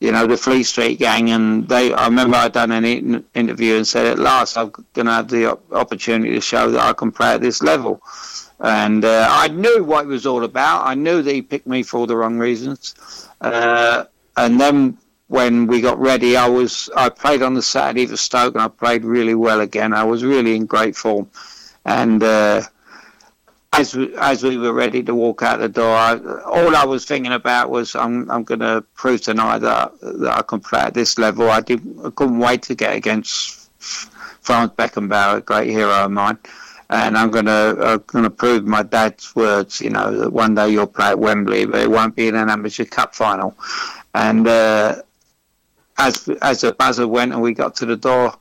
you 0.00 0.12
know 0.12 0.26
the 0.26 0.36
Fleet 0.36 0.64
Street 0.64 0.98
gang 0.98 1.30
and 1.30 1.68
they 1.68 1.92
I 1.92 2.06
remember 2.06 2.36
I'd 2.36 2.52
done 2.52 2.72
an 2.72 2.86
in- 2.86 3.24
interview 3.34 3.76
and 3.76 3.86
said 3.86 4.06
at 4.06 4.18
last 4.18 4.56
I'm 4.56 4.70
going 4.94 5.06
to 5.06 5.12
have 5.12 5.28
the 5.28 5.52
op- 5.52 5.72
opportunity 5.72 6.32
to 6.34 6.40
show 6.40 6.70
that 6.70 6.80
I 6.80 6.94
can 6.94 7.12
play 7.12 7.34
at 7.34 7.42
this 7.42 7.62
level 7.62 8.00
and 8.60 9.04
uh, 9.04 9.28
I 9.30 9.48
knew 9.48 9.84
what 9.84 10.04
it 10.04 10.08
was 10.08 10.26
all 10.26 10.44
about 10.44 10.86
I 10.86 10.94
knew 10.94 11.22
that 11.22 11.34
he 11.34 11.42
picked 11.42 11.66
me 11.66 11.82
for 11.82 11.98
all 11.98 12.06
the 12.06 12.16
wrong 12.16 12.38
reasons 12.38 12.94
uh, 13.40 14.04
and 14.36 14.60
then 14.60 14.98
when 15.28 15.66
we 15.66 15.80
got 15.80 15.98
ready, 15.98 16.36
I 16.36 16.48
was 16.48 16.88
I 16.96 17.08
played 17.08 17.42
on 17.42 17.54
the 17.54 17.62
Saturday 17.62 18.06
for 18.06 18.16
Stoke, 18.16 18.54
and 18.54 18.62
I 18.62 18.68
played 18.68 19.04
really 19.04 19.34
well 19.34 19.60
again. 19.60 19.92
I 19.92 20.04
was 20.04 20.22
really 20.24 20.54
in 20.54 20.66
great 20.66 20.96
form, 20.96 21.30
and 21.84 22.22
uh, 22.22 22.62
as 23.72 23.96
as 24.18 24.42
we 24.44 24.56
were 24.56 24.72
ready 24.72 25.02
to 25.02 25.14
walk 25.14 25.42
out 25.42 25.58
the 25.58 25.68
door, 25.68 25.94
I, 25.94 26.18
all 26.44 26.76
I 26.76 26.84
was 26.84 27.04
thinking 27.04 27.32
about 27.32 27.70
was 27.70 27.96
I'm 27.96 28.30
I'm 28.30 28.44
going 28.44 28.60
to 28.60 28.84
prove 28.94 29.22
tonight 29.22 29.58
that 29.58 29.92
that 30.00 30.38
I 30.38 30.42
can 30.42 30.60
play 30.60 30.80
at 30.80 30.94
this 30.94 31.18
level. 31.18 31.50
I 31.50 31.60
did 31.60 31.80
I 32.04 32.10
couldn't 32.10 32.38
wait 32.38 32.62
to 32.62 32.74
get 32.74 32.94
against 32.94 33.68
Franz 33.80 34.70
Beckenbauer, 34.72 35.38
a 35.38 35.40
great 35.40 35.70
hero 35.70 35.90
of 35.90 36.10
mine. 36.12 36.38
And 36.88 37.18
I'm 37.18 37.30
gonna 37.30 37.74
I'm 37.80 38.04
gonna 38.06 38.30
prove 38.30 38.64
my 38.64 38.82
dad's 38.82 39.34
words. 39.34 39.80
You 39.80 39.90
know 39.90 40.16
that 40.18 40.32
one 40.32 40.54
day 40.54 40.70
you'll 40.70 40.86
play 40.86 41.08
at 41.08 41.18
Wembley, 41.18 41.66
but 41.66 41.80
it 41.80 41.90
won't 41.90 42.14
be 42.14 42.28
in 42.28 42.36
an 42.36 42.48
amateur 42.48 42.84
cup 42.84 43.14
final. 43.14 43.56
And 44.14 44.46
uh, 44.46 45.02
as 45.98 46.28
as 46.42 46.60
the 46.60 46.72
buzzer 46.72 47.08
went 47.08 47.32
and 47.32 47.42
we 47.42 47.54
got 47.54 47.74
to 47.76 47.86
the 47.86 47.96
door, 47.96 48.34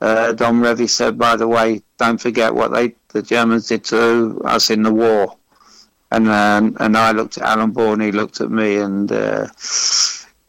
uh, 0.00 0.32
Don 0.32 0.62
Revie 0.62 0.88
said, 0.88 1.18
"By 1.18 1.36
the 1.36 1.48
way, 1.48 1.82
don't 1.98 2.20
forget 2.20 2.54
what 2.54 2.72
they 2.72 2.94
the 3.08 3.22
Germans 3.22 3.68
did 3.68 3.84
to 3.84 4.40
us 4.44 4.70
in 4.70 4.82
the 4.82 4.92
war." 4.92 5.36
And 6.10 6.28
um, 6.28 6.76
and 6.80 6.96
I 6.96 7.12
looked 7.12 7.36
at 7.36 7.44
Alan 7.44 7.76
and 7.76 8.02
he 8.02 8.12
looked 8.12 8.40
at 8.40 8.50
me 8.50 8.76
and. 8.76 9.12
Uh, 9.12 9.48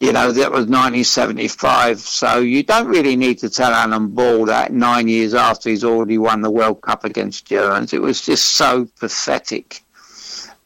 you 0.00 0.12
know, 0.12 0.32
that 0.32 0.50
was 0.50 0.66
1975. 0.66 2.00
So 2.00 2.40
you 2.40 2.62
don't 2.62 2.88
really 2.88 3.16
need 3.16 3.38
to 3.38 3.50
tell 3.50 3.72
Alan 3.72 4.08
Ball 4.08 4.46
that 4.46 4.72
nine 4.72 5.08
years 5.08 5.34
after 5.34 5.70
he's 5.70 5.84
already 5.84 6.18
won 6.18 6.42
the 6.42 6.50
World 6.50 6.80
Cup 6.80 7.04
against 7.04 7.46
Germans. 7.46 7.92
It 7.92 8.02
was 8.02 8.20
just 8.20 8.44
so 8.52 8.88
pathetic. 8.98 9.82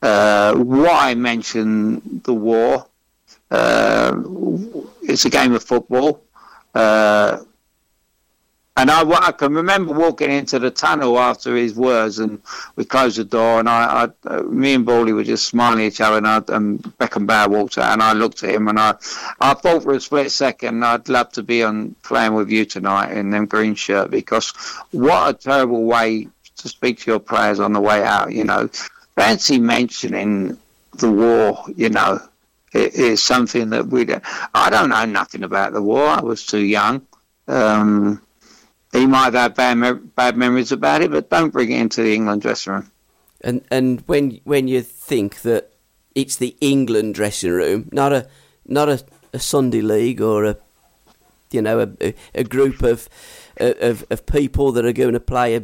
Uh, 0.00 0.54
why 0.54 1.14
mention 1.14 2.20
the 2.24 2.34
war? 2.34 2.86
Uh, 3.50 4.22
it's 5.02 5.24
a 5.24 5.30
game 5.30 5.52
of 5.52 5.62
football. 5.62 6.22
Uh, 6.74 7.38
and 8.78 8.92
I, 8.92 9.02
I 9.02 9.32
can 9.32 9.54
remember 9.54 9.92
walking 9.92 10.30
into 10.30 10.60
the 10.60 10.70
tunnel 10.70 11.18
after 11.18 11.56
his 11.56 11.74
words, 11.74 12.20
and 12.20 12.40
we 12.76 12.84
closed 12.84 13.18
the 13.18 13.24
door, 13.24 13.58
and 13.58 13.68
I, 13.68 14.08
I 14.24 14.40
me 14.42 14.74
and 14.74 14.86
Baldy 14.86 15.12
were 15.12 15.24
just 15.24 15.46
smiling 15.46 15.80
at 15.80 15.86
each 15.86 16.00
other, 16.00 16.18
and, 16.18 16.28
I, 16.28 16.36
and 16.48 16.80
Beckenbauer 16.98 17.48
walked 17.48 17.76
out, 17.76 17.92
and 17.92 18.02
I 18.02 18.12
looked 18.12 18.44
at 18.44 18.50
him, 18.50 18.68
and 18.68 18.78
I, 18.78 18.94
I 19.40 19.54
thought 19.54 19.82
for 19.82 19.94
a 19.94 20.00
split 20.00 20.30
second, 20.30 20.84
I'd 20.84 21.08
love 21.08 21.32
to 21.32 21.42
be 21.42 21.64
on 21.64 21.96
playing 22.04 22.34
with 22.34 22.50
you 22.50 22.64
tonight 22.64 23.16
in 23.16 23.30
them 23.30 23.46
green 23.46 23.74
shirt, 23.74 24.12
because 24.12 24.50
what 24.92 25.28
a 25.28 25.34
terrible 25.34 25.84
way 25.84 26.28
to 26.58 26.68
speak 26.68 27.00
to 27.00 27.10
your 27.10 27.20
players 27.20 27.58
on 27.58 27.72
the 27.72 27.80
way 27.80 28.04
out, 28.04 28.32
you 28.32 28.44
know. 28.44 28.68
Fancy 29.16 29.58
mentioning 29.58 30.56
the 30.94 31.10
war, 31.10 31.64
you 31.74 31.88
know, 31.88 32.20
it 32.72 32.94
is 32.94 33.20
something 33.20 33.70
that 33.70 33.88
we. 33.88 34.06
I 34.54 34.70
don't 34.70 34.90
know 34.90 35.04
nothing 35.06 35.42
about 35.42 35.72
the 35.72 35.82
war. 35.82 36.06
I 36.06 36.20
was 36.20 36.46
too 36.46 36.60
young. 36.60 37.04
Um, 37.48 38.22
he 38.92 39.06
might 39.06 39.34
have 39.34 39.54
bad, 39.54 40.14
bad 40.14 40.36
memories 40.36 40.72
about 40.72 41.02
it, 41.02 41.10
but 41.10 41.30
don't 41.30 41.50
bring 41.50 41.70
it 41.70 41.80
into 41.80 42.02
the 42.02 42.14
England 42.14 42.42
dressing 42.42 42.72
room. 42.72 42.90
And 43.40 43.64
and 43.70 44.02
when 44.06 44.40
when 44.44 44.66
you 44.66 44.82
think 44.82 45.42
that 45.42 45.72
it's 46.14 46.36
the 46.36 46.56
England 46.60 47.14
dressing 47.14 47.52
room, 47.52 47.88
not 47.92 48.12
a 48.12 48.28
not 48.66 48.88
a, 48.88 49.04
a 49.32 49.38
Sunday 49.38 49.80
league 49.80 50.20
or 50.20 50.44
a 50.44 50.56
you 51.52 51.62
know 51.62 51.94
a, 52.00 52.14
a 52.34 52.44
group 52.44 52.82
of, 52.82 53.08
of 53.58 54.04
of 54.10 54.26
people 54.26 54.72
that 54.72 54.84
are 54.84 54.92
going 54.92 55.12
to 55.12 55.20
play 55.20 55.54
a 55.54 55.62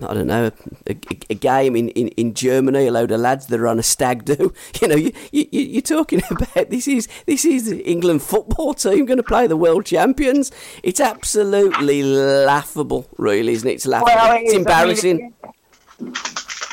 I 0.00 0.14
don't 0.14 0.26
know 0.26 0.46
a, 0.46 0.90
a, 0.92 0.96
a 1.30 1.34
game 1.34 1.76
in, 1.76 1.88
in, 1.90 2.08
in 2.08 2.34
Germany, 2.34 2.86
a 2.86 2.90
load 2.92 3.10
of 3.10 3.20
lads 3.20 3.46
that 3.46 3.60
are 3.60 3.68
on 3.68 3.78
a 3.78 3.82
stag 3.82 4.24
do. 4.24 4.52
You 4.80 4.88
know, 4.88 4.96
you, 4.96 5.12
you 5.32 5.46
you're 5.52 5.82
talking 5.82 6.20
about 6.30 6.70
this 6.70 6.88
is 6.88 7.08
this 7.26 7.44
is 7.44 7.70
the 7.70 7.80
England 7.88 8.22
football 8.22 8.74
team 8.74 9.06
going 9.06 9.16
to 9.18 9.22
play 9.22 9.46
the 9.46 9.56
world 9.56 9.86
champions. 9.86 10.50
It's 10.82 11.00
absolutely 11.00 12.02
laughable, 12.02 13.06
really, 13.18 13.52
isn't 13.52 13.68
it? 13.68 13.74
It's 13.74 13.86
laughable. 13.86 14.12
Well, 14.14 14.36
it 14.36 14.42
it's 14.42 14.52
is. 14.52 14.54
I 14.54 14.56
mean, 14.56 14.60
embarrassing. 14.60 15.34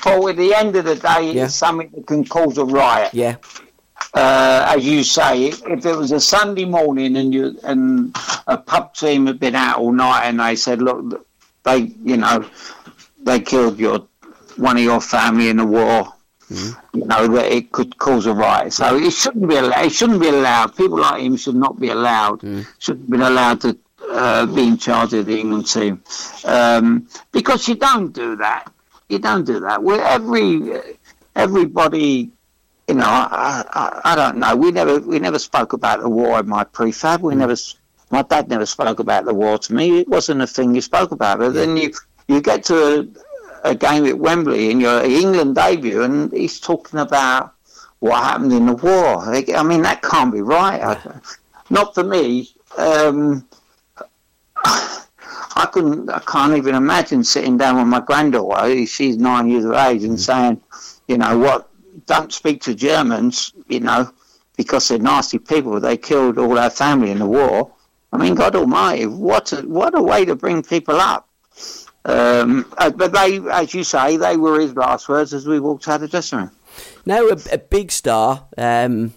Paul, 0.01 0.29
at 0.29 0.37
the 0.37 0.53
end 0.55 0.75
of 0.75 0.85
the 0.85 0.95
day, 0.95 1.27
it's 1.29 1.35
Yeah. 1.35 1.47
something 1.47 1.89
that 1.95 2.07
can 2.07 2.25
cause 2.25 2.57
a 2.57 2.65
riot. 2.65 3.13
yeah. 3.13 3.35
uh, 4.15 4.73
as 4.75 4.85
you 4.85 5.03
say, 5.03 5.45
if, 5.45 5.61
if 5.67 5.85
it 5.85 5.95
was 5.95 6.11
a 6.11 6.19
Sunday 6.19 6.65
morning 6.65 7.15
and 7.15 7.33
you 7.33 7.57
and 7.63 8.15
a 8.47 8.57
pub 8.57 8.93
team 8.95 9.27
had 9.27 9.39
been 9.39 9.55
out 9.55 9.77
all 9.77 9.91
night 9.93 10.23
and 10.25 10.39
they 10.39 10.55
said, 10.55 10.81
look, 10.81 11.25
they 11.63 11.93
you 12.03 12.17
know 12.17 12.43
they 13.23 13.39
killed 13.39 13.79
your 13.79 14.07
one 14.57 14.77
of 14.77 14.83
your 14.83 15.01
family 15.01 15.49
in 15.49 15.57
the 15.57 15.65
war. 15.65 16.13
You 16.49 17.05
know 17.05 17.27
that 17.29 17.49
it 17.51 17.71
could 17.71 17.97
cause 17.97 18.25
a 18.25 18.33
riot, 18.33 18.73
so 18.73 18.97
it 18.97 19.11
shouldn't 19.11 19.47
be 19.47 19.55
allowed. 19.55 19.85
It 19.85 19.93
shouldn't 19.93 20.19
be 20.21 20.27
allowed. 20.27 20.75
People 20.75 20.99
like 20.99 21.21
him 21.21 21.37
should 21.37 21.55
not 21.55 21.79
be 21.79 21.89
allowed. 21.89 22.41
Shouldn't 22.79 23.09
be 23.09 23.17
allowed 23.17 23.61
to 23.61 23.77
uh, 24.11 24.45
be 24.47 24.67
in 24.67 24.77
charge 24.77 25.13
of 25.13 25.25
the 25.27 25.39
England 25.39 25.67
team 25.67 26.03
um, 26.43 27.07
because 27.31 27.67
you 27.69 27.75
don't 27.75 28.11
do 28.11 28.35
that. 28.35 28.69
You 29.07 29.19
don't 29.19 29.45
do 29.45 29.61
that. 29.61 29.81
Well, 29.81 30.01
every 30.01 30.81
everybody 31.35 32.31
you 32.87 32.95
know, 32.95 33.05
I, 33.05 33.63
I, 33.71 34.01
I 34.11 34.15
don't 34.15 34.37
know. 34.37 34.53
We 34.55 34.71
never 34.71 34.99
we 34.99 35.19
never 35.19 35.39
spoke 35.39 35.71
about 35.71 36.01
the 36.01 36.09
war 36.09 36.39
in 36.41 36.49
my 36.49 36.63
prefab. 36.65 37.21
We 37.21 37.35
never. 37.35 37.55
My 38.09 38.23
dad 38.23 38.49
never 38.49 38.65
spoke 38.65 38.99
about 38.99 39.23
the 39.23 39.33
war 39.33 39.57
to 39.57 39.73
me. 39.73 39.99
It 39.99 40.09
wasn't 40.09 40.41
a 40.41 40.47
thing 40.47 40.75
you 40.75 40.81
spoke 40.81 41.11
about. 41.11 41.39
But 41.39 41.53
then 41.53 41.77
you 41.77 41.93
you 42.31 42.41
get 42.41 42.63
to 42.65 43.11
a, 43.63 43.71
a 43.71 43.75
game 43.75 44.05
at 44.05 44.17
Wembley 44.17 44.71
in 44.71 44.79
your 44.79 45.03
England 45.03 45.55
debut, 45.55 46.03
and 46.03 46.31
he's 46.31 46.59
talking 46.59 46.99
about 46.99 47.53
what 47.99 48.23
happened 48.23 48.53
in 48.53 48.65
the 48.65 48.73
war. 48.75 49.23
I 49.23 49.63
mean, 49.63 49.83
that 49.83 50.01
can't 50.01 50.33
be 50.33 50.41
right. 50.41 50.97
Not 51.69 51.93
for 51.93 52.03
me. 52.03 52.49
Um, 52.77 53.47
I 55.53 55.67
couldn't. 55.71 56.09
I 56.09 56.19
can't 56.19 56.55
even 56.55 56.75
imagine 56.75 57.23
sitting 57.23 57.57
down 57.57 57.77
with 57.77 57.87
my 57.87 57.99
granddaughter. 57.99 58.85
She's 58.85 59.17
nine 59.17 59.49
years 59.49 59.65
of 59.65 59.73
age, 59.73 60.03
and 60.03 60.19
saying, 60.19 60.61
you 61.07 61.17
know 61.17 61.37
what? 61.37 61.69
Don't 62.05 62.31
speak 62.31 62.61
to 62.63 62.73
Germans. 62.73 63.53
You 63.67 63.81
know, 63.81 64.11
because 64.57 64.87
they're 64.87 64.99
nasty 64.99 65.39
people. 65.39 65.79
They 65.79 65.97
killed 65.97 66.37
all 66.37 66.57
our 66.57 66.69
family 66.69 67.11
in 67.11 67.19
the 67.19 67.25
war. 67.25 67.71
I 68.13 68.17
mean, 68.17 68.35
God 68.35 68.55
Almighty, 68.55 69.05
what 69.05 69.53
a, 69.53 69.61
what 69.61 69.97
a 69.97 70.01
way 70.01 70.25
to 70.25 70.35
bring 70.35 70.63
people 70.63 70.95
up. 70.95 71.27
Um, 72.03 72.71
uh, 72.77 72.89
but 72.89 73.13
they, 73.13 73.39
as 73.51 73.73
you 73.73 73.83
say, 73.83 74.17
they 74.17 74.37
were 74.37 74.59
his 74.59 74.75
last 74.75 75.07
words 75.07 75.33
as 75.33 75.45
we 75.45 75.59
walked 75.59 75.87
out 75.87 75.95
of 75.95 76.01
the 76.01 76.07
dressing 76.07 76.39
room. 76.39 76.51
Now 77.05 77.27
a, 77.27 77.37
a 77.51 77.57
big 77.57 77.91
star, 77.91 78.47
um, 78.57 79.13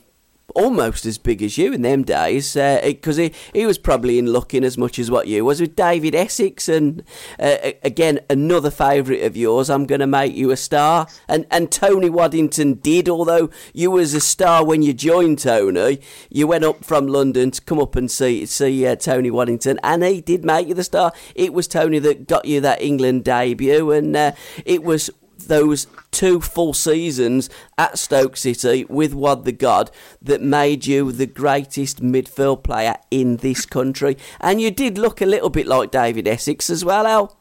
almost 0.55 1.05
as 1.07 1.19
big 1.19 1.43
as 1.43 1.59
you 1.59 1.73
in 1.73 1.83
them 1.83 2.03
days, 2.03 2.55
because 2.55 3.17
he, 3.17 3.33
he 3.53 3.67
was 3.67 3.79
probably 3.79 4.19
in 4.19 4.27
looking 4.27 4.65
as 4.65 4.79
much 4.79 4.99
as 4.99 5.11
what 5.11 5.27
you 5.27 5.45
was 5.45 5.61
with 5.61 5.77
David 5.77 6.15
Essex, 6.15 6.69
and 6.69 7.03
uh, 7.39 7.73
again 7.83 8.21
another 8.31 8.71
favourite 8.71 9.23
of 9.23 9.37
yours. 9.37 9.69
I'm 9.69 9.87
going 9.87 10.01
to 10.01 10.07
make 10.07 10.35
you 10.35 10.51
a 10.51 10.57
star, 10.57 11.07
and 11.29 11.47
and 11.51 11.71
Tony 11.71 12.09
Waddington 12.09 12.75
did. 12.75 13.09
Although 13.09 13.51
you 13.73 13.91
was 13.91 14.15
a 14.15 14.21
star 14.21 14.65
when 14.65 14.83
you 14.83 14.93
joined 14.93 15.41
Tony, 15.41 16.01
you 16.31 16.47
went 16.47 16.65
up 16.65 16.85
from 16.85 17.07
London 17.07 17.51
to 17.51 17.61
come 17.61 17.79
up 17.79 17.97
and 17.97 18.11
see 18.11 18.47
see 18.47 18.87
uh, 18.87 18.97
Tony 18.97 19.31
Waddington, 19.31 19.79
and 19.83 20.03
he 20.03 20.21
did 20.21 20.45
make 20.45 20.69
you 20.69 20.75
the 20.75 20.85
star. 20.85 21.13
It 21.35 21.53
was 21.53 21.69
Tony 21.69 21.99
that 22.01 22.29
got 22.29 22.45
you 22.45 22.61
that 22.61 22.81
England 22.81 23.25
debut, 23.25 23.91
and 23.91 24.17
uh, 24.17 24.33
it 24.65 24.83
was 24.83 25.11
those 25.39 25.87
two 26.11 26.41
full 26.41 26.73
seasons 26.73 27.51
at 27.77 27.99
Stoke 27.99 28.37
City 28.37 28.85
with 28.89 29.15
Wad 29.15 29.45
the 29.45 29.53
God 29.53 29.91
that 30.23 30.41
made 30.41 30.87
you 30.87 31.13
the 31.13 31.27
greatest 31.27 32.03
midfield 32.03 32.63
player 32.63 32.97
in 33.11 33.39
this 33.39 33.67
country. 33.67 34.17
And 34.41 34.61
you 34.61 34.71
did 34.71 34.99
look 34.99 35.21
a 35.21 35.27
little 35.27 35.51
bit 35.51 35.67
like 35.67 35.91
David 35.91 36.29
Essex 36.29 36.71
as 36.71 36.85
well, 36.85 37.07
Al. 37.07 37.37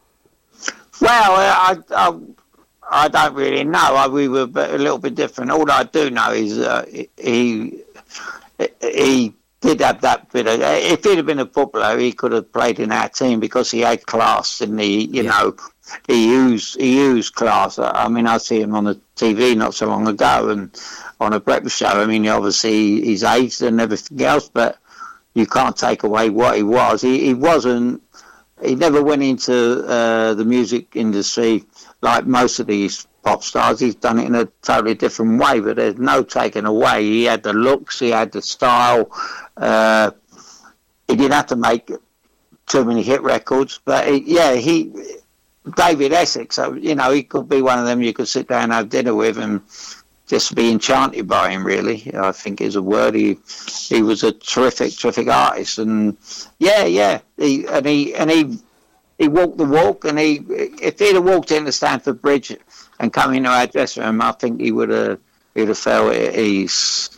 Well, 1.00 1.10
I, 1.10 1.78
I, 1.90 2.18
I 2.90 3.08
don't 3.08 3.34
really 3.34 3.64
know. 3.64 3.78
I, 3.78 4.06
we 4.06 4.28
were 4.28 4.42
a 4.42 4.78
little 4.78 4.98
bit 4.98 5.14
different. 5.14 5.50
All 5.50 5.70
I 5.70 5.84
do 5.84 6.10
know 6.10 6.32
is 6.32 6.58
uh, 6.58 6.84
he 7.16 7.82
he 8.80 9.34
did 9.64 9.80
have 9.80 10.02
that 10.02 10.30
bit 10.30 10.46
of. 10.46 10.60
If 10.60 11.04
he'd 11.04 11.16
have 11.16 11.26
been 11.26 11.38
a 11.38 11.46
footballer, 11.46 11.98
he 11.98 12.12
could 12.12 12.32
have 12.32 12.52
played 12.52 12.78
in 12.78 12.92
our 12.92 13.08
team 13.08 13.40
because 13.40 13.70
he 13.70 13.80
had 13.80 14.04
class 14.06 14.60
and 14.60 14.78
he, 14.78 15.06
you 15.06 15.22
know, 15.22 15.56
he 16.06 16.30
used 16.30 16.78
he 16.78 16.96
used 16.96 17.34
class. 17.34 17.78
I 17.78 18.08
mean, 18.08 18.26
I 18.26 18.38
see 18.38 18.60
him 18.60 18.74
on 18.74 18.84
the 18.84 19.00
TV 19.16 19.56
not 19.56 19.74
so 19.74 19.86
long 19.86 20.06
ago 20.06 20.50
and 20.50 20.70
on 21.20 21.32
a 21.32 21.40
breakfast 21.40 21.78
show. 21.78 21.86
I 21.86 22.06
mean, 22.06 22.28
obviously 22.28 23.00
he's 23.00 23.24
aged 23.24 23.62
and 23.62 23.80
everything 23.80 24.20
else, 24.22 24.48
but 24.48 24.78
you 25.32 25.46
can't 25.46 25.76
take 25.76 26.02
away 26.02 26.30
what 26.30 26.56
he 26.56 26.62
was. 26.62 27.00
He, 27.00 27.24
he 27.24 27.34
wasn't 27.34 28.02
he 28.62 28.74
never 28.74 29.02
went 29.02 29.22
into 29.22 29.84
uh, 29.86 30.34
the 30.34 30.44
music 30.44 30.94
industry 30.94 31.64
like 32.02 32.26
most 32.26 32.60
of 32.60 32.66
these 32.66 33.06
pop 33.24 33.42
stars. 33.42 33.80
He's 33.80 33.94
done 33.94 34.18
it 34.18 34.26
in 34.26 34.34
a 34.34 34.46
totally 34.62 34.94
different 34.94 35.40
way, 35.40 35.60
but 35.60 35.76
there's 35.76 35.96
no 35.96 36.22
taking 36.22 36.66
away. 36.66 37.04
He 37.04 37.24
had 37.24 37.42
the 37.42 37.52
looks, 37.52 37.98
he 37.98 38.10
had 38.10 38.32
the 38.32 38.42
style. 38.42 39.10
Uh, 39.56 40.10
he 41.08 41.16
didn't 41.16 41.32
have 41.32 41.46
to 41.48 41.56
make 41.56 41.90
too 42.66 42.84
many 42.84 43.02
hit 43.02 43.22
records, 43.22 43.80
but 43.84 44.26
yeah, 44.26 44.54
he. 44.54 44.92
David 45.76 46.12
Essex, 46.12 46.56
so, 46.56 46.74
you 46.74 46.94
know, 46.94 47.10
he 47.10 47.22
could 47.22 47.48
be 47.48 47.62
one 47.62 47.78
of 47.78 47.86
them 47.86 48.02
you 48.02 48.12
could 48.12 48.28
sit 48.28 48.48
down 48.48 48.64
and 48.64 48.72
have 48.74 48.90
dinner 48.90 49.14
with 49.14 49.38
and 49.38 49.62
just 50.26 50.54
be 50.54 50.70
enchanted 50.70 51.26
by 51.26 51.50
him. 51.50 51.64
Really, 51.66 52.10
I 52.14 52.32
think 52.32 52.60
is 52.60 52.76
a 52.76 52.82
word. 52.82 53.14
He 53.14 53.38
he 53.88 54.02
was 54.02 54.22
a 54.22 54.32
terrific, 54.32 54.94
terrific 54.94 55.28
artist, 55.28 55.78
and 55.78 56.18
yeah, 56.58 56.84
yeah, 56.84 57.20
he 57.38 57.66
and 57.66 57.86
he 57.86 58.14
and 58.14 58.30
he 58.30 58.58
he 59.18 59.28
walked 59.28 59.56
the 59.56 59.64
walk, 59.64 60.04
and 60.04 60.18
he 60.18 60.44
if 60.82 60.98
he'd 60.98 61.14
have 61.14 61.24
walked 61.24 61.50
into 61.50 61.72
Stamford 61.72 62.20
Bridge 62.20 62.56
and 62.98 63.12
our 63.46 63.66
dressing 63.66 64.02
room, 64.02 64.20
I 64.22 64.32
think 64.32 64.60
he 64.60 64.72
would 64.72 64.90
have 64.90 65.20
he'd 65.54 65.68
have 65.68 65.78
felt 65.78 66.14
at 66.14 66.38
ease. 66.38 67.10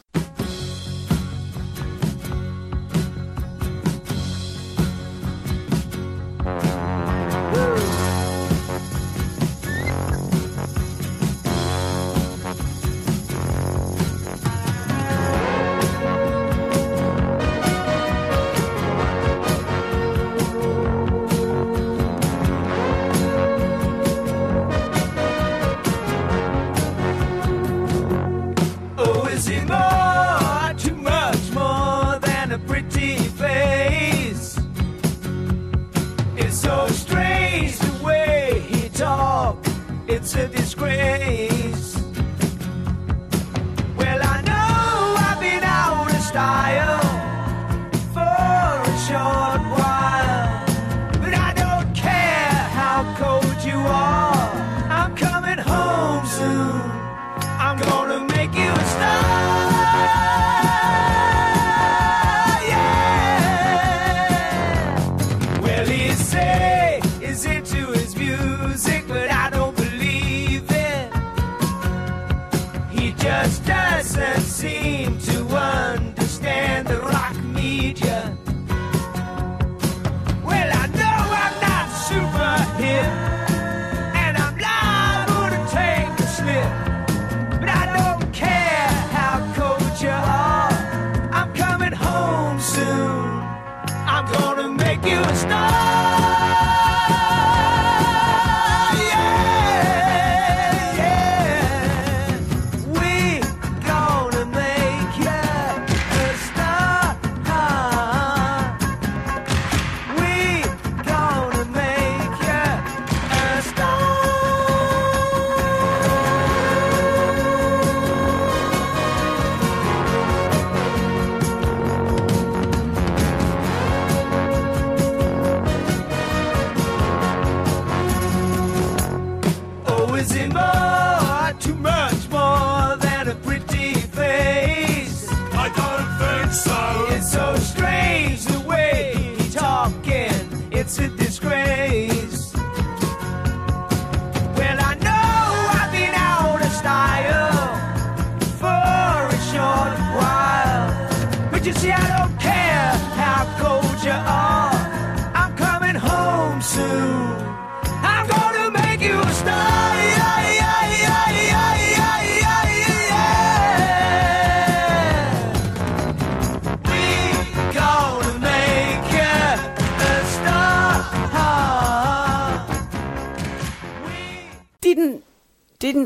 A 40.34 40.48
disgrace. 40.48 41.15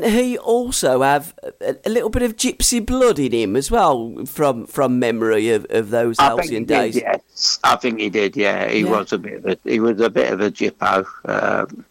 Didn't 0.00 0.14
he 0.18 0.38
also 0.38 1.02
have 1.02 1.34
a, 1.60 1.76
a 1.84 1.90
little 1.90 2.10
bit 2.10 2.22
of 2.22 2.36
gypsy 2.36 2.84
blood 2.84 3.18
in 3.18 3.32
him 3.32 3.56
as 3.56 3.70
well 3.70 4.24
from 4.26 4.66
from 4.66 4.98
memory 4.98 5.50
of, 5.50 5.66
of 5.70 5.90
those 5.90 6.18
I 6.18 6.24
he 6.24 6.28
halcyon 6.36 6.64
did, 6.64 6.74
days? 6.74 6.96
yes. 6.96 7.58
I 7.64 7.76
think 7.76 8.00
he 8.00 8.08
did. 8.10 8.36
Yeah, 8.36 8.68
he 8.68 8.80
Yeah. 8.80 8.90
was 8.90 9.12
a 9.12 9.18
bit 9.18 9.34
of 9.34 9.46
a 9.46 9.58
he 9.64 9.80
was 9.80 10.00
a 10.00 10.10
bit 10.10 10.32
of 10.32 10.40
a 10.40 10.50
jippo, 10.50 11.04
um, 11.26 11.84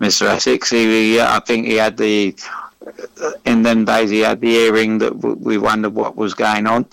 Mr. 0.00 0.26
Essex. 0.26 0.70
He, 0.70 1.20
I 1.20 1.40
think 1.40 1.66
he 1.66 1.74
had 1.74 1.96
the 1.96 2.34
in 3.44 3.62
them 3.62 3.84
days 3.84 4.10
he 4.10 4.20
had 4.20 4.40
the 4.40 4.54
earring 4.54 4.98
that 4.98 5.10
w- 5.20 5.36
we 5.40 5.58
wondered 5.58 5.94
what 5.94 6.16
was 6.16 6.34
going 6.34 6.66
on. 6.66 6.86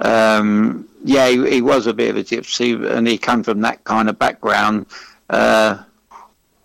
Um, 0.00 0.88
yeah, 1.04 1.28
he, 1.28 1.50
he 1.50 1.62
was 1.62 1.86
a 1.86 1.92
bit 1.94 2.10
of 2.10 2.16
a 2.16 2.22
gypsy, 2.24 2.74
and 2.90 3.06
he 3.06 3.18
come 3.18 3.42
from 3.42 3.60
that 3.60 3.84
kind 3.84 4.08
of 4.08 4.18
background. 4.18 4.86
Uh, 5.30 5.82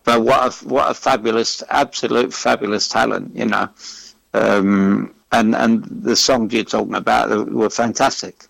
but 0.09 0.23
what 0.23 0.39
a 0.63 0.67
what 0.67 0.89
a 0.89 0.95
fabulous, 0.95 1.61
absolute 1.69 2.33
fabulous 2.33 2.87
talent, 2.87 3.35
you 3.35 3.45
know. 3.45 3.69
Um, 4.33 5.13
and 5.31 5.53
and 5.53 5.83
the 5.83 6.15
songs 6.15 6.51
you're 6.51 6.63
talking 6.63 6.95
about 6.95 7.51
were 7.51 7.69
fantastic. 7.69 8.45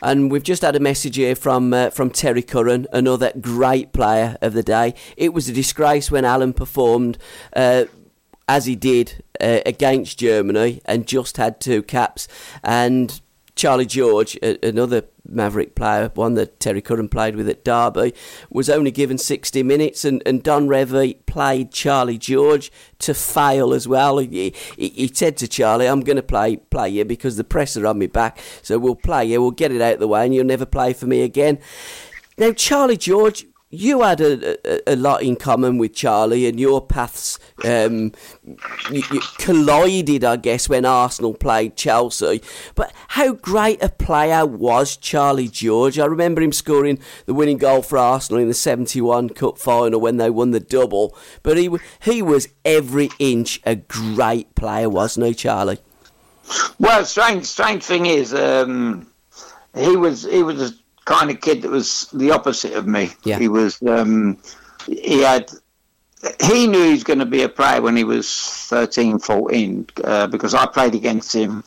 And 0.00 0.30
we've 0.30 0.44
just 0.44 0.62
had 0.62 0.76
a 0.76 0.80
message 0.80 1.16
here 1.16 1.34
from 1.34 1.74
uh, 1.74 1.90
from 1.90 2.10
Terry 2.10 2.42
Curran, 2.42 2.86
another 2.92 3.32
great 3.40 3.92
player 3.92 4.38
of 4.40 4.52
the 4.52 4.62
day. 4.62 4.94
It 5.16 5.34
was 5.34 5.48
a 5.48 5.52
disgrace 5.52 6.08
when 6.08 6.24
Alan 6.24 6.52
performed 6.52 7.18
uh, 7.56 7.86
as 8.46 8.66
he 8.66 8.76
did 8.76 9.24
uh, 9.40 9.62
against 9.66 10.20
Germany 10.20 10.82
and 10.84 11.04
just 11.08 11.36
had 11.36 11.60
two 11.60 11.82
caps. 11.82 12.28
And 12.62 13.20
Charlie 13.56 13.86
George, 13.86 14.36
a- 14.42 14.64
another 14.64 15.04
Maverick 15.26 15.74
player, 15.74 16.12
one 16.14 16.34
that 16.34 16.60
Terry 16.60 16.82
Curran 16.82 17.08
played 17.08 17.34
with 17.34 17.48
at 17.48 17.64
Derby, 17.64 18.14
was 18.50 18.68
only 18.68 18.90
given 18.90 19.16
60 19.18 19.62
minutes, 19.62 20.04
and, 20.04 20.22
and 20.26 20.42
Don 20.42 20.68
Revie 20.68 21.16
played 21.26 21.72
Charlie 21.72 22.18
George 22.18 22.70
to 23.00 23.14
fail 23.14 23.72
as 23.72 23.88
well. 23.88 24.18
He, 24.18 24.54
he, 24.76 25.10
said 25.12 25.38
to 25.38 25.48
Charlie, 25.48 25.88
I'm 25.88 26.02
going 26.02 26.16
to 26.16 26.22
play 26.22 26.56
play 26.56 26.90
you 26.90 27.04
because 27.04 27.36
the 27.36 27.44
press 27.44 27.76
are 27.76 27.86
on 27.86 27.98
me 27.98 28.06
back, 28.06 28.38
so 28.62 28.78
we'll 28.78 28.94
play 28.94 29.24
you, 29.24 29.40
we'll 29.40 29.50
get 29.50 29.72
it 29.72 29.80
out 29.80 29.94
of 29.94 30.00
the 30.00 30.08
way, 30.08 30.24
and 30.24 30.34
you'll 30.34 30.44
never 30.44 30.66
play 30.66 30.92
for 30.92 31.06
me 31.06 31.22
again. 31.22 31.58
Now, 32.36 32.52
Charlie 32.52 32.98
George, 32.98 33.46
you 33.68 34.02
had 34.02 34.20
a, 34.20 34.90
a, 34.90 34.94
a 34.94 34.96
lot 34.96 35.22
in 35.22 35.36
common 35.36 35.76
with 35.78 35.94
Charlie, 35.94 36.46
and 36.46 36.60
your 36.60 36.84
paths 36.84 37.38
um, 37.64 38.12
you, 38.90 39.02
you 39.12 39.20
collided, 39.38 40.22
I 40.22 40.36
guess, 40.36 40.68
when 40.68 40.84
Arsenal 40.84 41.34
played 41.34 41.76
Chelsea. 41.76 42.42
But 42.74 42.92
how 43.08 43.32
great 43.32 43.82
a 43.82 43.88
player 43.88 44.46
was 44.46 44.96
Charlie 44.96 45.48
George? 45.48 45.98
I 45.98 46.06
remember 46.06 46.40
him 46.42 46.52
scoring 46.52 47.00
the 47.26 47.34
winning 47.34 47.58
goal 47.58 47.82
for 47.82 47.98
Arsenal 47.98 48.40
in 48.40 48.48
the 48.48 48.54
71 48.54 49.30
Cup 49.30 49.58
final 49.58 50.00
when 50.00 50.16
they 50.16 50.30
won 50.30 50.52
the 50.52 50.60
double. 50.60 51.16
But 51.42 51.56
he, 51.56 51.70
he 52.02 52.22
was 52.22 52.48
every 52.64 53.10
inch 53.18 53.60
a 53.64 53.76
great 53.76 54.54
player, 54.54 54.88
wasn't 54.88 55.26
he, 55.26 55.34
Charlie? 55.34 55.78
Well, 56.78 57.04
strange 57.04 57.46
strange 57.46 57.82
thing 57.82 58.06
is, 58.06 58.32
um, 58.32 59.10
he 59.74 59.96
was 59.96 60.22
he 60.22 60.44
was 60.44 60.80
kind 61.06 61.30
of 61.30 61.40
kid 61.40 61.62
that 61.62 61.70
was 61.70 62.08
the 62.12 62.32
opposite 62.32 62.74
of 62.74 62.86
me. 62.86 63.10
Yeah. 63.24 63.38
He 63.38 63.48
was 63.48 63.80
um, 63.82 64.36
he 64.86 65.22
had 65.22 65.50
he 66.42 66.66
knew 66.66 66.82
he 66.82 66.92
was 66.92 67.04
going 67.04 67.20
to 67.20 67.26
be 67.26 67.42
a 67.42 67.48
player 67.48 67.80
when 67.80 67.96
he 67.96 68.04
was 68.04 68.28
13, 68.68 69.18
14, 69.18 69.86
uh, 70.04 70.26
because 70.26 70.54
I 70.54 70.66
played 70.66 70.94
against 70.94 71.34
him. 71.34 71.64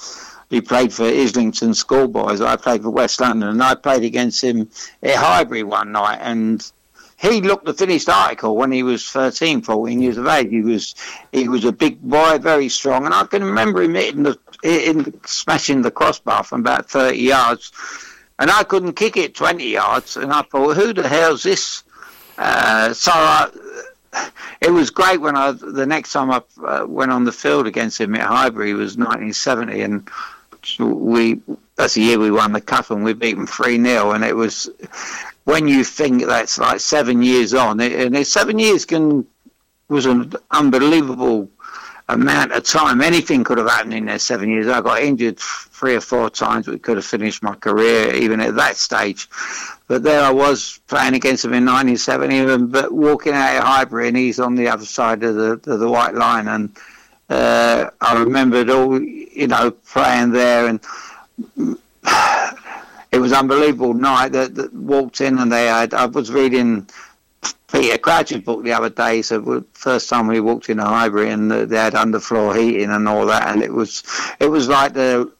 He 0.49 0.61
played 0.61 0.91
for 0.91 1.05
Islington 1.05 1.73
Schoolboys. 1.73 2.41
I 2.41 2.55
played 2.55 2.81
for 2.81 2.89
West 2.89 3.21
London, 3.21 3.49
and 3.49 3.63
I 3.63 3.75
played 3.75 4.03
against 4.03 4.43
him 4.43 4.69
at 5.03 5.15
Highbury 5.15 5.63
one 5.63 5.91
night. 5.91 6.17
And 6.21 6.69
he 7.17 7.41
looked 7.41 7.65
the 7.65 7.73
finished 7.73 8.09
article 8.09 8.55
when 8.55 8.71
he 8.71 8.81
was 8.81 9.07
13, 9.09 9.61
14 9.61 10.01
years 10.01 10.17
of 10.17 10.25
age. 10.25 10.49
He 10.49 10.61
was 10.61 10.95
he 11.31 11.47
was 11.47 11.65
a 11.65 11.71
big 11.71 12.01
boy, 12.01 12.39
very 12.39 12.69
strong, 12.69 13.05
and 13.05 13.13
I 13.13 13.25
can 13.25 13.43
remember 13.43 13.83
him 13.83 13.93
hitting 13.93 14.23
the 14.23 14.39
hitting, 14.63 15.19
smashing 15.25 15.83
the 15.83 15.91
crossbar 15.91 16.43
from 16.43 16.61
about 16.61 16.89
30 16.89 17.17
yards, 17.17 17.71
and 18.39 18.49
I 18.49 18.63
couldn't 18.63 18.93
kick 18.93 19.17
it 19.17 19.35
20 19.35 19.67
yards. 19.67 20.17
And 20.17 20.31
I 20.31 20.41
thought, 20.41 20.75
who 20.75 20.93
the 20.93 21.07
hell's 21.07 21.43
this? 21.43 21.83
Uh, 22.37 22.93
so 22.93 23.11
I, 23.13 23.49
it 24.61 24.71
was 24.71 24.89
great 24.89 25.21
when 25.21 25.35
I 25.35 25.51
the 25.51 25.85
next 25.85 26.13
time 26.13 26.31
I 26.31 26.41
uh, 26.65 26.85
went 26.87 27.11
on 27.11 27.25
the 27.25 27.31
field 27.31 27.67
against 27.67 27.99
him 27.99 28.15
at 28.15 28.21
Highbury 28.21 28.73
was 28.73 28.97
1970, 28.97 29.81
and 29.81 30.09
we 30.79 31.41
that's 31.75 31.93
the 31.93 32.01
year 32.01 32.17
we 32.17 32.31
won 32.31 32.53
the 32.53 32.61
cup 32.61 32.89
and 32.91 33.03
we 33.03 33.13
beat 33.13 33.35
them 33.35 33.47
three 33.47 33.81
0 33.81 34.11
and 34.11 34.25
it 34.25 34.35
was 34.35 34.69
when 35.45 35.67
you 35.67 35.83
think 35.83 36.25
that's 36.25 36.57
like 36.57 36.79
seven 36.79 37.21
years 37.21 37.53
on, 37.53 37.79
and 37.79 38.25
seven 38.25 38.59
years 38.59 38.85
can 38.85 39.25
was 39.89 40.05
an 40.05 40.33
unbelievable 40.51 41.49
amount 42.09 42.51
of 42.51 42.63
time. 42.63 43.01
Anything 43.01 43.43
could 43.43 43.59
have 43.59 43.69
happened 43.69 43.93
in 43.93 44.05
their 44.05 44.19
seven 44.19 44.49
years. 44.49 44.67
I 44.67 44.81
got 44.81 45.01
injured 45.01 45.39
three 45.39 45.95
or 45.95 46.01
four 46.01 46.29
times, 46.29 46.67
which 46.67 46.81
could 46.81 46.97
have 46.97 47.05
finished 47.05 47.43
my 47.43 47.55
career 47.55 48.13
even 48.15 48.41
at 48.41 48.55
that 48.55 48.77
stage. 48.77 49.29
But 49.87 50.03
there 50.03 50.23
I 50.23 50.31
was 50.31 50.79
playing 50.87 51.13
against 51.13 51.45
him 51.45 51.53
in 51.53 51.65
1970, 51.65 52.65
but 52.67 52.91
walking 52.91 53.33
out 53.33 53.57
of 53.57 53.63
Highbury, 53.63 54.07
and 54.07 54.17
he's 54.17 54.39
on 54.39 54.55
the 54.55 54.67
other 54.67 54.85
side 54.85 55.23
of 55.23 55.35
the 55.35 55.51
of 55.71 55.79
the 55.79 55.89
white 55.89 56.15
line, 56.15 56.47
and 56.47 56.75
uh, 57.29 57.89
I 58.01 58.19
remembered 58.19 58.69
all 58.69 58.99
you 58.99 59.47
know 59.47 59.71
playing 59.71 60.31
there, 60.31 60.67
and 60.67 60.79
it 63.11 63.19
was 63.19 63.33
unbelievable 63.33 63.93
night 63.93 64.31
that, 64.33 64.55
that 64.55 64.73
walked 64.73 65.21
in, 65.21 65.37
and 65.37 65.51
they 65.51 65.67
had. 65.67 65.93
I 65.93 66.07
was 66.07 66.31
reading. 66.31 66.89
Peter 67.71 67.97
Crouch's 67.97 68.41
book 68.41 68.63
the 68.63 68.73
other 68.73 68.89
day. 68.89 69.21
So 69.21 69.39
the 69.39 69.65
first 69.73 70.09
time 70.09 70.27
we 70.27 70.39
walked 70.39 70.69
into 70.69 70.83
Highbury 70.83 71.29
and 71.29 71.51
uh, 71.51 71.65
they 71.65 71.77
had 71.77 71.93
underfloor 71.93 72.57
heating 72.57 72.89
and 72.89 73.07
all 73.07 73.25
that, 73.27 73.47
and 73.47 73.61
it 73.61 73.73
was 73.73 74.03
it 74.39 74.47
was 74.47 74.67
like 74.67 74.93
the 74.93 75.31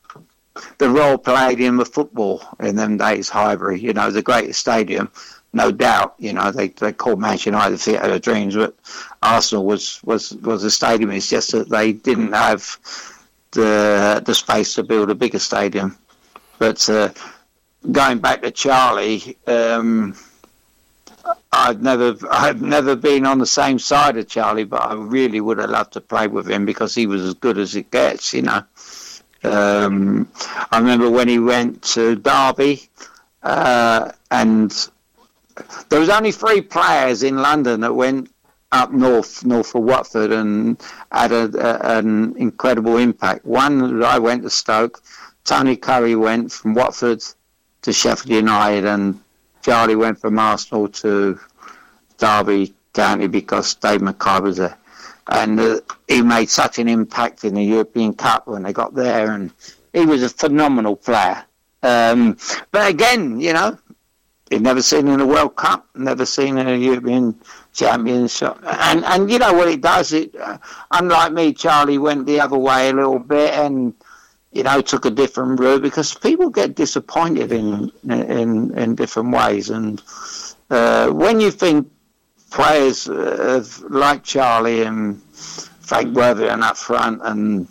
the 0.77 0.89
Royal 0.89 1.17
Palladium 1.17 1.79
of 1.79 1.87
football 1.87 2.43
in 2.59 2.75
them 2.75 2.97
days. 2.97 3.29
Highbury, 3.29 3.79
you 3.79 3.93
know, 3.93 4.11
the 4.11 4.21
greatest 4.21 4.59
stadium, 4.59 5.11
no 5.53 5.71
doubt. 5.71 6.15
You 6.19 6.33
know, 6.33 6.51
they 6.51 6.67
they 6.69 6.93
called 6.93 7.19
Manchester 7.19 7.49
United 7.51 7.73
the 7.73 7.77
Theatre 7.77 8.13
of 8.13 8.21
Dreams, 8.21 8.55
but 8.55 8.75
Arsenal 9.23 9.65
was 9.65 10.01
was 10.03 10.33
was 10.33 10.63
a 10.63 10.71
stadium. 10.71 11.11
It's 11.11 11.29
just 11.29 11.51
that 11.53 11.69
they 11.69 11.93
didn't 11.93 12.33
have 12.33 12.77
the 13.51 14.21
the 14.23 14.35
space 14.35 14.75
to 14.75 14.83
build 14.83 15.09
a 15.09 15.15
bigger 15.15 15.39
stadium. 15.39 15.97
But 16.59 16.87
uh, 16.89 17.09
going 17.91 18.19
back 18.19 18.43
to 18.43 18.51
Charlie. 18.51 19.37
Um, 19.47 20.15
I've 21.51 21.81
never 21.81 22.15
I've 22.29 22.61
never 22.61 22.95
been 22.95 23.25
on 23.25 23.39
the 23.39 23.45
same 23.45 23.79
side 23.79 24.17
of 24.17 24.27
Charlie, 24.27 24.65
but 24.65 24.81
I 24.81 24.93
really 24.93 25.41
would 25.41 25.57
have 25.57 25.69
loved 25.69 25.93
to 25.93 26.01
play 26.01 26.27
with 26.27 26.49
him 26.49 26.65
because 26.65 26.93
he 26.93 27.07
was 27.07 27.21
as 27.23 27.33
good 27.33 27.57
as 27.57 27.75
it 27.75 27.89
gets, 27.89 28.33
you 28.33 28.43
know. 28.43 28.63
Um, 29.43 30.29
I 30.71 30.77
remember 30.77 31.09
when 31.09 31.27
he 31.27 31.39
went 31.39 31.81
to 31.93 32.15
Derby, 32.15 32.89
uh, 33.41 34.11
and 34.29 34.89
there 35.89 35.99
was 35.99 36.09
only 36.09 36.31
three 36.31 36.61
players 36.61 37.23
in 37.23 37.37
London 37.37 37.81
that 37.81 37.93
went 37.93 38.29
up 38.71 38.91
north, 38.91 39.43
north 39.43 39.73
of 39.73 39.83
Watford, 39.83 40.31
and 40.31 40.79
had 41.11 41.31
a, 41.31 41.45
a, 41.57 41.97
an 41.97 42.35
incredible 42.37 42.97
impact. 42.97 43.45
One, 43.45 44.03
I 44.03 44.19
went 44.19 44.43
to 44.43 44.49
Stoke. 44.49 45.01
Tony 45.45 45.75
Currie 45.75 46.15
went 46.15 46.51
from 46.51 46.75
Watford 46.75 47.23
to 47.81 47.93
Sheffield 47.93 48.29
United, 48.29 48.85
and 48.85 49.19
Charlie 49.61 49.95
went 49.95 50.19
from 50.19 50.39
Arsenal 50.39 50.87
to 50.89 51.39
Derby 52.17 52.73
County 52.93 53.27
because 53.27 53.75
Dave 53.75 54.01
Mackay 54.01 54.39
was 54.39 54.57
there. 54.57 54.77
And 55.27 55.59
uh, 55.59 55.81
he 56.07 56.21
made 56.21 56.49
such 56.49 56.79
an 56.79 56.87
impact 56.87 57.43
in 57.43 57.53
the 57.53 57.63
European 57.63 58.13
Cup 58.13 58.47
when 58.47 58.63
they 58.63 58.73
got 58.73 58.95
there, 58.95 59.31
and 59.31 59.51
he 59.93 60.05
was 60.05 60.23
a 60.23 60.29
phenomenal 60.29 60.95
player. 60.95 61.45
Um, 61.83 62.37
but 62.71 62.89
again, 62.89 63.39
you 63.39 63.53
know, 63.53 63.77
he'd 64.49 64.61
never 64.61 64.81
seen 64.81 65.07
in 65.07 65.19
a 65.19 65.25
World 65.25 65.55
Cup, 65.55 65.87
never 65.95 66.25
seen 66.25 66.57
in 66.57 66.67
a 66.67 66.75
European 66.75 67.39
Championship, 67.73 68.57
and 68.65 69.05
and 69.05 69.31
you 69.31 69.37
know 69.37 69.53
what 69.53 69.67
it 69.67 69.81
does. 69.81 70.11
It 70.13 70.35
uh, 70.35 70.57
unlike 70.91 71.31
me, 71.31 71.53
Charlie 71.53 71.99
went 71.99 72.25
the 72.25 72.41
other 72.41 72.57
way 72.57 72.89
a 72.89 72.93
little 72.93 73.19
bit, 73.19 73.53
and 73.53 73.93
you 74.51 74.63
know 74.63 74.81
took 74.81 75.05
a 75.05 75.11
different 75.11 75.59
route 75.59 75.81
because 75.81 76.13
people 76.13 76.49
get 76.49 76.75
disappointed 76.75 77.51
in 77.51 77.91
in 78.09 78.77
in 78.77 78.95
different 78.95 79.33
ways, 79.33 79.69
and 79.69 80.01
uh, 80.69 81.09
when 81.09 81.39
you 81.39 81.51
think 81.51 81.91
players 82.51 83.07
uh, 83.07 83.63
like 83.89 84.23
Charlie 84.23 84.83
and 84.83 85.21
Frank 85.79 86.15
Worthington 86.15 86.63
up 86.63 86.77
front, 86.77 87.21
and 87.23 87.67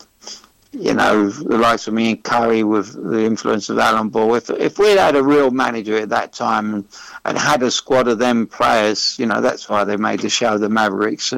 you 0.72 0.92
know 0.92 1.28
the 1.30 1.56
likes 1.56 1.88
of 1.88 1.94
me 1.94 2.10
and 2.10 2.22
Currie 2.22 2.62
with 2.62 2.92
the 2.92 3.24
influence 3.24 3.70
of 3.70 3.78
Alan 3.78 4.10
Ball. 4.10 4.34
If 4.34 4.50
if 4.50 4.78
we'd 4.78 4.98
had 4.98 5.16
a 5.16 5.22
real 5.22 5.50
manager 5.50 5.96
at 5.96 6.10
that 6.10 6.32
time 6.32 6.74
and, 6.74 6.84
and 7.24 7.38
had 7.38 7.62
a 7.62 7.70
squad 7.70 8.06
of 8.08 8.18
them 8.18 8.46
players, 8.46 9.18
you 9.18 9.26
know 9.26 9.40
that's 9.40 9.68
why 9.68 9.84
they 9.84 9.96
made 9.96 10.20
the 10.20 10.28
show 10.28 10.58
the 10.58 10.68
Mavericks. 10.68 11.32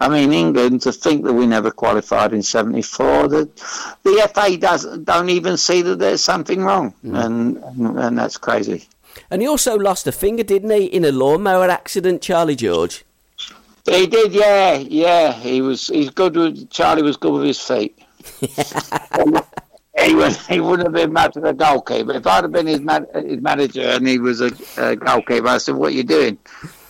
I 0.00 0.08
mean 0.08 0.32
England 0.32 0.82
to 0.82 0.92
think 0.92 1.24
that 1.24 1.32
we 1.32 1.46
never 1.46 1.70
qualified 1.70 2.32
in 2.32 2.42
'74. 2.42 3.28
That 3.28 3.56
the 4.04 4.30
FA 4.32 4.56
doesn't 4.56 5.04
don't 5.04 5.30
even 5.30 5.56
see 5.56 5.82
that 5.82 5.98
there's 5.98 6.22
something 6.22 6.62
wrong, 6.62 6.94
mm. 7.04 7.24
and, 7.24 7.56
and 7.56 7.98
and 7.98 8.18
that's 8.18 8.36
crazy. 8.36 8.88
And 9.30 9.42
he 9.42 9.48
also 9.48 9.76
lost 9.76 10.06
a 10.06 10.12
finger, 10.12 10.44
didn't 10.44 10.70
he, 10.70 10.84
in 10.84 11.04
a 11.04 11.10
lawnmower 11.10 11.68
accident, 11.68 12.22
Charlie 12.22 12.54
George? 12.54 13.04
He 13.84 14.06
did, 14.06 14.32
yeah, 14.32 14.74
yeah. 14.74 15.32
He 15.32 15.62
was. 15.62 15.88
He's 15.88 16.10
good 16.10 16.36
with 16.36 16.70
Charlie. 16.70 17.02
Was 17.02 17.16
good 17.16 17.32
with 17.32 17.44
his 17.44 17.60
feet. 17.60 17.98
He 18.40 20.14
would. 20.14 20.36
He 20.48 20.60
wouldn't 20.60 20.86
have 20.86 20.92
been 20.92 21.12
much 21.12 21.36
of 21.36 21.44
a 21.44 21.52
goalkeeper. 21.52 22.12
If 22.12 22.26
I'd 22.26 22.44
have 22.44 22.52
been 22.52 22.66
his, 22.66 22.80
man, 22.80 23.06
his 23.14 23.40
manager 23.40 23.82
and 23.82 24.06
he 24.06 24.18
was 24.18 24.40
a, 24.40 24.50
a 24.76 24.96
goalkeeper, 24.96 25.48
I 25.48 25.58
said, 25.58 25.74
"What 25.74 25.92
are 25.92 25.96
you 25.96 26.04
doing?" 26.04 26.38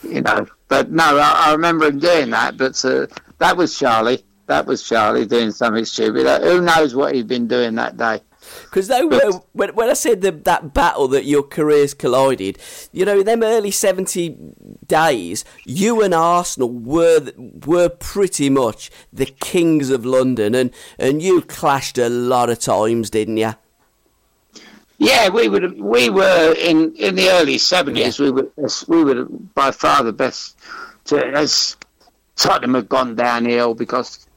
You 0.02 0.22
know. 0.22 0.46
But 0.68 0.90
no, 0.90 1.18
I, 1.18 1.48
I 1.48 1.52
remember 1.52 1.86
him 1.86 1.98
doing 1.98 2.30
that. 2.30 2.56
But 2.56 2.82
uh, 2.84 3.06
that 3.38 3.56
was 3.56 3.78
Charlie. 3.78 4.24
That 4.46 4.66
was 4.66 4.82
Charlie 4.82 5.26
doing 5.26 5.50
something 5.50 5.84
stupid. 5.84 6.26
Uh, 6.26 6.40
who 6.40 6.60
knows 6.60 6.94
what 6.94 7.14
he'd 7.14 7.28
been 7.28 7.48
doing 7.48 7.74
that 7.76 7.96
day? 7.96 8.20
Because 8.64 8.88
though 8.88 9.08
uh, 9.08 9.40
when, 9.52 9.74
when 9.74 9.88
I 9.88 9.94
said 9.94 10.20
the, 10.20 10.30
that 10.32 10.74
battle 10.74 11.08
that 11.08 11.24
your 11.24 11.42
careers 11.42 11.94
collided, 11.94 12.58
you 12.92 13.04
know, 13.04 13.20
in 13.20 13.26
them 13.26 13.42
early 13.42 13.70
seventy 13.70 14.36
days, 14.86 15.44
you 15.64 16.02
and 16.02 16.14
Arsenal 16.14 16.70
were 16.70 17.32
were 17.66 17.88
pretty 17.88 18.50
much 18.50 18.90
the 19.12 19.26
kings 19.26 19.90
of 19.90 20.04
London, 20.04 20.54
and 20.54 20.70
and 20.98 21.22
you 21.22 21.42
clashed 21.42 21.98
a 21.98 22.08
lot 22.08 22.50
of 22.50 22.58
times, 22.58 23.10
didn't 23.10 23.36
you? 23.36 23.54
Yeah, 24.98 25.28
we 25.28 25.48
were 25.48 25.68
we 25.76 26.10
were 26.10 26.54
in 26.58 26.94
in 26.96 27.14
the 27.14 27.30
early 27.30 27.58
seventies. 27.58 28.18
We 28.18 28.30
were 28.30 28.50
we 28.88 29.04
were 29.04 29.24
by 29.24 29.70
far 29.70 30.02
the 30.02 30.12
best. 30.12 30.56
To, 31.06 31.24
as 31.24 31.76
Tottenham 32.36 32.74
had 32.74 32.88
gone 32.88 33.14
downhill 33.14 33.74
because 33.74 34.27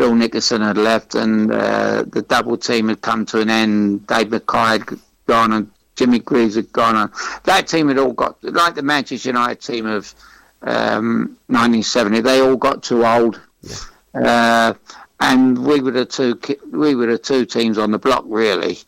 Bill 0.00 0.14
Nicholson 0.14 0.62
had 0.62 0.78
left 0.78 1.14
and 1.14 1.52
uh, 1.52 2.04
the 2.06 2.22
double 2.22 2.56
team 2.56 2.88
had 2.88 3.02
come 3.02 3.26
to 3.26 3.40
an 3.42 3.50
end. 3.50 4.06
Dave 4.06 4.30
Mackay 4.30 4.56
had 4.56 4.86
gone 5.26 5.52
and 5.52 5.70
Jimmy 5.94 6.20
Greaves 6.20 6.54
had 6.54 6.72
gone. 6.72 6.96
And 6.96 7.10
that 7.44 7.68
team 7.68 7.88
had 7.88 7.98
all 7.98 8.14
got 8.14 8.42
like 8.42 8.74
the 8.74 8.82
Manchester 8.82 9.28
United 9.28 9.60
team 9.60 9.84
of 9.84 10.14
um, 10.62 11.36
1970. 11.48 12.22
They 12.22 12.40
all 12.40 12.56
got 12.56 12.82
too 12.82 13.04
old. 13.04 13.42
Uh, 14.14 14.72
and 15.20 15.66
we 15.66 15.82
were 15.82 15.90
the 15.90 16.06
two 16.06 16.36
ki- 16.36 16.56
we 16.72 16.94
were 16.94 17.04
the 17.04 17.18
two 17.18 17.44
teams 17.44 17.76
on 17.76 17.90
the 17.90 17.98
block 17.98 18.24
really. 18.26 18.78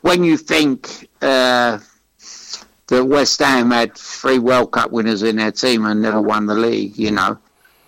When 0.00 0.24
you 0.24 0.36
think 0.36 1.08
uh, 1.22 1.78
that 2.88 3.04
West 3.04 3.38
Ham 3.38 3.70
had 3.70 3.94
three 3.94 4.40
World 4.40 4.72
Cup 4.72 4.90
winners 4.90 5.22
in 5.22 5.36
their 5.36 5.52
team 5.52 5.86
and 5.86 6.02
never 6.02 6.20
won 6.20 6.46
the 6.46 6.56
league, 6.56 6.98
you 6.98 7.12
know, 7.12 7.38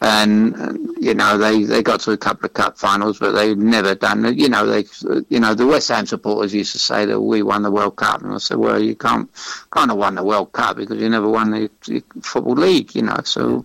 and, 0.01 0.97
you 1.01 1.15
know 1.15 1.37
they, 1.37 1.65
they 1.65 1.83
got 1.83 2.01
to 2.01 2.13
a 2.13 2.17
couple 2.17 2.47
of 2.47 2.55
cup 2.55 2.79
finals, 2.79 3.19
but 3.19 3.33
they'd 3.33 3.59
never 3.59 3.95
done 3.95 4.25
it. 4.25 4.37
You 4.37 4.49
know 4.49 4.67
they 4.67 4.85
you 5.29 5.41
know 5.41 5.55
the 5.55 5.67
West 5.67 5.89
Ham 5.89 6.07
supporters 6.07 6.55
used 6.55 6.73
to 6.73 6.79
say 6.79 7.05
that 7.07 7.21
we 7.21 7.43
won 7.43 7.63
the 7.63 7.71
World 7.71 7.97
Cup, 7.97 8.23
and 8.23 8.33
I 8.33 8.39
said, 8.39 8.57
well, 8.57 8.81
you 8.81 8.95
can't 8.95 9.31
kind 9.71 9.91
of 9.91 9.97
won 9.97 10.15
the 10.15 10.25
World 10.25 10.53
Cup 10.53 10.77
because 10.77 11.01
you 11.01 11.09
never 11.09 11.29
won 11.29 11.51
the, 11.51 11.71
the 11.87 12.03
football 12.23 12.55
league, 12.55 12.95
you 12.95 13.03
know. 13.03 13.21
So 13.25 13.65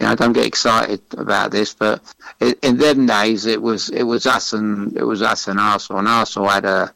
you 0.00 0.06
know, 0.06 0.14
don't 0.14 0.32
get 0.32 0.46
excited 0.46 1.00
about 1.16 1.50
this, 1.50 1.74
but 1.74 2.02
in, 2.40 2.54
in 2.62 2.76
them 2.78 3.06
days 3.06 3.46
it 3.46 3.60
was 3.60 3.90
it 3.90 4.04
was 4.04 4.26
us 4.26 4.52
and 4.52 4.96
it 4.96 5.04
was 5.04 5.22
us 5.22 5.48
and 5.48 5.60
Arsenal, 5.60 6.00
and 6.00 6.08
Arsenal 6.08 6.48
had 6.48 6.64
a. 6.64 6.94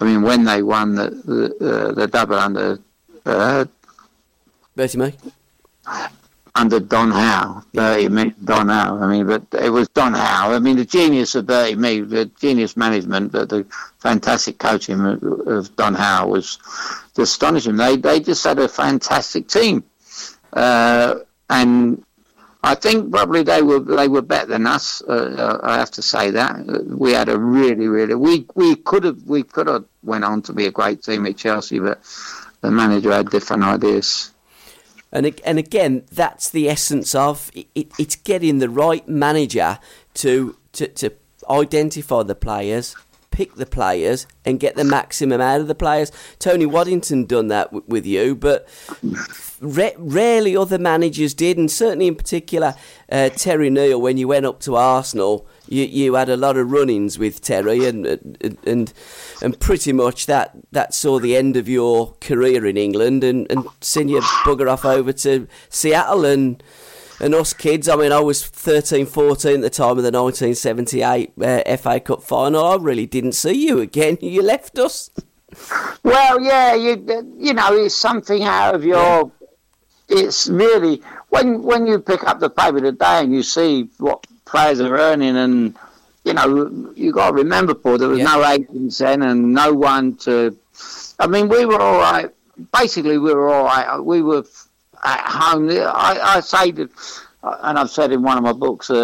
I 0.00 0.04
mean, 0.04 0.22
when 0.22 0.44
they 0.44 0.62
won 0.62 0.94
the 0.96 1.10
the, 1.10 1.44
uh, 1.66 1.92
the 1.92 2.06
double 2.06 2.38
under 2.38 2.78
uh, 3.24 3.64
Bertie 4.76 4.98
Mee. 4.98 5.14
Under 6.54 6.78
Don 6.78 7.10
Howe, 7.10 7.64
Bertie 7.72 8.08
Mee, 8.08 8.32
Don 8.44 8.68
Howe. 8.68 8.98
I 8.98 9.06
mean, 9.08 9.26
but 9.26 9.42
it 9.60 9.70
was 9.70 9.88
Don 9.88 10.14
Howe. 10.14 10.52
I 10.52 10.58
mean, 10.60 10.76
the 10.76 10.84
genius 10.84 11.34
of 11.34 11.46
Bertie 11.46 11.74
Mee, 11.74 12.00
the 12.00 12.26
genius 12.26 12.76
management, 12.76 13.32
but 13.32 13.48
the 13.48 13.66
fantastic 13.98 14.58
coaching 14.58 15.00
of, 15.00 15.22
of 15.22 15.76
Don 15.76 15.94
Howe 15.94 16.28
was 16.28 16.58
astonishing. 17.18 17.76
They 17.76 17.96
they 17.96 18.20
just 18.20 18.44
had 18.44 18.58
a 18.58 18.68
fantastic 18.68 19.48
team, 19.48 19.82
uh, 20.52 21.16
and 21.50 22.04
I 22.62 22.74
think 22.76 23.10
probably 23.10 23.42
they 23.42 23.60
were 23.62 23.80
they 23.80 24.06
were 24.06 24.22
better 24.22 24.46
than 24.46 24.66
us. 24.66 25.02
Uh, 25.02 25.58
I 25.62 25.76
have 25.76 25.90
to 25.92 26.02
say 26.02 26.30
that 26.30 26.64
we 26.86 27.12
had 27.12 27.28
a 27.28 27.38
really 27.38 27.88
really 27.88 28.14
we 28.14 28.46
we 28.54 28.76
could 28.76 29.02
have 29.04 29.22
we 29.24 29.42
could 29.42 29.66
have 29.66 29.84
went 30.04 30.24
on 30.24 30.40
to 30.42 30.52
be 30.52 30.66
a 30.66 30.70
great 30.70 31.02
team 31.02 31.26
at 31.26 31.36
Chelsea, 31.36 31.80
but 31.80 32.00
the 32.60 32.70
manager 32.70 33.12
had 33.12 33.30
different 33.30 33.64
ideas. 33.64 34.30
And 35.14 35.40
and 35.44 35.58
again, 35.58 36.02
that's 36.10 36.50
the 36.50 36.68
essence 36.68 37.14
of 37.14 37.50
it, 37.54 37.68
it, 37.74 37.92
it's 37.98 38.16
getting 38.16 38.58
the 38.58 38.68
right 38.68 39.08
manager 39.08 39.78
to, 40.14 40.56
to 40.72 40.88
to 40.88 41.12
identify 41.48 42.24
the 42.24 42.34
players, 42.34 42.96
pick 43.30 43.54
the 43.54 43.64
players, 43.64 44.26
and 44.44 44.58
get 44.58 44.74
the 44.74 44.84
maximum 44.84 45.40
out 45.40 45.60
of 45.60 45.68
the 45.68 45.74
players. 45.74 46.10
Tony 46.40 46.66
Waddington 46.66 47.26
done 47.26 47.48
that 47.48 47.66
w- 47.66 47.84
with 47.86 48.04
you, 48.04 48.34
but 48.34 48.68
ra- 49.60 49.90
rarely 49.98 50.56
other 50.56 50.78
managers 50.78 51.32
did, 51.32 51.58
and 51.58 51.70
certainly 51.70 52.08
in 52.08 52.16
particular 52.16 52.74
uh, 53.10 53.28
Terry 53.30 53.70
Neill 53.70 54.00
when 54.00 54.16
you 54.16 54.26
went 54.28 54.46
up 54.46 54.60
to 54.60 54.74
Arsenal. 54.74 55.46
You 55.68 55.84
you 55.84 56.14
had 56.14 56.28
a 56.28 56.36
lot 56.36 56.56
of 56.56 56.70
run-ins 56.70 57.18
with 57.18 57.40
Terry, 57.40 57.86
and 57.86 58.06
and 58.64 58.92
and, 59.42 59.60
pretty 59.60 59.92
much 59.92 60.26
that 60.26 60.52
that 60.72 60.94
saw 60.94 61.18
the 61.18 61.36
end 61.36 61.56
of 61.56 61.68
your 61.68 62.14
career 62.20 62.66
in 62.66 62.76
England, 62.76 63.24
and 63.24 63.50
and 63.50 63.66
seen 63.80 64.08
you 64.08 64.20
bugger 64.20 64.70
off 64.70 64.84
over 64.84 65.12
to 65.12 65.46
Seattle 65.68 66.24
and. 66.24 66.62
And 67.20 67.32
us 67.32 67.52
kids, 67.52 67.88
I 67.88 67.94
mean, 67.94 68.10
I 68.10 68.18
was 68.18 68.44
13, 68.44 69.06
14 69.06 69.54
at 69.54 69.60
the 69.60 69.70
time 69.70 69.96
of 69.96 70.02
the 70.02 70.10
1978 70.10 71.32
uh, 71.40 71.76
FA 71.76 72.00
Cup 72.00 72.24
final. 72.24 72.64
I 72.64 72.74
really 72.74 73.06
didn't 73.06 73.32
see 73.32 73.66
you 73.66 73.78
again. 73.78 74.18
You 74.20 74.42
left 74.42 74.80
us. 74.80 75.10
Well, 76.02 76.40
yeah, 76.40 76.74
you 76.74 76.92
you 77.38 77.54
know, 77.54 77.72
it's 77.72 77.94
something 77.94 78.42
out 78.42 78.74
of 78.74 78.84
your. 78.84 79.30
It's 80.08 80.48
really 80.48 81.02
when 81.28 81.62
when 81.62 81.86
you 81.86 82.00
pick 82.00 82.24
up 82.24 82.40
the 82.40 82.50
paper 82.50 82.80
today 82.80 83.20
and 83.20 83.32
you 83.32 83.44
see 83.44 83.88
what 83.98 84.26
players 84.54 84.80
are 84.80 84.96
earning, 84.96 85.36
and 85.36 85.74
you 86.24 86.32
know, 86.32 86.92
you 86.94 87.12
got 87.12 87.28
to 87.30 87.34
remember, 87.34 87.74
Paul, 87.74 87.98
there 87.98 88.08
was 88.08 88.20
Yeah. 88.20 88.24
no 88.36 88.46
agents 88.46 88.98
then, 88.98 89.22
and 89.22 89.52
no 89.52 89.72
one 89.72 90.14
to. 90.24 90.56
I 91.18 91.26
mean, 91.26 91.48
we 91.48 91.64
were 91.66 91.80
all 91.80 91.98
right. 91.98 92.30
Basically, 92.72 93.18
we 93.18 93.34
were 93.34 93.48
all 93.52 93.64
right. 93.64 93.98
We 94.00 94.22
were 94.22 94.44
at 95.04 95.20
home. 95.40 95.68
I, 95.70 96.12
I 96.36 96.40
say 96.40 96.70
that, 96.78 96.90
and 97.66 97.78
I've 97.78 97.90
said 97.90 98.12
in 98.12 98.22
one 98.22 98.38
of 98.38 98.44
my 98.44 98.52
books, 98.52 98.90
uh, 98.90 98.96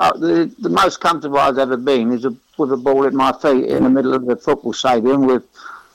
uh, 0.00 0.12
the, 0.18 0.52
the 0.58 0.68
most 0.68 1.00
comfortable 1.00 1.38
I've 1.38 1.58
ever 1.58 1.76
been 1.76 2.12
is 2.12 2.24
a, 2.24 2.34
with 2.58 2.72
a 2.72 2.76
ball 2.76 3.04
at 3.06 3.12
my 3.14 3.32
feet 3.32 3.66
in 3.66 3.84
the 3.84 3.90
middle 3.90 4.12
of 4.14 4.26
the 4.26 4.36
football 4.36 4.72
stadium 4.72 5.20
with 5.26 5.44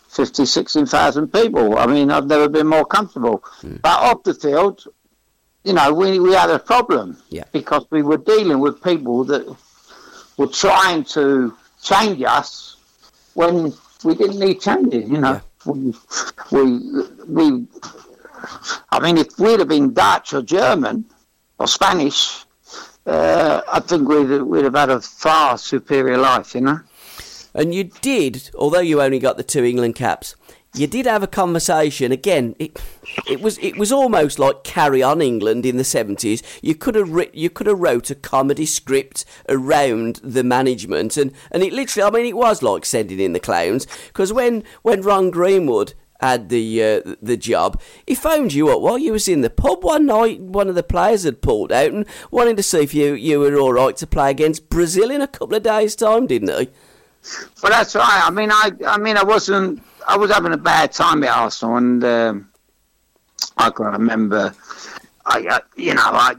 50, 0.10 0.46
16,000 0.46 1.32
people. 1.34 1.78
I 1.78 1.86
mean, 1.86 2.10
I've 2.12 2.28
never 2.28 2.48
been 2.48 2.68
more 2.68 2.86
comfortable. 2.86 3.44
But 3.62 4.00
off 4.08 4.24
the 4.24 4.34
field, 4.34 4.88
you 5.66 5.74
know, 5.74 5.94
we, 5.94 6.20
we 6.20 6.34
had 6.34 6.50
a 6.50 6.60
problem 6.60 7.18
Yeah. 7.30 7.44
because 7.52 7.86
we 7.90 8.02
were 8.04 8.18
dealing 8.18 8.60
with 8.60 8.82
people 8.84 9.24
that 9.26 9.44
were 10.38 10.48
trying 10.48 11.04
to 11.06 11.54
change 11.82 12.22
us 12.24 12.78
when 13.34 13.74
we 14.04 14.16
didn't 14.16 14.40
need 14.40 14.62
changing, 14.62 15.12
you 15.12 15.20
know. 15.20 15.42
We, 15.66 15.94
we, 16.52 16.64
we, 17.28 17.66
I 18.92 19.00
mean, 19.00 19.18
if 19.18 19.38
we'd 19.40 19.60
have 19.60 19.68
been 19.68 19.94
Dutch 19.94 20.34
or 20.34 20.42
German 20.44 21.06
or 21.58 21.68
Spanish, 21.68 22.46
uh, 23.08 23.62
I 23.68 23.80
think 23.80 24.08
we'd, 24.08 24.42
we'd 24.44 24.64
have 24.66 24.76
had 24.76 24.90
a 24.92 25.02
far 25.02 25.58
superior 25.58 26.18
life, 26.18 26.54
you 26.54 26.62
know. 26.62 26.80
And 27.56 27.74
you 27.74 27.86
did, 27.86 28.52
although 28.56 28.82
you 28.82 29.02
only 29.02 29.18
got 29.20 29.38
the 29.38 29.44
two 29.44 29.64
England 29.64 29.96
caps, 29.96 30.36
you 30.76 30.88
did 30.88 31.06
have 31.06 31.24
a 31.24 31.28
conversation. 31.28 32.12
Again, 32.12 32.56
it, 32.60 32.80
it 33.28 33.42
was 33.42 33.58
it 33.60 33.78
was 33.78 33.92
almost 33.92 34.40
like 34.40 34.64
Carry 34.64 35.02
On 35.02 35.22
England 35.22 35.66
in 35.66 35.78
the 35.78 35.84
seventies. 35.84 36.44
You 36.62 36.76
could 36.76 36.96
have 36.96 37.10
writ, 37.10 37.34
you 37.34 37.50
could 37.50 37.68
have 37.68 37.80
wrote 37.80 38.10
a 38.10 38.16
comedy 38.16 38.66
script 38.66 39.26
around 39.48 40.20
the 40.24 40.44
management, 40.44 41.18
and, 41.18 41.32
and 41.52 41.64
it 41.64 41.74
literally, 41.74 42.08
I 42.08 42.12
mean, 42.12 42.26
it 42.26 42.38
was 42.38 42.62
like 42.62 42.86
sending 42.86 43.20
in 43.20 43.34
the 43.34 43.40
clowns. 43.40 43.88
Because 44.08 44.34
when 44.34 44.64
when 44.82 45.02
Ron 45.02 45.32
Greenwood 45.32 45.94
had 46.20 46.50
the 46.50 46.84
uh, 46.84 47.16
the 47.22 47.38
job, 47.38 47.80
he 48.06 48.16
phoned 48.16 48.54
you 48.54 48.70
up 48.70 48.82
while 48.82 48.98
you 48.98 49.14
was 49.14 49.28
in 49.28 49.42
the 49.42 49.50
pub 49.50 49.84
one 49.84 50.06
night. 50.06 50.42
One 50.42 50.68
of 50.68 50.76
the 50.76 50.84
players 50.84 51.24
had 51.24 51.42
pulled 51.42 51.72
out 51.72 51.92
and 51.92 52.06
wanted 52.32 52.58
to 52.58 52.64
see 52.64 52.80
if 52.80 52.94
you 52.94 53.14
you 53.14 53.40
were 53.40 53.58
all 53.58 53.74
right 53.74 53.96
to 53.98 54.08
play 54.08 54.32
against 54.32 54.70
Brazil 54.70 55.10
in 55.10 55.22
a 55.22 55.28
couple 55.28 55.56
of 55.56 55.64
days' 55.64 55.96
time, 55.96 56.28
didn't 56.28 56.50
he? 56.50 56.70
Well, 57.64 57.72
that's 57.72 57.96
right. 57.96 58.22
I 58.24 58.30
mean, 58.30 58.52
I, 58.52 58.72
I 58.86 58.98
mean, 58.98 59.18
I 59.18 59.24
wasn't. 59.24 59.82
I 60.08 60.18
was 60.18 60.32
having 60.32 60.54
a 60.54 60.58
bad 60.58 60.92
time 60.92 61.24
at 61.24 61.30
Arsenal, 61.30 61.78
and 61.78 62.04
um, 62.04 62.50
I 63.58 63.70
can 63.70 63.86
remember. 63.86 64.54
I, 65.26 65.46
uh, 65.48 65.60
you 65.76 65.94
know, 65.96 66.02
I, 66.04 66.36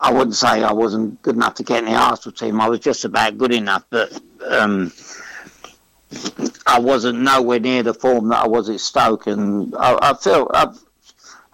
I 0.00 0.12
wouldn't 0.12 0.34
say 0.34 0.62
I 0.62 0.72
wasn't 0.72 1.22
good 1.22 1.36
enough 1.36 1.54
to 1.54 1.62
get 1.62 1.84
in 1.84 1.84
the 1.86 1.94
Arsenal 1.94 2.34
team. 2.34 2.60
I 2.60 2.68
was 2.68 2.80
just 2.80 3.04
about 3.04 3.38
good 3.38 3.52
enough, 3.52 3.84
but 3.90 4.20
um, 4.48 4.92
I 6.66 6.80
wasn't 6.80 7.20
nowhere 7.20 7.60
near 7.60 7.82
the 7.82 7.94
form 7.94 8.28
that 8.28 8.44
I 8.44 8.48
was 8.48 8.68
at 8.68 8.80
Stoke, 8.80 9.26
and 9.28 9.74
I, 9.76 10.10
I 10.10 10.14
felt 10.14 10.50
I, 10.52 10.74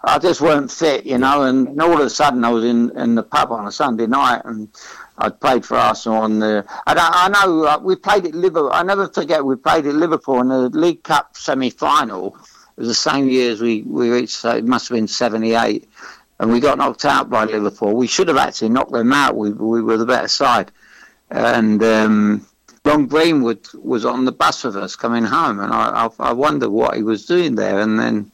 I 0.03 0.17
just 0.17 0.41
weren't 0.41 0.71
fit, 0.71 1.05
you 1.05 1.19
know. 1.19 1.43
And, 1.43 1.79
all 1.79 1.93
of 1.93 1.99
a 1.99 2.09
sudden, 2.09 2.43
I 2.43 2.49
was 2.49 2.65
in, 2.65 2.97
in 2.97 3.15
the 3.15 3.23
pub 3.23 3.51
on 3.51 3.67
a 3.67 3.71
Sunday 3.71 4.07
night, 4.07 4.41
and 4.45 4.69
I'd 5.17 5.39
played 5.39 5.65
for 5.65 5.75
Arsenal 5.75 6.19
on 6.19 6.39
the. 6.39 6.65
I, 6.87 6.93
I 6.95 7.29
know 7.29 7.65
uh, 7.65 7.79
we 7.81 7.95
played 7.95 8.25
at 8.25 8.33
Liverpool. 8.33 8.71
I 8.71 8.83
never 8.83 9.07
forget 9.07 9.43
we 9.45 9.55
played 9.55 9.85
at 9.85 9.95
Liverpool 9.95 10.39
in 10.41 10.47
the 10.47 10.69
League 10.69 11.03
Cup 11.03 11.37
semi-final. 11.37 12.35
It 12.77 12.79
was 12.81 12.87
the 12.87 12.93
same 12.93 13.29
year 13.29 13.51
as 13.51 13.61
we 13.61 13.83
we 13.83 14.09
reached. 14.09 14.33
So 14.33 14.55
it 14.55 14.65
must 14.65 14.89
have 14.89 14.95
been 14.95 15.07
'78, 15.07 15.87
and 16.39 16.51
we 16.51 16.59
got 16.59 16.77
knocked 16.77 17.05
out 17.05 17.29
by 17.29 17.45
Liverpool. 17.45 17.95
We 17.95 18.07
should 18.07 18.29
have 18.29 18.37
actually 18.37 18.69
knocked 18.69 18.93
them 18.93 19.13
out. 19.13 19.35
We 19.35 19.51
we 19.51 19.81
were 19.81 19.97
the 19.97 20.05
better 20.05 20.27
side, 20.27 20.71
and. 21.29 21.83
Um, 21.83 22.47
Ron 22.83 23.05
Greenwood 23.05 23.67
was 23.75 24.05
on 24.05 24.25
the 24.25 24.31
bus 24.31 24.63
with 24.63 24.75
us 24.75 24.95
coming 24.95 25.23
home, 25.23 25.59
and 25.59 25.71
I, 25.71 26.07
I, 26.07 26.29
I 26.29 26.33
wondered 26.33 26.71
what 26.71 26.95
he 26.95 27.03
was 27.03 27.27
doing 27.27 27.53
there. 27.53 27.79
And 27.79 27.99
then 27.99 28.31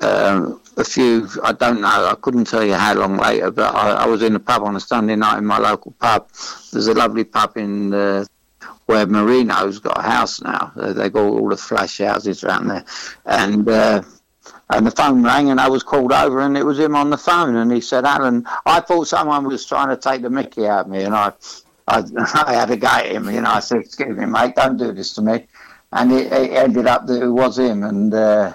um, 0.00 0.60
a 0.76 0.84
few, 0.84 1.28
I 1.42 1.52
don't 1.52 1.80
know, 1.80 1.88
I 1.88 2.14
couldn't 2.20 2.46
tell 2.46 2.64
you 2.64 2.74
how 2.74 2.94
long 2.94 3.16
later, 3.16 3.50
but 3.50 3.74
I, 3.74 3.92
I 3.92 4.06
was 4.06 4.22
in 4.22 4.34
a 4.36 4.40
pub 4.40 4.62
on 4.62 4.76
a 4.76 4.80
Sunday 4.80 5.16
night 5.16 5.38
in 5.38 5.46
my 5.46 5.58
local 5.58 5.92
pub. 5.92 6.28
There's 6.72 6.88
a 6.88 6.94
lovely 6.94 7.24
pub 7.24 7.56
in 7.56 7.94
uh, 7.94 8.24
where 8.86 9.06
Mourinho's 9.06 9.78
got 9.78 9.98
a 9.98 10.02
house 10.02 10.42
now. 10.42 10.72
Uh, 10.76 10.92
they 10.92 11.08
got 11.08 11.24
all 11.24 11.48
the 11.48 11.56
flash 11.56 11.98
houses 11.98 12.44
around 12.44 12.68
there, 12.68 12.84
and. 13.24 13.68
Uh, 13.68 14.02
and 14.70 14.84
the 14.84 14.90
phone 14.90 15.22
rang, 15.22 15.50
and 15.50 15.60
I 15.60 15.68
was 15.68 15.84
called 15.84 16.12
over, 16.12 16.40
and 16.40 16.56
it 16.56 16.64
was 16.64 16.78
him 16.80 16.96
on 16.96 17.10
the 17.10 17.16
phone. 17.16 17.54
And 17.54 17.70
he 17.70 17.80
said, 17.80 18.04
"Alan, 18.04 18.44
I 18.64 18.80
thought 18.80 19.06
someone 19.06 19.44
was 19.44 19.64
trying 19.64 19.88
to 19.88 19.96
take 19.96 20.22
the 20.22 20.30
Mickey 20.30 20.66
out 20.66 20.86
of 20.86 20.90
me, 20.90 21.04
and 21.04 21.14
I, 21.14 21.32
I, 21.86 22.02
I 22.46 22.54
had 22.54 22.70
a 22.70 22.76
go 22.76 22.88
at 22.88 23.06
him. 23.06 23.30
You 23.30 23.42
know, 23.42 23.50
I 23.50 23.60
said, 23.60 23.78
"Excuse 23.78 24.16
me, 24.16 24.26
mate, 24.26 24.56
don't 24.56 24.76
do 24.76 24.92
this 24.92 25.14
to 25.14 25.22
me." 25.22 25.46
And 25.92 26.12
it, 26.12 26.32
it 26.32 26.50
ended 26.50 26.86
up 26.86 27.06
that 27.06 27.22
it 27.22 27.30
was 27.30 27.58
him, 27.58 27.84
and 27.84 28.12
uh, 28.12 28.54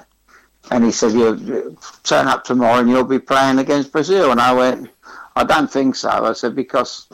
and 0.69 0.83
he 0.83 0.91
said, 0.91 1.13
"You 1.13 1.77
turn 2.03 2.27
up 2.27 2.43
tomorrow, 2.43 2.79
and 2.79 2.89
you'll 2.89 3.03
be 3.03 3.19
playing 3.19 3.59
against 3.59 3.91
Brazil." 3.91 4.31
And 4.31 4.39
I 4.39 4.53
went, 4.53 4.89
"I 5.35 5.43
don't 5.43 5.71
think 5.71 5.95
so." 5.95 6.09
I 6.09 6.33
said 6.33 6.55
because 6.55 7.07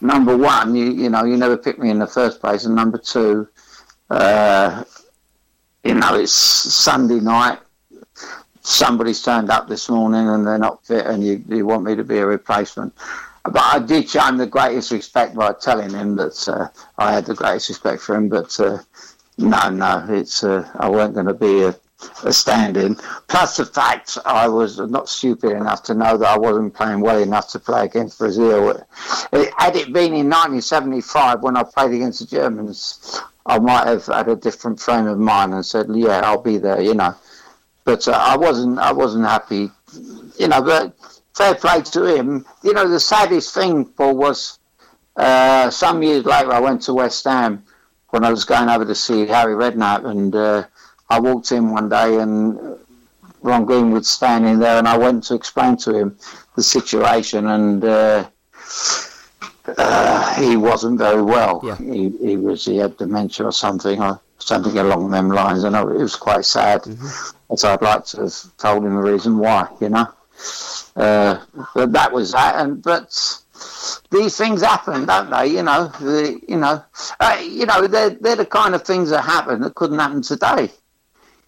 number 0.00 0.36
one, 0.36 0.74
you 0.74 0.86
you 0.86 1.10
know, 1.10 1.24
you 1.24 1.36
never 1.36 1.56
picked 1.56 1.78
me 1.78 1.90
in 1.90 1.98
the 1.98 2.06
first 2.06 2.40
place, 2.40 2.64
and 2.64 2.74
number 2.74 2.98
two, 2.98 3.48
uh, 4.10 4.84
you 5.84 5.94
know, 5.94 6.14
it's 6.14 6.32
Sunday 6.32 7.20
night. 7.20 7.58
Somebody's 8.62 9.22
turned 9.22 9.50
up 9.50 9.68
this 9.68 9.88
morning 9.88 10.28
and 10.28 10.46
they're 10.46 10.58
not 10.58 10.84
fit, 10.84 11.06
and 11.06 11.24
you, 11.24 11.42
you 11.48 11.64
want 11.66 11.84
me 11.84 11.96
to 11.96 12.04
be 12.04 12.18
a 12.18 12.26
replacement. 12.26 12.92
But 13.44 13.62
I 13.62 13.78
did 13.78 14.08
show 14.08 14.20
him 14.26 14.36
the 14.36 14.46
greatest 14.46 14.90
respect 14.90 15.34
by 15.34 15.54
telling 15.54 15.90
him 15.90 16.16
that 16.16 16.48
uh, 16.48 16.68
I 16.98 17.12
had 17.12 17.24
the 17.24 17.34
greatest 17.34 17.70
respect 17.70 18.02
for 18.02 18.14
him. 18.14 18.28
But 18.28 18.58
uh, 18.60 18.78
no, 19.38 19.70
no, 19.70 20.06
it's 20.10 20.44
uh, 20.44 20.68
I 20.78 20.90
weren't 20.90 21.14
going 21.14 21.26
to 21.26 21.34
be 21.34 21.62
a, 21.62 21.74
a 22.24 22.32
stand-in. 22.32 22.96
Plus 23.28 23.56
the 23.56 23.66
fact 23.66 24.18
I 24.24 24.48
was 24.48 24.78
not 24.78 25.08
stupid 25.08 25.52
enough 25.52 25.82
to 25.84 25.94
know 25.94 26.16
that 26.16 26.28
I 26.28 26.38
wasn't 26.38 26.74
playing 26.74 27.00
well 27.00 27.20
enough 27.20 27.48
to 27.50 27.58
play 27.58 27.84
against 27.84 28.18
Brazil. 28.18 28.70
It, 29.32 29.52
had 29.56 29.76
it 29.76 29.92
been 29.92 30.14
in 30.14 30.28
1975 30.28 31.42
when 31.42 31.56
I 31.56 31.62
played 31.62 31.92
against 31.92 32.20
the 32.20 32.26
Germans, 32.26 33.20
I 33.46 33.58
might 33.58 33.86
have 33.86 34.06
had 34.06 34.28
a 34.28 34.36
different 34.36 34.80
frame 34.80 35.06
of 35.06 35.18
mind 35.18 35.54
and 35.54 35.64
said, 35.64 35.86
"Yeah, 35.92 36.20
I'll 36.24 36.42
be 36.42 36.58
there," 36.58 36.80
you 36.80 36.94
know. 36.94 37.14
But 37.84 38.06
uh, 38.06 38.12
I 38.12 38.36
wasn't. 38.36 38.78
I 38.78 38.92
wasn't 38.92 39.24
happy, 39.24 39.70
you 40.38 40.48
know. 40.48 40.62
But 40.62 40.94
fair 41.34 41.54
play 41.54 41.82
to 41.82 42.04
him. 42.04 42.46
You 42.62 42.74
know, 42.74 42.88
the 42.88 43.00
saddest 43.00 43.54
thing, 43.54 43.86
Paul, 43.86 44.16
was 44.16 44.58
uh, 45.16 45.70
some 45.70 46.02
years 46.02 46.24
later. 46.24 46.52
I 46.52 46.60
went 46.60 46.82
to 46.82 46.94
West 46.94 47.24
Ham 47.24 47.64
when 48.10 48.24
I 48.24 48.30
was 48.30 48.44
going 48.44 48.68
over 48.68 48.84
to 48.84 48.94
see 48.94 49.26
Harry 49.26 49.54
Redknapp, 49.54 50.04
and 50.04 50.34
uh, 50.34 50.66
I 51.10 51.18
walked 51.18 51.52
in 51.52 51.70
one 51.70 51.88
day 51.88 52.18
and 52.18 52.78
Ron 53.42 53.64
Green 53.64 53.90
was 53.90 54.08
standing 54.08 54.58
there, 54.58 54.78
and 54.78 54.86
I 54.86 54.96
went 54.96 55.24
to 55.24 55.34
explain 55.34 55.76
to 55.78 55.94
him 55.94 56.16
the 56.56 56.62
situation, 56.62 57.46
and 57.46 57.82
uh, 57.84 58.28
uh, 59.78 60.34
he 60.34 60.56
wasn't 60.56 60.98
very 60.98 61.22
well. 61.22 61.60
Yeah. 61.64 61.76
He, 61.76 62.10
he 62.10 62.36
was 62.36 62.64
he 62.64 62.76
had 62.76 62.96
dementia 62.98 63.46
or 63.46 63.52
something, 63.52 64.00
or 64.00 64.20
something 64.38 64.76
along 64.76 65.10
them 65.10 65.30
lines, 65.30 65.64
and 65.64 65.74
it 65.74 65.84
was 65.84 66.16
quite 66.16 66.44
sad. 66.44 66.82
So 67.56 67.72
I'd 67.72 67.82
like 67.82 68.04
to 68.06 68.22
have 68.22 68.56
told 68.58 68.84
him 68.84 68.94
the 68.94 69.02
reason 69.02 69.38
why, 69.38 69.68
you 69.80 69.88
know. 69.88 70.06
Uh, 70.96 71.40
but 71.74 71.92
that 71.92 72.12
was 72.12 72.32
that, 72.32 72.56
and 72.56 72.82
but 72.82 73.10
these 74.10 74.36
things 74.36 74.62
happen, 74.62 75.06
don't 75.06 75.30
they? 75.30 75.46
You 75.46 75.62
know, 75.62 75.88
the, 76.00 76.40
you 76.46 76.56
know, 76.56 76.84
uh, 77.20 77.40
you 77.42 77.66
know, 77.66 77.86
they're 77.86 78.10
they're 78.10 78.36
the 78.36 78.46
kind 78.46 78.74
of 78.74 78.82
things 78.82 79.10
that 79.10 79.22
happen 79.22 79.62
that 79.62 79.74
couldn't 79.74 79.98
happen 79.98 80.22
today. 80.22 80.70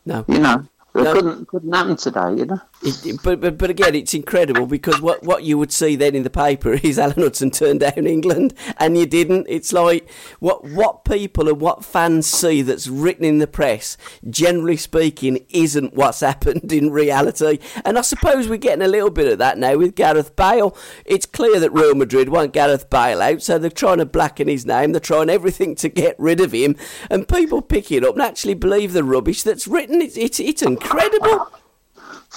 No. 0.04 0.24
You 0.28 0.38
know, 0.38 0.68
It 0.94 1.02
No. 1.02 1.12
couldn't 1.14 1.48
couldn't 1.48 1.72
happen 1.72 1.96
today, 1.96 2.34
you 2.36 2.46
know. 2.46 2.60
It, 2.84 3.22
but, 3.22 3.40
but 3.40 3.58
but 3.58 3.70
again, 3.70 3.94
it's 3.94 4.12
incredible 4.12 4.66
because 4.66 5.00
what, 5.00 5.22
what 5.22 5.44
you 5.44 5.56
would 5.56 5.70
see 5.70 5.94
then 5.94 6.16
in 6.16 6.24
the 6.24 6.30
paper 6.30 6.72
is 6.82 6.98
Alan 6.98 7.22
Hudson 7.22 7.52
turned 7.52 7.80
down 7.80 8.06
England, 8.06 8.54
and 8.76 8.98
you 8.98 9.06
didn't. 9.06 9.46
It's 9.48 9.72
like 9.72 10.10
what 10.40 10.64
what 10.64 11.04
people 11.04 11.48
and 11.48 11.60
what 11.60 11.84
fans 11.84 12.26
see 12.26 12.60
that's 12.60 12.88
written 12.88 13.24
in 13.24 13.38
the 13.38 13.46
press, 13.46 13.96
generally 14.28 14.76
speaking, 14.76 15.46
isn't 15.50 15.94
what's 15.94 16.20
happened 16.32 16.72
in 16.72 16.90
reality. 16.90 17.60
And 17.84 17.96
I 17.96 18.00
suppose 18.00 18.48
we're 18.48 18.56
getting 18.56 18.84
a 18.84 18.88
little 18.88 19.10
bit 19.10 19.30
of 19.30 19.38
that 19.38 19.58
now 19.58 19.76
with 19.76 19.94
Gareth 19.94 20.34
Bale. 20.34 20.76
It's 21.04 21.26
clear 21.26 21.60
that 21.60 21.72
Real 21.72 21.94
Madrid 21.94 22.30
want 22.30 22.52
Gareth 22.52 22.90
Bale 22.90 23.22
out, 23.22 23.42
so 23.42 23.58
they're 23.58 23.70
trying 23.70 23.98
to 23.98 24.06
blacken 24.06 24.48
his 24.48 24.66
name. 24.66 24.90
They're 24.90 25.00
trying 25.00 25.30
everything 25.30 25.76
to 25.76 25.88
get 25.88 26.16
rid 26.18 26.40
of 26.40 26.50
him, 26.50 26.74
and 27.08 27.28
people 27.28 27.62
pick 27.62 27.92
it 27.92 28.04
up 28.04 28.14
and 28.14 28.22
actually 28.22 28.54
believe 28.54 28.92
the 28.92 29.04
rubbish 29.04 29.44
that's 29.44 29.68
written. 29.68 30.02
It's 30.02 30.16
it's, 30.16 30.40
it's 30.40 30.62
incredible. 30.62 31.48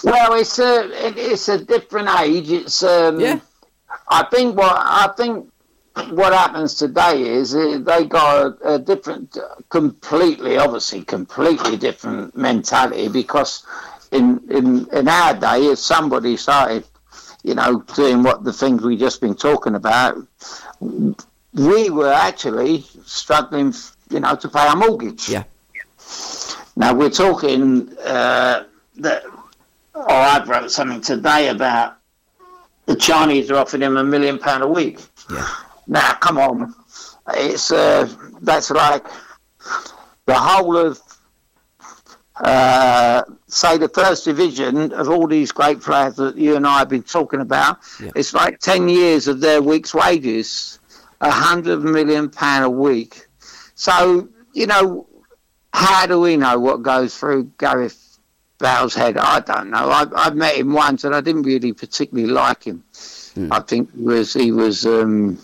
Well, 0.04 0.34
it's 0.34 0.60
a 0.60 1.08
it, 1.08 1.18
it's 1.18 1.50
a 1.50 1.64
different 1.64 2.10
age. 2.20 2.52
It's 2.52 2.84
um, 2.84 3.20
Yeah. 3.20 3.40
I 4.10 4.26
think 4.32 4.56
what 4.58 4.76
I 4.76 5.12
think 5.16 5.50
what 6.10 6.34
happens 6.34 6.76
today 6.76 7.22
is 7.22 7.56
uh, 7.56 7.80
they 7.82 8.06
got 8.06 8.58
a, 8.62 8.74
a 8.74 8.80
different, 8.80 9.38
completely, 9.70 10.58
obviously, 10.58 11.04
completely 11.04 11.78
different 11.78 12.36
mentality 12.36 13.08
because 13.08 13.66
in 14.12 14.42
in 14.50 14.88
in 14.92 15.08
our 15.08 15.34
day, 15.34 15.68
if 15.68 15.80
somebody 15.80 16.36
started, 16.38 16.84
you 17.44 17.56
know, 17.56 17.80
doing 17.96 18.24
what 18.24 18.44
the 18.44 18.54
things 18.54 18.84
we 18.84 18.98
just 18.98 19.22
been 19.22 19.36
talking 19.36 19.76
about, 19.76 20.18
we 21.54 21.90
were 21.90 22.12
actually 22.12 22.86
struggling, 23.06 23.74
you 24.10 24.20
know, 24.20 24.36
to 24.36 24.50
pay 24.50 24.68
our 24.68 24.76
mortgage. 24.76 25.30
Yeah. 25.30 25.44
Now 26.76 26.94
we're 26.94 27.10
talking 27.10 27.98
uh, 28.00 28.66
that. 28.98 29.24
Oh, 29.96 30.06
I 30.08 30.44
wrote 30.44 30.72
something 30.72 31.00
today 31.00 31.48
about 31.48 31.98
the 32.86 32.98
Chinese 32.98 33.50
are 33.50 33.56
offering 33.56 33.82
him 33.82 33.96
a 33.96 34.04
million 34.04 34.38
pound 34.38 34.62
a 34.62 34.68
week. 34.68 35.00
Yeah. 35.32 35.48
Now, 35.88 36.14
come 36.16 36.38
on, 36.38 36.76
it's 37.34 37.72
uh, 37.72 38.12
that's 38.42 38.70
like 38.72 39.06
the 40.26 40.36
whole 40.36 40.76
of 40.76 41.00
uh, 42.44 43.24
say 43.48 43.78
the 43.78 43.88
first 43.88 44.26
division 44.26 44.92
of 44.92 45.08
all 45.08 45.28
these 45.28 45.54
great 45.54 45.80
players 45.82 46.18
that 46.18 46.38
you 46.38 46.58
and 46.58 46.68
I 46.68 46.80
have 46.80 46.90
been 46.90 47.04
talking 47.04 47.40
about. 47.40 47.78
Yeah. 48.02 48.12
It's 48.16 48.34
like 48.34 48.60
ten 48.60 48.90
years 48.90 49.30
of 49.30 49.40
their 49.40 49.62
week's 49.62 49.94
wages, 49.94 50.80
a 51.22 51.32
hundred 51.32 51.80
million 51.80 52.30
pound 52.30 52.66
a 52.66 52.70
week. 52.70 53.28
So 53.76 54.28
you 54.54 54.68
know, 54.68 55.08
how 55.74 56.06
do 56.06 56.20
we 56.20 56.36
know 56.36 56.60
what 56.60 56.84
goes 56.84 57.18
through 57.18 57.52
Gareth 57.58 58.05
Bale's 58.58 58.96
head? 58.96 59.18
I 59.18 59.40
don't 59.42 59.70
know. 59.70 59.90
I, 59.90 60.06
I 60.16 60.30
met 60.32 60.56
him 60.56 60.74
once 60.74 61.04
and 61.04 61.14
I 61.16 61.22
didn't 61.22 61.44
really 61.44 61.74
particularly 61.74 62.32
like 62.32 62.64
him. 62.64 62.84
I 63.52 63.60
think 63.60 63.94
he 63.94 64.02
was 64.02 64.34
he 64.34 64.52
was. 64.52 64.86
Um, 64.86 65.40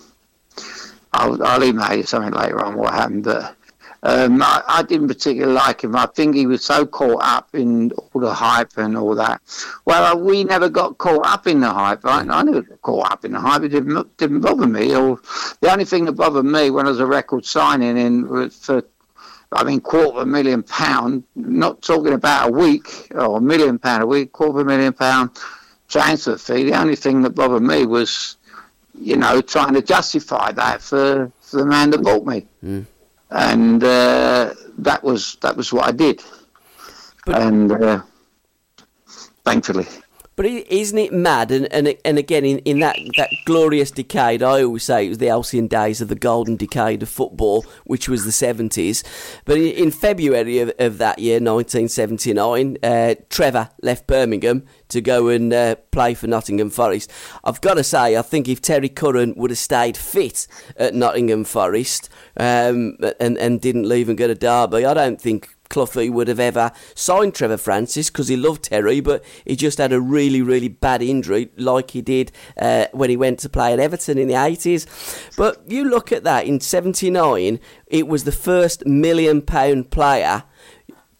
I'll, 1.13 1.43
I'll 1.43 1.63
email 1.63 1.93
you 1.93 2.03
something 2.03 2.31
later 2.31 2.63
on 2.63 2.77
what 2.77 2.93
happened, 2.93 3.25
but 3.25 3.55
um, 4.03 4.41
I, 4.41 4.63
I 4.65 4.83
didn't 4.83 5.09
particularly 5.09 5.53
like 5.53 5.81
him. 5.83 5.95
I 5.95 6.07
think 6.07 6.35
he 6.35 6.47
was 6.47 6.63
so 6.63 6.85
caught 6.85 7.21
up 7.21 7.49
in 7.53 7.91
all 7.91 8.21
the 8.21 8.33
hype 8.33 8.77
and 8.77 8.97
all 8.97 9.13
that. 9.15 9.41
Well, 9.85 10.19
we 10.19 10.43
never 10.43 10.69
got 10.69 10.97
caught 10.97 11.25
up 11.25 11.47
in 11.47 11.59
the 11.59 11.69
hype. 11.69 12.05
I, 12.05 12.21
I 12.21 12.43
never 12.43 12.61
got 12.61 12.81
caught 12.81 13.11
up 13.11 13.25
in 13.25 13.33
the 13.33 13.39
hype. 13.39 13.63
It 13.63 13.69
didn't, 13.69 14.17
didn't 14.17 14.41
bother 14.41 14.67
me. 14.67 14.95
Or 14.95 15.19
the 15.59 15.71
only 15.71 15.85
thing 15.85 16.05
that 16.05 16.13
bothered 16.13 16.45
me 16.45 16.71
when 16.71 16.87
I 16.87 16.89
was 16.89 16.99
a 16.99 17.05
record 17.05 17.45
signing 17.45 17.97
in 17.97 18.27
was 18.27 18.55
for 18.55 18.83
I 19.53 19.63
mean, 19.63 19.81
quarter 19.81 20.07
of 20.09 20.17
a 20.17 20.25
million 20.25 20.63
pound, 20.63 21.23
not 21.35 21.81
talking 21.81 22.13
about 22.13 22.49
a 22.49 22.51
week 22.51 23.07
or 23.13 23.37
a 23.37 23.41
million 23.41 23.77
pound 23.79 24.03
a 24.03 24.07
week, 24.07 24.31
quarter 24.31 24.51
of 24.61 24.65
a 24.65 24.69
million 24.69 24.93
pound 24.93 25.31
transfer 25.89 26.37
fee. 26.37 26.63
The 26.63 26.79
only 26.79 26.95
thing 26.95 27.21
that 27.23 27.31
bothered 27.31 27.61
me 27.61 27.85
was, 27.85 28.37
you 28.97 29.17
know, 29.17 29.41
trying 29.41 29.73
to 29.73 29.81
justify 29.81 30.51
that 30.53 30.81
for, 30.81 31.31
for 31.41 31.57
the 31.57 31.65
man 31.65 31.89
that 31.91 32.01
bought 32.01 32.25
me. 32.25 32.47
And 33.29 33.83
uh, 33.83 34.53
that 34.79 35.03
was 35.03 35.37
that 35.41 35.55
was 35.55 35.71
what 35.73 35.87
I 35.87 35.91
did. 35.91 36.21
and 37.27 37.71
uh, 37.71 38.01
thankfully. 39.45 39.85
But 40.35 40.45
isn't 40.45 40.97
it 40.97 41.11
mad? 41.11 41.51
And 41.51 41.71
and, 41.73 41.95
and 42.05 42.17
again, 42.17 42.45
in, 42.45 42.59
in 42.59 42.79
that, 42.79 42.95
that 43.17 43.29
glorious 43.45 43.91
decade, 43.91 44.41
I 44.41 44.63
always 44.63 44.83
say 44.83 45.05
it 45.05 45.09
was 45.09 45.17
the 45.17 45.27
halcyon 45.27 45.67
days 45.67 46.01
of 46.01 46.07
the 46.07 46.15
golden 46.15 46.55
decade 46.55 47.03
of 47.03 47.09
football, 47.09 47.65
which 47.85 48.07
was 48.07 48.23
the 48.23 48.31
70s. 48.31 49.03
But 49.45 49.57
in, 49.57 49.67
in 49.67 49.91
February 49.91 50.59
of, 50.59 50.71
of 50.79 50.97
that 50.99 51.19
year, 51.19 51.35
1979, 51.35 52.77
uh, 52.81 53.15
Trevor 53.29 53.69
left 53.81 54.07
Birmingham 54.07 54.65
to 54.89 55.01
go 55.01 55.27
and 55.27 55.53
uh, 55.53 55.75
play 55.91 56.13
for 56.13 56.27
Nottingham 56.27 56.69
Forest. 56.69 57.11
I've 57.43 57.61
got 57.61 57.75
to 57.75 57.83
say, 57.83 58.17
I 58.17 58.21
think 58.21 58.47
if 58.47 58.61
Terry 58.61 58.89
Curran 58.89 59.33
would 59.35 59.51
have 59.51 59.57
stayed 59.57 59.97
fit 59.97 60.47
at 60.77 60.93
Nottingham 60.93 61.43
Forest 61.43 62.09
um, 62.37 62.97
and, 63.19 63.37
and 63.37 63.59
didn't 63.59 63.87
leave 63.87 64.09
and 64.09 64.17
go 64.17 64.27
to 64.27 64.35
Derby, 64.35 64.85
I 64.85 64.93
don't 64.93 65.19
think 65.19 65.49
Cloughy 65.71 66.11
would 66.11 66.27
have 66.27 66.39
ever 66.39 66.71
signed 66.93 67.33
Trevor 67.33 67.57
Francis 67.57 68.09
because 68.09 68.27
he 68.27 68.35
loved 68.35 68.63
Terry, 68.63 68.99
but 68.99 69.23
he 69.45 69.55
just 69.55 69.77
had 69.77 69.93
a 69.93 70.01
really, 70.01 70.41
really 70.41 70.67
bad 70.67 71.01
injury 71.01 71.49
like 71.55 71.91
he 71.91 72.01
did 72.01 72.31
uh, 72.57 72.87
when 72.91 73.09
he 73.09 73.17
went 73.17 73.39
to 73.39 73.49
play 73.49 73.71
at 73.71 73.79
Everton 73.79 74.17
in 74.17 74.27
the 74.27 74.33
80s. 74.33 74.85
But 75.37 75.63
you 75.67 75.85
look 75.85 76.11
at 76.11 76.25
that 76.25 76.45
in 76.45 76.59
79, 76.59 77.59
it 77.87 78.07
was 78.07 78.25
the 78.25 78.31
first 78.31 78.85
million 78.85 79.41
pound 79.41 79.89
player. 79.89 80.43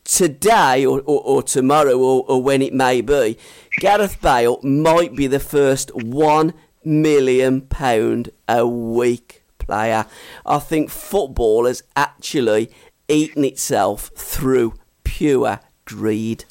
Today 0.03 0.85
or, 0.85 0.99
or, 1.01 1.21
or 1.21 1.43
tomorrow 1.43 1.97
or, 1.97 2.25
or 2.27 2.43
when 2.43 2.61
it 2.61 2.73
may 2.73 2.99
be, 2.99 3.37
Gareth 3.79 4.19
Bale 4.21 4.59
might 4.61 5.15
be 5.15 5.27
the 5.27 5.39
first 5.39 5.95
one 5.95 6.53
million 6.83 7.61
pound 7.61 8.31
a 8.49 8.67
week 8.67 9.41
player. 9.59 10.05
I 10.45 10.59
think 10.59 10.89
football 10.89 11.65
has 11.65 11.83
actually 11.95 12.71
eaten 13.11 13.43
itself 13.43 14.09
through 14.15 14.73
pure 15.03 15.59
greed. 15.85 16.45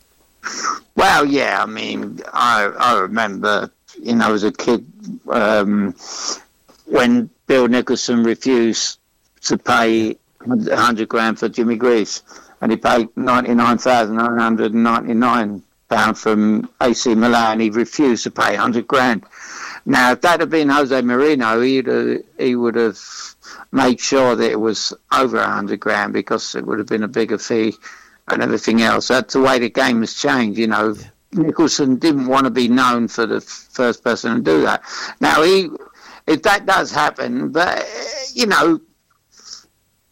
Well, 0.94 1.24
yeah, 1.24 1.62
I 1.62 1.66
mean, 1.66 2.20
I 2.32 2.64
I 2.78 2.98
remember, 2.98 3.70
you 4.00 4.14
know, 4.14 4.34
as 4.34 4.44
a 4.44 4.52
kid, 4.52 4.86
um, 5.28 5.94
when 6.84 7.30
Bill 7.46 7.68
Nicholson 7.68 8.22
refused 8.22 8.98
to 9.42 9.56
pay 9.56 10.16
hundred 10.46 11.08
grand 11.08 11.38
for 11.38 11.48
Jimmy 11.48 11.76
Greaves, 11.76 12.22
and 12.60 12.70
he 12.70 12.76
paid 12.76 13.08
ninety 13.16 13.54
nine 13.54 13.78
thousand 13.78 14.16
nine 14.16 14.38
hundred 14.38 14.74
and 14.74 14.84
ninety 14.84 15.14
nine 15.14 15.62
pound 15.88 16.18
from 16.18 16.68
AC 16.80 17.14
Milan. 17.14 17.60
He 17.60 17.70
refused 17.70 18.24
to 18.24 18.30
pay 18.30 18.54
hundred 18.56 18.86
grand. 18.86 19.24
Now, 19.86 20.12
if 20.12 20.20
that 20.20 20.40
had 20.40 20.50
been 20.50 20.68
Jose 20.68 21.00
Mourinho, 21.00 21.64
he'd 21.66 21.86
have, 21.86 22.22
he 22.38 22.54
would 22.54 22.74
have 22.74 22.98
made 23.72 24.00
sure 24.00 24.34
that 24.34 24.50
it 24.50 24.60
was 24.60 24.92
over 25.12 25.38
a 25.38 25.46
hundred 25.46 25.80
grand 25.80 26.12
because 26.12 26.54
it 26.54 26.66
would 26.66 26.78
have 26.78 26.88
been 26.88 27.02
a 27.02 27.08
bigger 27.08 27.38
fee 27.38 27.74
and 28.28 28.42
everything 28.42 28.82
else. 28.82 29.08
That's 29.08 29.34
the 29.34 29.40
way 29.40 29.58
the 29.58 29.70
game 29.70 30.00
has 30.00 30.14
changed. 30.14 30.58
You 30.58 30.68
know, 30.68 30.96
Nicholson 31.32 31.96
didn't 31.96 32.26
want 32.26 32.44
to 32.44 32.50
be 32.50 32.68
known 32.68 33.08
for 33.08 33.26
the 33.26 33.40
first 33.40 34.02
person 34.02 34.36
to 34.36 34.40
do 34.42 34.62
that. 34.62 34.82
Now 35.20 35.42
he, 35.42 35.70
if 36.26 36.42
that 36.42 36.66
does 36.66 36.90
happen, 36.90 37.50
but 37.50 37.86
you 38.34 38.46
know, 38.46 38.80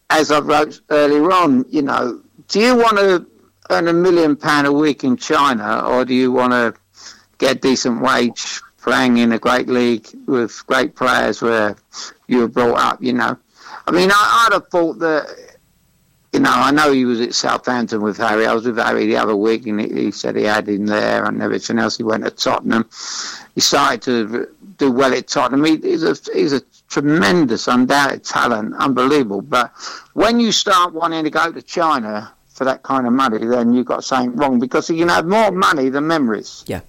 as 0.09 0.31
I 0.31 0.39
wrote 0.39 0.81
earlier 0.89 1.31
on, 1.31 1.65
you 1.69 1.81
know, 1.81 2.21
do 2.47 2.59
you 2.59 2.75
want 2.75 2.97
to 2.97 3.27
earn 3.69 3.87
a 3.87 3.93
million 3.93 4.35
pound 4.35 4.67
a 4.67 4.73
week 4.73 5.03
in 5.03 5.17
China, 5.17 5.81
or 5.85 6.05
do 6.05 6.13
you 6.13 6.31
want 6.31 6.51
to 6.53 6.73
get 7.37 7.57
a 7.57 7.59
decent 7.59 8.01
wage 8.01 8.61
playing 8.81 9.17
in 9.17 9.31
a 9.31 9.39
great 9.39 9.67
league 9.67 10.07
with 10.25 10.65
great 10.65 10.95
players 10.95 11.41
where 11.41 11.75
you 12.27 12.39
were 12.39 12.47
brought 12.47 12.79
up? 12.79 13.03
You 13.03 13.13
know, 13.13 13.37
I 13.89 13.91
mean, 13.91 14.11
I, 14.11 14.45
I'd 14.47 14.53
have 14.53 14.67
thought 14.67 14.99
that 14.99 15.49
you 16.33 16.39
know, 16.39 16.51
I 16.51 16.71
know 16.71 16.91
he 16.91 17.05
was 17.05 17.19
at 17.21 17.33
Southampton 17.33 18.01
with 18.01 18.17
Harry. 18.17 18.45
I 18.45 18.53
was 18.53 18.65
with 18.65 18.77
Harry 18.77 19.07
the 19.07 19.17
other 19.17 19.35
week, 19.35 19.65
and 19.65 19.81
he, 19.81 19.87
he 19.87 20.11
said 20.11 20.35
he 20.35 20.43
had 20.43 20.69
him 20.69 20.85
there 20.85 21.25
and 21.25 21.41
everything 21.41 21.79
else. 21.79 21.97
He 21.97 22.03
went 22.03 22.23
to 22.23 22.29
Tottenham. 22.29 22.87
He 23.55 23.61
started 23.61 24.01
to 24.03 24.55
do 24.77 24.91
well 24.91 25.13
at 25.13 25.27
Tottenham. 25.27 25.65
He, 25.65 25.77
he's 25.77 26.03
a 26.03 26.15
he's 26.31 26.53
a 26.53 26.61
tremendous, 26.87 27.67
undoubted 27.67 28.23
talent, 28.23 28.75
unbelievable. 28.77 29.41
But 29.41 29.71
when 30.13 30.39
you 30.39 30.51
start 30.51 30.93
wanting 30.93 31.23
to 31.23 31.31
go 31.31 31.51
to 31.51 31.61
China 31.63 32.31
for 32.49 32.63
that 32.65 32.83
kind 32.83 33.07
of 33.07 33.13
money, 33.13 33.43
then 33.45 33.73
you've 33.73 33.87
got 33.87 34.03
something 34.03 34.35
wrong 34.35 34.59
because 34.59 34.87
you 34.89 34.97
can 34.97 35.09
have 35.09 35.25
more 35.25 35.51
money 35.51 35.89
than 35.89 36.05
memories. 36.05 36.63
Yeah. 36.67 36.81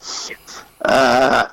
Uh, 0.82 1.48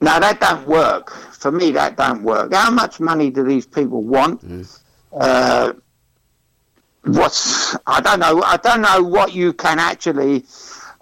now 0.00 0.18
that 0.20 0.40
don't 0.40 0.66
work 0.66 1.10
for 1.10 1.52
me. 1.52 1.70
That 1.72 1.96
don't 1.98 2.22
work. 2.22 2.54
How 2.54 2.70
much 2.70 2.98
money 2.98 3.28
do 3.28 3.44
these 3.44 3.66
people 3.66 4.02
want? 4.02 4.42
Uh, 5.18 5.72
what's 7.04 7.74
I 7.86 8.00
don't 8.00 8.20
know. 8.20 8.42
I 8.42 8.56
don't 8.58 8.82
know 8.82 9.02
what 9.02 9.32
you 9.32 9.52
can 9.52 9.78
actually. 9.78 10.44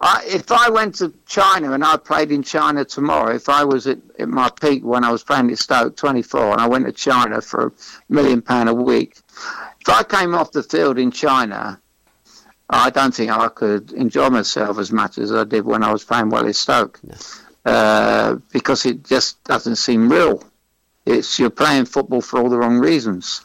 I, 0.00 0.22
if 0.26 0.52
I 0.52 0.68
went 0.70 0.96
to 0.96 1.14
China 1.26 1.72
and 1.72 1.84
I 1.84 1.96
played 1.96 2.30
in 2.30 2.42
China 2.42 2.84
tomorrow, 2.84 3.34
if 3.34 3.48
I 3.48 3.64
was 3.64 3.86
at, 3.86 3.98
at 4.18 4.28
my 4.28 4.50
peak 4.50 4.84
when 4.84 5.02
I 5.04 5.10
was 5.10 5.22
playing 5.22 5.50
at 5.50 5.58
Stoke, 5.58 5.96
24, 5.96 6.52
and 6.52 6.60
I 6.60 6.66
went 6.66 6.84
to 6.84 6.92
China 6.92 7.40
for 7.40 7.68
a 7.68 7.72
million 8.08 8.42
pound 8.42 8.68
a 8.68 8.74
week, 8.74 9.16
if 9.80 9.88
I 9.88 10.02
came 10.02 10.34
off 10.34 10.52
the 10.52 10.62
field 10.62 10.98
in 10.98 11.10
China 11.10 11.80
I 12.70 12.90
don't 12.90 13.14
think 13.14 13.30
I 13.30 13.48
could 13.48 13.92
enjoy 13.92 14.30
myself 14.30 14.78
as 14.78 14.90
much 14.90 15.18
as 15.18 15.32
I 15.32 15.44
did 15.44 15.64
when 15.64 15.82
I 15.82 15.92
was 15.92 16.04
playing 16.04 16.30
well 16.30 16.46
at 16.46 16.56
Stoke, 16.56 16.98
uh, 17.64 18.36
because 18.52 18.86
it 18.86 19.04
just 19.04 19.42
doesn't 19.44 19.76
seem 19.76 20.10
real. 20.10 20.42
It's 21.04 21.38
you're 21.38 21.50
playing 21.50 21.84
football 21.84 22.22
for 22.22 22.40
all 22.40 22.48
the 22.48 22.56
wrong 22.56 22.78
reasons. 22.78 23.42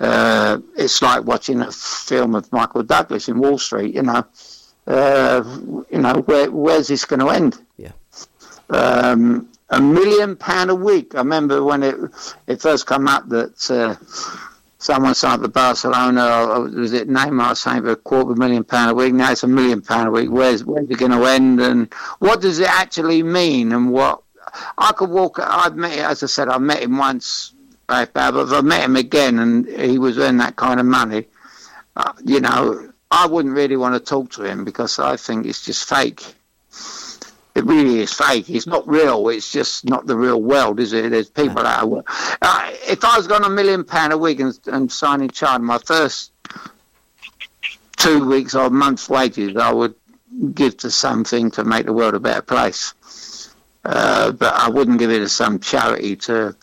Uh, 0.00 0.58
it's 0.76 1.00
like 1.02 1.24
watching 1.24 1.60
a 1.60 1.70
film 1.72 2.34
of 2.34 2.50
Michael 2.52 2.82
Douglas 2.82 3.28
in 3.28 3.38
Wall 3.38 3.58
Street. 3.58 3.94
You 3.94 4.02
know, 4.02 4.24
uh, 4.86 5.42
you 5.90 5.98
know 5.98 6.22
where, 6.26 6.50
where's 6.50 6.88
this 6.88 7.04
going 7.04 7.20
to 7.20 7.28
end? 7.30 7.58
Yeah. 7.76 7.92
um, 8.70 9.48
a 9.68 9.80
million 9.80 10.36
pound 10.36 10.70
a 10.70 10.74
week. 10.74 11.14
I 11.14 11.18
remember 11.18 11.62
when 11.62 11.82
it 11.82 11.96
it 12.46 12.60
first 12.60 12.86
came 12.86 13.08
up 13.08 13.28
that 13.30 13.70
uh, 13.70 13.96
someone 14.78 15.14
signed 15.14 15.42
for 15.42 15.48
Barcelona. 15.48 16.60
Was 16.60 16.92
it 16.92 17.08
Neymar 17.08 17.56
saying 17.56 17.82
for 17.82 17.90
a 17.90 17.96
quarter 17.96 18.30
of 18.30 18.36
a 18.36 18.40
million 18.40 18.62
pound 18.64 18.92
a 18.92 18.94
week? 18.94 19.12
Now 19.12 19.32
it's 19.32 19.42
a 19.42 19.48
million 19.48 19.82
pound 19.82 20.08
a 20.08 20.10
week. 20.12 20.30
Where's 20.30 20.64
where's 20.64 20.88
it 20.88 20.98
going 20.98 21.12
to 21.12 21.24
end? 21.24 21.60
And 21.60 21.92
what 22.20 22.40
does 22.40 22.60
it 22.60 22.68
actually 22.68 23.22
mean? 23.22 23.72
And 23.72 23.90
what 23.90 24.22
I 24.78 24.92
could 24.92 25.10
walk. 25.10 25.38
I've 25.40 25.76
met, 25.76 25.98
as 25.98 26.22
I 26.22 26.26
said, 26.26 26.48
I 26.48 26.58
met 26.58 26.82
him 26.82 26.96
once. 26.96 27.52
Right, 27.88 28.12
but 28.12 28.34
if 28.34 28.52
I 28.52 28.60
met 28.62 28.84
him 28.84 28.96
again 28.96 29.38
and 29.38 29.66
he 29.66 29.98
was 29.98 30.18
earning 30.18 30.38
that 30.38 30.56
kind 30.56 30.80
of 30.80 30.86
money, 30.86 31.26
uh, 31.96 32.12
you 32.24 32.40
know, 32.40 32.92
I 33.10 33.26
wouldn't 33.26 33.54
really 33.54 33.76
want 33.76 33.94
to 33.94 34.00
talk 34.00 34.32
to 34.32 34.42
him 34.42 34.64
because 34.64 34.98
I 34.98 35.16
think 35.16 35.46
it's 35.46 35.64
just 35.64 35.88
fake 35.88 36.34
it 37.56 37.64
really 37.64 38.00
is 38.00 38.12
fake. 38.12 38.50
It's 38.50 38.66
not 38.66 38.86
real. 38.86 39.30
It's 39.30 39.50
just 39.50 39.86
not 39.86 40.06
the 40.06 40.14
real 40.14 40.42
world, 40.42 40.78
is 40.78 40.92
it? 40.92 41.10
There's 41.10 41.30
people. 41.30 41.66
Of, 41.66 42.04
uh, 42.42 42.70
if 42.86 43.02
I 43.02 43.16
was 43.16 43.30
on 43.30 43.44
a 43.44 43.48
million 43.48 43.82
pound 43.82 44.12
a 44.12 44.18
week 44.18 44.40
and, 44.40 44.58
and 44.66 44.92
signing 44.92 45.30
China, 45.30 45.60
my 45.60 45.78
first 45.78 46.32
two 47.96 48.28
weeks 48.28 48.54
or 48.54 48.68
month's 48.68 49.08
wages, 49.08 49.56
I 49.56 49.72
would 49.72 49.94
give 50.52 50.76
to 50.78 50.90
something 50.90 51.50
to 51.52 51.64
make 51.64 51.86
the 51.86 51.94
world 51.94 52.14
a 52.14 52.20
better 52.20 52.42
place. 52.42 52.92
Uh, 53.86 54.32
but 54.32 54.52
I 54.52 54.68
wouldn't 54.68 54.98
give 54.98 55.10
it 55.10 55.20
to 55.20 55.28
some 55.28 55.58
charity 55.58 56.16
to 56.16 56.54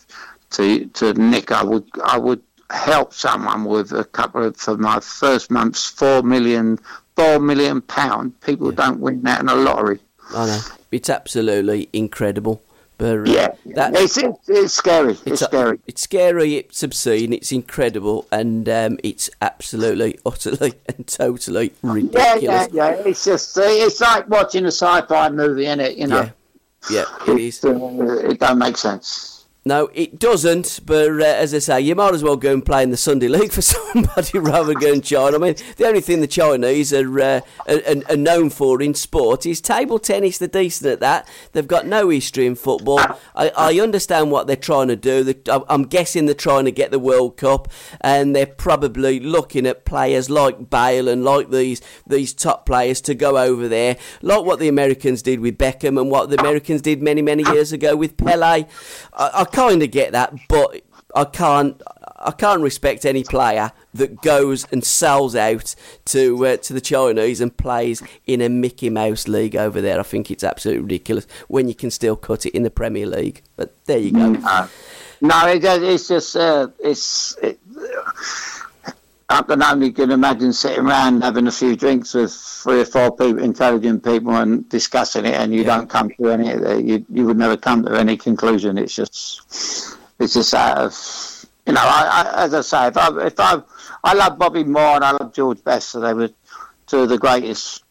to 0.54 0.86
to 0.86 1.14
Nick. 1.14 1.52
I 1.52 1.62
would 1.62 1.84
I 2.04 2.18
would 2.18 2.42
help 2.70 3.12
someone 3.12 3.64
with 3.64 3.92
a 3.92 4.04
couple 4.04 4.44
of 4.44 4.56
for 4.56 4.76
my 4.76 5.00
first 5.00 5.50
month's 5.50 5.86
four 5.86 6.22
million 6.22 6.78
four 7.16 7.38
million 7.38 7.82
pound. 7.82 8.40
People 8.40 8.72
don't 8.72 9.00
win 9.00 9.22
that 9.22 9.40
in 9.40 9.48
a 9.48 9.54
lottery. 9.54 10.00
I 10.34 10.46
know 10.46 10.60
it's 10.90 11.10
absolutely 11.10 11.88
incredible. 11.92 12.62
But 12.96 13.18
uh, 13.18 13.22
Yeah, 13.24 13.48
that, 13.74 13.96
it's, 13.96 14.16
it's 14.16 14.48
it's 14.48 14.74
scary. 14.74 15.12
It's, 15.12 15.26
It's, 15.26 15.42
scary. 15.42 15.80
It's 15.86 16.02
scary. 16.02 16.54
It's 16.54 16.82
obscene. 16.82 17.32
It's 17.32 17.50
incredible, 17.50 18.28
and 18.30 18.68
um, 18.68 18.98
it's 19.02 19.28
absolutely, 19.42 20.18
utterly, 20.26 20.74
and 20.86 21.04
totally 21.08 21.72
ridiculous. 21.82 22.42
yeah, 22.42 22.66
yeah. 22.72 22.90
yeah. 22.90 23.02
It's 23.04 23.24
just 23.24 23.58
it's 23.60 24.00
like 24.00 24.28
watching 24.28 24.64
a 24.64 24.68
sci-fi 24.68 25.28
movie, 25.30 25.66
in 25.66 25.80
it? 25.80 25.96
You 25.96 26.06
know, 26.06 26.30
Yeah, 26.88 27.04
yeah. 27.26 27.34
It's, 27.34 27.64
uh, 27.64 27.74
it 28.30 28.38
don't 28.38 28.58
make 28.58 28.76
sense. 28.76 29.33
No, 29.66 29.88
it 29.94 30.18
doesn't. 30.18 30.80
But 30.84 31.10
uh, 31.12 31.24
as 31.24 31.54
I 31.54 31.58
say, 31.58 31.80
you 31.80 31.94
might 31.94 32.12
as 32.12 32.22
well 32.22 32.36
go 32.36 32.52
and 32.52 32.64
play 32.64 32.82
in 32.82 32.90
the 32.90 32.98
Sunday 32.98 33.28
League 33.28 33.50
for 33.50 33.62
somebody 33.94 34.38
rather 34.38 34.74
than 34.74 35.00
China. 35.00 35.36
I 35.36 35.38
mean, 35.38 35.54
the 35.76 35.86
only 35.86 36.02
thing 36.02 36.20
the 36.20 36.26
Chinese 36.26 36.92
are, 36.92 37.20
uh, 37.20 37.40
are, 37.66 37.80
are- 38.10 38.16
known 38.16 38.50
for 38.50 38.80
in 38.82 38.92
sport 38.94 39.46
is 39.46 39.60
table 39.60 39.98
tennis. 39.98 40.36
They're 40.38 40.48
decent 40.48 40.90
at 40.90 41.00
that. 41.00 41.28
They've 41.52 41.66
got 41.66 41.86
no 41.86 42.10
history 42.10 42.46
in 42.46 42.54
football. 42.56 43.00
I, 43.34 43.50
I 43.56 43.80
understand 43.80 44.30
what 44.30 44.46
they're 44.46 44.56
trying 44.56 44.88
to 44.88 44.96
do. 44.96 45.34
I'm 45.48 45.84
guessing 45.84 46.26
they're 46.26 46.34
trying 46.34 46.66
to 46.66 46.72
get 46.72 46.90
the 46.90 46.98
World 46.98 47.36
Cup, 47.36 47.68
and 48.00 48.36
they're 48.36 48.46
probably 48.46 49.18
looking 49.18 49.66
at 49.66 49.84
players 49.84 50.28
like 50.30 50.70
Bale 50.70 51.08
and 51.08 51.24
like 51.24 51.50
these 51.50 51.80
these 52.06 52.32
top 52.34 52.66
players 52.66 53.00
to 53.02 53.14
go 53.14 53.36
over 53.38 53.66
there, 53.68 53.96
like 54.22 54.44
what 54.44 54.58
the 54.58 54.68
Americans 54.68 55.22
did 55.22 55.40
with 55.40 55.58
Beckham 55.58 56.00
and 56.00 56.10
what 56.10 56.30
the 56.30 56.38
Americans 56.40 56.82
did 56.82 57.02
many 57.02 57.22
many 57.22 57.42
years 57.52 57.72
ago 57.72 57.96
with 57.96 58.16
Pele. 58.16 58.66
I, 59.14 59.30
I 59.34 59.44
kind 59.54 59.82
of 59.82 59.90
get 59.90 60.12
that, 60.12 60.34
but 60.48 60.82
I 61.14 61.24
can't. 61.24 61.80
I 62.26 62.30
can't 62.30 62.62
respect 62.62 63.04
any 63.04 63.22
player 63.22 63.70
that 63.92 64.22
goes 64.22 64.66
and 64.72 64.82
sells 64.82 65.36
out 65.36 65.74
to 66.06 66.46
uh, 66.46 66.56
to 66.56 66.72
the 66.72 66.80
Chinese 66.80 67.40
and 67.40 67.54
plays 67.54 68.02
in 68.26 68.40
a 68.40 68.48
Mickey 68.48 68.88
Mouse 68.88 69.28
league 69.28 69.54
over 69.54 69.82
there. 69.82 70.00
I 70.00 70.04
think 70.04 70.30
it's 70.30 70.42
absolutely 70.42 70.82
ridiculous 70.84 71.26
when 71.48 71.68
you 71.68 71.74
can 71.74 71.90
still 71.90 72.16
cut 72.16 72.46
it 72.46 72.54
in 72.54 72.62
the 72.62 72.70
Premier 72.70 73.06
League. 73.06 73.42
But 73.56 73.74
there 73.84 73.98
you 73.98 74.12
go. 74.12 74.36
Uh, 74.42 74.68
no, 75.20 75.46
it, 75.48 75.62
it's 75.64 76.08
just 76.08 76.34
uh, 76.36 76.68
it's. 76.78 77.36
It, 77.42 77.58
I 79.28 79.42
can 79.42 79.62
only 79.62 79.90
can 79.92 80.10
imagine 80.10 80.52
sitting 80.52 80.86
around 80.86 81.22
having 81.22 81.46
a 81.46 81.52
few 81.52 81.76
drinks 81.76 82.12
with 82.14 82.32
three 82.32 82.80
or 82.80 82.84
four 82.84 83.16
people, 83.16 83.42
intelligent 83.42 84.04
people, 84.04 84.34
and 84.36 84.68
discussing 84.68 85.24
it, 85.24 85.34
and 85.34 85.54
you 85.54 85.64
don't 85.64 85.88
come 85.88 86.10
to 86.10 86.28
any. 86.28 86.48
You 86.82 87.04
you 87.08 87.24
would 87.26 87.38
never 87.38 87.56
come 87.56 87.84
to 87.84 87.92
any 87.92 88.16
conclusion. 88.16 88.76
It's 88.76 88.94
just 88.94 89.96
it's 90.18 90.34
just 90.34 90.52
out 90.52 90.78
of 90.78 91.46
you 91.66 91.72
know. 91.72 91.80
I, 91.82 92.34
I, 92.36 92.44
as 92.44 92.54
I 92.54 92.60
say, 92.60 92.86
if 92.88 92.96
I 92.98 93.26
if 93.26 93.40
I 93.40 93.62
I 94.02 94.12
love 94.12 94.38
Bobby 94.38 94.64
Moore 94.64 94.96
and 94.96 95.04
I 95.04 95.12
love 95.12 95.32
George 95.32 95.64
Best, 95.64 95.88
so 95.90 96.00
they 96.00 96.12
were 96.12 96.30
two 96.86 97.00
of 97.00 97.08
the 97.08 97.18
greatest 97.18 97.82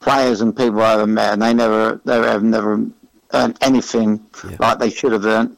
players 0.00 0.42
and 0.42 0.54
people 0.54 0.82
I 0.82 0.94
ever 0.94 1.06
met, 1.06 1.32
and 1.32 1.42
they 1.42 1.54
never 1.54 2.00
they 2.04 2.16
have 2.16 2.42
never 2.42 2.84
earned 3.32 3.56
anything 3.62 4.26
like 4.58 4.78
they 4.78 4.90
should 4.90 5.12
have 5.12 5.24
earned. 5.24 5.56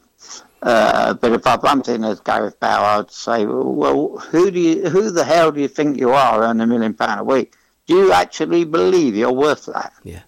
Uh, 0.65 1.13
but 1.13 1.31
if 1.31 1.45
I 1.45 1.57
bumped 1.57 1.87
in 1.89 2.03
as 2.03 2.19
Gareth 2.19 2.59
Bale, 2.59 2.69
I'd 2.71 3.11
say, 3.11 3.45
well, 3.45 4.17
who 4.17 4.49
do 4.49 4.59
you, 4.59 4.89
who 4.89 5.11
the 5.11 5.23
hell 5.23 5.51
do 5.51 5.61
you 5.61 5.67
think 5.67 5.99
you 5.99 6.09
are 6.09 6.41
earning 6.41 6.61
a 6.61 6.65
million 6.65 6.95
pound 6.95 7.19
a 7.19 7.23
week? 7.23 7.53
Do 7.85 7.95
you 7.95 8.11
actually 8.11 8.65
believe 8.65 9.15
you're 9.15 9.31
worth 9.31 9.67
that? 9.67 9.93
Yeah. 10.03 10.23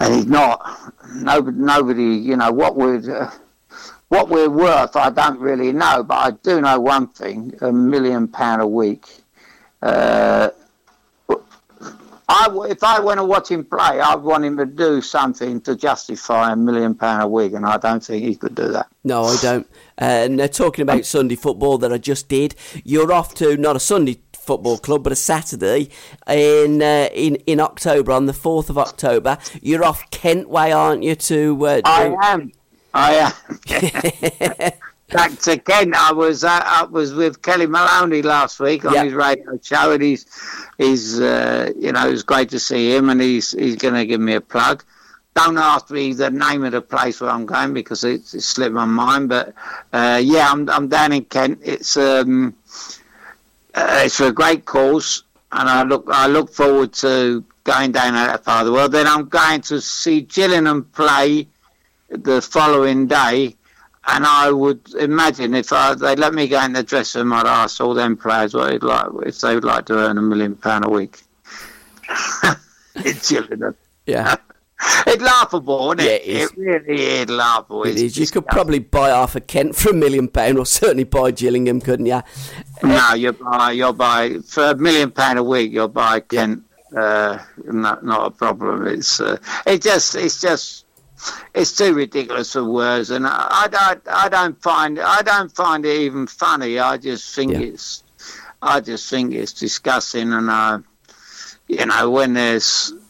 And 0.00 0.14
he's 0.14 0.26
not. 0.26 0.92
Nobody, 1.14 1.56
nobody 1.56 2.02
you 2.02 2.36
know, 2.36 2.50
what 2.50 2.74
would, 2.74 3.08
uh, 3.08 3.30
what 4.08 4.28
we're 4.28 4.50
worth, 4.50 4.96
I 4.96 5.10
don't 5.10 5.38
really 5.38 5.72
know, 5.72 6.02
but 6.02 6.14
I 6.16 6.30
do 6.32 6.60
know 6.60 6.80
one 6.80 7.06
thing: 7.06 7.54
a 7.60 7.70
million 7.70 8.26
pound 8.26 8.62
a 8.62 8.66
week. 8.66 9.06
Uh, 9.80 10.50
I, 12.30 12.54
if 12.68 12.84
I 12.84 13.00
went 13.00 13.18
to 13.18 13.24
watch 13.24 13.50
him 13.50 13.64
play, 13.64 14.00
I'd 14.00 14.16
want 14.16 14.44
him 14.44 14.58
to 14.58 14.66
do 14.66 15.00
something 15.00 15.62
to 15.62 15.74
justify 15.74 16.52
a 16.52 16.56
million 16.56 16.94
pound 16.94 17.22
a 17.22 17.28
week, 17.28 17.54
and 17.54 17.64
I 17.64 17.78
don't 17.78 18.04
think 18.04 18.22
he 18.22 18.34
could 18.34 18.54
do 18.54 18.68
that. 18.68 18.88
No, 19.02 19.24
I 19.24 19.36
don't. 19.40 19.66
And 19.96 20.38
uh, 20.38 20.48
talking 20.48 20.82
about 20.82 21.06
Sunday 21.06 21.36
football 21.36 21.78
that 21.78 21.90
I 21.90 21.96
just 21.96 22.28
did, 22.28 22.54
you're 22.84 23.12
off 23.12 23.34
to 23.36 23.56
not 23.56 23.76
a 23.76 23.80
Sunday 23.80 24.20
football 24.32 24.76
club, 24.76 25.04
but 25.04 25.12
a 25.12 25.16
Saturday 25.16 25.88
in 26.28 26.82
uh, 26.82 27.08
in 27.14 27.36
in 27.46 27.60
October 27.60 28.12
on 28.12 28.26
the 28.26 28.34
fourth 28.34 28.68
of 28.68 28.76
October. 28.76 29.38
You're 29.62 29.84
off 29.84 30.10
Kent 30.10 30.50
Way, 30.50 30.70
aren't 30.70 31.02
you? 31.04 31.14
To 31.14 31.66
uh, 31.66 31.80
I 31.86 32.14
am. 32.22 32.52
I 32.92 33.32
am. 33.68 34.72
Back 35.10 35.38
to 35.40 35.56
Kent. 35.58 35.94
I 35.94 36.12
was 36.12 36.44
uh, 36.44 36.60
I 36.62 36.82
was 36.84 37.14
with 37.14 37.40
Kellie 37.40 37.66
Maloney 37.66 38.20
last 38.20 38.60
week 38.60 38.84
on 38.84 38.92
Yeah. 38.92 39.04
his 39.04 39.14
radio 39.14 39.58
show, 39.62 39.92
and 39.92 40.02
he's 40.02 40.26
he's 40.76 41.18
uh, 41.18 41.72
you 41.78 41.92
know 41.92 42.06
it 42.06 42.10
was 42.10 42.22
great 42.22 42.50
to 42.50 42.58
see 42.60 42.94
him, 42.94 43.08
and 43.08 43.18
he's 43.20 43.52
he's 43.52 43.76
going 43.76 43.94
to 43.94 44.04
give 44.04 44.20
me 44.20 44.34
a 44.34 44.40
plug. 44.42 44.84
Don't 45.34 45.56
ask 45.56 45.90
me 45.90 46.12
the 46.12 46.30
name 46.30 46.62
of 46.64 46.72
the 46.72 46.82
place 46.82 47.20
where 47.20 47.30
I'm 47.30 47.46
going 47.46 47.72
because 47.72 48.04
it's, 48.04 48.34
it's 48.34 48.44
slipped 48.44 48.74
my 48.74 48.84
mind. 48.84 49.30
But 49.30 49.54
uh, 49.94 50.20
yeah, 50.22 50.50
I'm 50.50 50.68
I'm 50.68 50.88
down 50.88 51.12
in 51.12 51.24
Kent. 51.24 51.60
It's 51.62 51.96
um 51.96 52.54
uh, 53.74 54.02
it's 54.04 54.16
for 54.16 54.26
a 54.26 54.32
great 54.32 54.66
cause, 54.66 55.22
and 55.52 55.70
I 55.70 55.84
look 55.84 56.04
I 56.08 56.26
look 56.26 56.52
forward 56.52 56.92
to 56.94 57.42
going 57.64 57.92
down 57.92 58.12
that 58.12 58.44
part 58.44 58.60
of 58.60 58.66
the 58.66 58.72
world. 58.74 58.92
Then 58.92 59.06
I'm 59.06 59.26
going 59.26 59.62
to 59.62 59.80
see 59.80 60.20
Gillingham 60.20 60.84
play 60.84 61.46
the 62.10 62.42
following 62.42 63.06
day, 63.06 63.54
and 64.08 64.24
I 64.26 64.50
would 64.50 64.94
imagine 64.94 65.54
if 65.54 65.72
I, 65.72 65.94
they 65.94 66.16
let 66.16 66.34
me 66.34 66.48
go 66.48 66.62
in 66.64 66.72
the 66.72 66.82
dressing 66.82 67.22
room, 67.22 67.32
I'd 67.34 67.46
ask 67.46 67.80
all 67.80 67.94
them 67.94 68.16
players 68.16 68.54
what 68.54 68.70
they'd 68.70 68.82
like 68.82 69.06
if 69.26 69.40
they 69.40 69.54
would 69.54 69.64
like 69.64 69.86
to 69.86 69.98
earn 69.98 70.18
a 70.18 70.22
million 70.22 70.56
pound 70.56 70.84
a 70.84 70.88
week. 70.88 71.20
it's 72.96 73.30
Gillingham. 73.30 73.76
yeah, 74.06 74.36
It's 75.06 75.22
laughable, 75.22 75.92
isn't 75.92 76.00
it? 76.00 76.24
Yeah, 76.26 76.34
it 76.34 76.42
is. 76.42 76.56
really 76.56 77.02
is 77.02 77.28
laughable. 77.28 77.82
it 77.84 77.98
It's. 77.98 78.16
You 78.16 78.26
could 78.26 78.46
probably 78.46 78.78
buy 78.78 79.08
half 79.08 79.34
a 79.34 79.40
Kent 79.40 79.74
for 79.74 79.90
a 79.90 79.94
million 79.94 80.28
pound, 80.28 80.58
or 80.58 80.66
certainly 80.66 81.04
buy 81.04 81.32
Gillingham, 81.32 81.80
couldn't 81.80 82.06
you? 82.06 82.22
No, 82.82 83.14
you 83.14 83.32
buy 83.32 83.72
you'll 83.72 83.92
buy 83.92 84.38
for 84.46 84.70
a 84.70 84.76
million 84.76 85.10
pound 85.10 85.38
a 85.38 85.42
week. 85.42 85.72
You'll 85.72 85.88
buy 85.88 86.20
Kent. 86.20 86.62
Uh, 86.96 87.38
not 87.64 88.04
not 88.04 88.26
a 88.26 88.30
problem. 88.30 88.86
It's 88.86 89.20
uh, 89.20 89.38
it 89.66 89.82
just 89.82 90.14
it's 90.14 90.40
just 90.40 90.84
it's 91.54 91.76
too 91.76 91.94
ridiculous 91.94 92.52
for 92.52 92.64
words, 92.64 93.10
and 93.10 93.26
I, 93.26 93.46
I 93.64 93.68
don't 93.68 94.02
I 94.08 94.28
don't 94.28 94.62
find 94.62 94.98
I 95.00 95.22
don't 95.22 95.54
find 95.54 95.84
it 95.84 96.00
even 96.00 96.26
funny. 96.26 96.78
I 96.78 96.96
just 96.96 97.34
think 97.34 97.52
Yeah. 97.52 97.60
it's 97.60 98.02
I 98.62 98.80
just 98.80 99.08
think 99.10 99.34
it's 99.34 99.52
disgusting, 99.52 100.32
and 100.32 100.48
uh, 100.50 100.78
you 101.68 101.84
know 101.86 102.10
when 102.10 102.34
there's. 102.34 102.92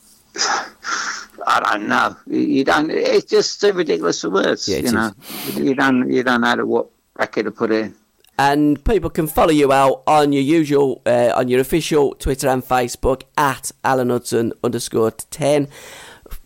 I 1.46 1.60
don't 1.60 1.88
know. 1.88 2.16
You 2.26 2.64
don't. 2.64 2.90
It's 2.90 3.24
just 3.30 3.60
too 3.60 3.72
ridiculous 3.72 4.20
for 4.20 4.30
words. 4.30 4.68
Yeah, 4.68 4.78
you 4.78 4.92
know. 4.92 5.12
You 5.54 5.74
don't. 5.74 6.10
You 6.12 6.22
don't 6.22 6.40
know 6.42 6.56
to 6.56 6.66
what 6.66 6.88
bracket 7.14 7.44
to 7.46 7.50
put 7.50 7.70
in. 7.70 7.94
and 8.38 8.84
people 8.84 9.08
can 9.08 9.26
follow 9.26 9.50
you 9.52 9.72
out 9.72 10.02
on 10.06 10.32
your 10.32 10.42
usual, 10.42 11.00
uh, 11.06 11.32
on 11.34 11.48
your 11.48 11.60
official 11.60 12.14
Twitter 12.16 12.48
and 12.48 12.62
Facebook 12.62 13.22
at 13.36 13.72
Alan 13.82 14.10
Hudson 14.10 14.52
underscore 14.62 15.10
10. 15.12 15.68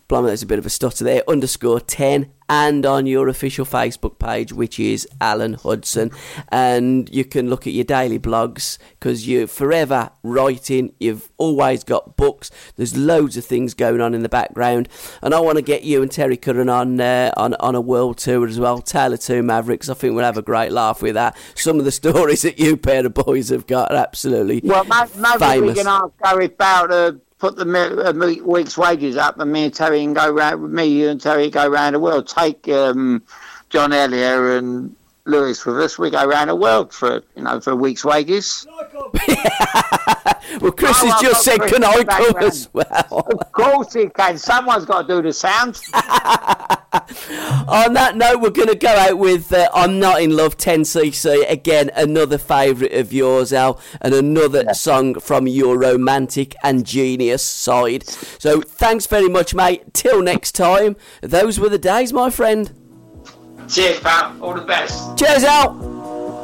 Blimey, 0.07 0.27
there's 0.27 0.43
a 0.43 0.47
bit 0.47 0.59
of 0.59 0.65
a 0.65 0.69
stutter 0.69 1.03
there, 1.03 1.23
underscore 1.29 1.79
10, 1.79 2.29
and 2.49 2.85
on 2.85 3.07
your 3.07 3.29
official 3.29 3.65
Facebook 3.65 4.19
page, 4.19 4.51
which 4.51 4.77
is 4.79 5.07
Alan 5.21 5.53
Hudson. 5.53 6.11
And 6.49 7.09
you 7.13 7.23
can 7.25 7.49
look 7.49 7.65
at 7.65 7.73
your 7.73 7.85
daily 7.85 8.19
blogs 8.19 8.77
because 8.99 9.27
you're 9.27 9.47
forever 9.47 10.11
writing. 10.21 10.93
You've 10.99 11.29
always 11.37 11.83
got 11.85 12.17
books. 12.17 12.51
There's 12.75 12.97
loads 12.97 13.37
of 13.37 13.45
things 13.45 13.73
going 13.73 14.01
on 14.01 14.13
in 14.13 14.23
the 14.23 14.29
background. 14.29 14.89
And 15.21 15.33
I 15.33 15.39
want 15.39 15.55
to 15.57 15.61
get 15.63 15.83
you 15.83 16.01
and 16.01 16.11
Terry 16.11 16.35
Curran 16.37 16.67
on, 16.69 16.99
uh, 16.99 17.31
on, 17.37 17.53
on 17.55 17.73
a 17.73 17.81
world 17.81 18.17
tour 18.17 18.45
as 18.45 18.59
well. 18.59 18.79
Taylor 18.81 19.17
Two 19.17 19.41
Mavericks. 19.41 19.87
I 19.89 19.93
think 19.93 20.13
we'll 20.15 20.25
have 20.25 20.37
a 20.37 20.41
great 20.43 20.71
laugh 20.73 21.01
with 21.01 21.13
that. 21.15 21.35
Some 21.55 21.79
of 21.79 21.85
the 21.85 21.91
stories 22.03 22.41
that 22.41 22.59
you 22.59 22.75
pair 22.77 23.05
of 23.05 23.13
boys 23.13 23.49
have 23.49 23.67
got 23.67 23.91
are 23.91 23.97
absolutely 23.97 24.61
Well, 24.63 24.83
ma- 24.83 25.05
famous. 25.05 25.61
we 25.61 25.73
can 25.75 25.87
ask 25.87 26.11
Gary 26.21 26.49
Bow 26.49 26.87
to 26.87 27.21
put 27.43 27.57
the 27.57 28.07
uh, 28.07 28.45
week's 28.45 28.77
wages 28.77 29.17
up, 29.17 29.37
and 29.37 29.51
me 29.51 29.65
and 29.65 29.73
Terry 29.73 29.99
can 29.99 30.13
go 30.13 30.31
round. 30.31 30.71
Me, 30.71 30.85
you 30.85 31.09
and 31.09 31.19
Terry 31.19 31.49
go 31.49 31.67
round 31.67 31.93
the 31.93 31.99
world. 31.99 32.25
Take 32.25 32.69
um, 32.69 33.21
John 33.69 33.91
Hellier 33.91 34.57
and 34.57 34.95
Lewis 35.25 35.65
with 35.65 35.79
us. 35.79 35.97
We 35.97 36.09
go 36.09 36.23
around 36.27 36.49
the 36.49 36.55
world 36.55 36.93
for 36.93 37.23
you 37.35 37.43
know 37.43 37.59
for 37.61 37.71
a 37.71 37.75
week's 37.75 38.03
wages. 38.05 38.67
Well, 40.61 40.71
Chris 40.71 40.99
Oh, 41.01 41.09
has 41.09 41.21
just 41.21 41.43
said, 41.43 41.57
Chris 41.59 41.71
can 41.71 41.83
I 41.83 42.03
come 42.03 42.35
as 42.43 42.69
well? 42.73 42.85
Of 43.11 43.51
course 43.53 43.93
he 43.93 44.07
can. 44.09 44.37
Someone's 44.37 44.85
got 44.85 45.07
to 45.07 45.15
do 45.15 45.21
the 45.21 45.33
sound. 45.33 45.81
On 47.67 47.93
that 47.93 48.15
note, 48.15 48.39
we're 48.41 48.49
going 48.51 48.67
to 48.67 48.75
go 48.75 48.89
out 48.89 49.17
with 49.17 49.51
uh, 49.51 49.67
I'm 49.73 49.99
Not 49.99 50.21
in 50.21 50.35
Love 50.35 50.57
10cc. 50.57 51.49
Again, 51.49 51.89
another 51.95 52.37
favourite 52.37 52.93
of 52.93 53.11
yours, 53.11 53.51
Al, 53.51 53.79
and 54.01 54.13
another 54.13 54.73
song 54.75 55.15
from 55.19 55.47
your 55.47 55.77
romantic 55.79 56.55
and 56.61 56.85
genius 56.85 57.41
side. 57.43 58.07
So 58.07 58.61
thanks 58.61 59.07
very 59.07 59.29
much, 59.29 59.55
mate. 59.55 59.93
Till 59.93 60.21
next 60.21 60.51
time, 60.51 60.95
those 61.21 61.59
were 61.59 61.69
the 61.69 61.79
days, 61.79 62.13
my 62.13 62.29
friend. 62.29 62.71
Cheers, 63.69 63.99
pal. 63.99 64.35
All 64.41 64.53
the 64.53 64.61
best. 64.61 65.17
Cheers, 65.17 65.43
out. 65.43 65.73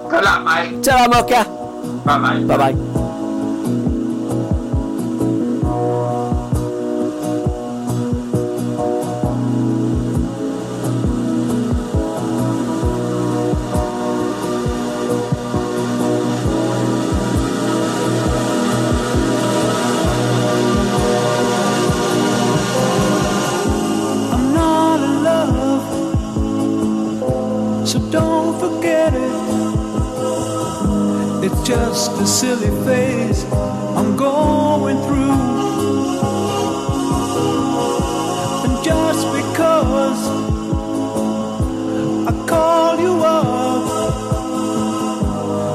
Good 0.09 0.23
luck, 0.23 0.43
mate. 0.43 0.83
Ta-ra, 0.83 1.07
Mucker. 1.07 1.43
Bye, 2.05 2.17
mate. 2.17 2.47
Bye-bye. 2.47 2.98
Just 31.69 32.11
a 32.19 32.25
silly 32.25 32.71
phase 32.83 33.45
I'm 33.95 34.15
going 34.17 34.97
through. 35.05 35.39
And 38.65 38.83
just 38.83 39.23
because 39.37 40.21
I 42.27 42.31
call 42.47 42.99
you 42.99 43.21
up, 43.23 43.83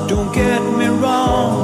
don't 0.08 0.32
get 0.34 0.60
me 0.80 0.88
wrong, 0.88 1.63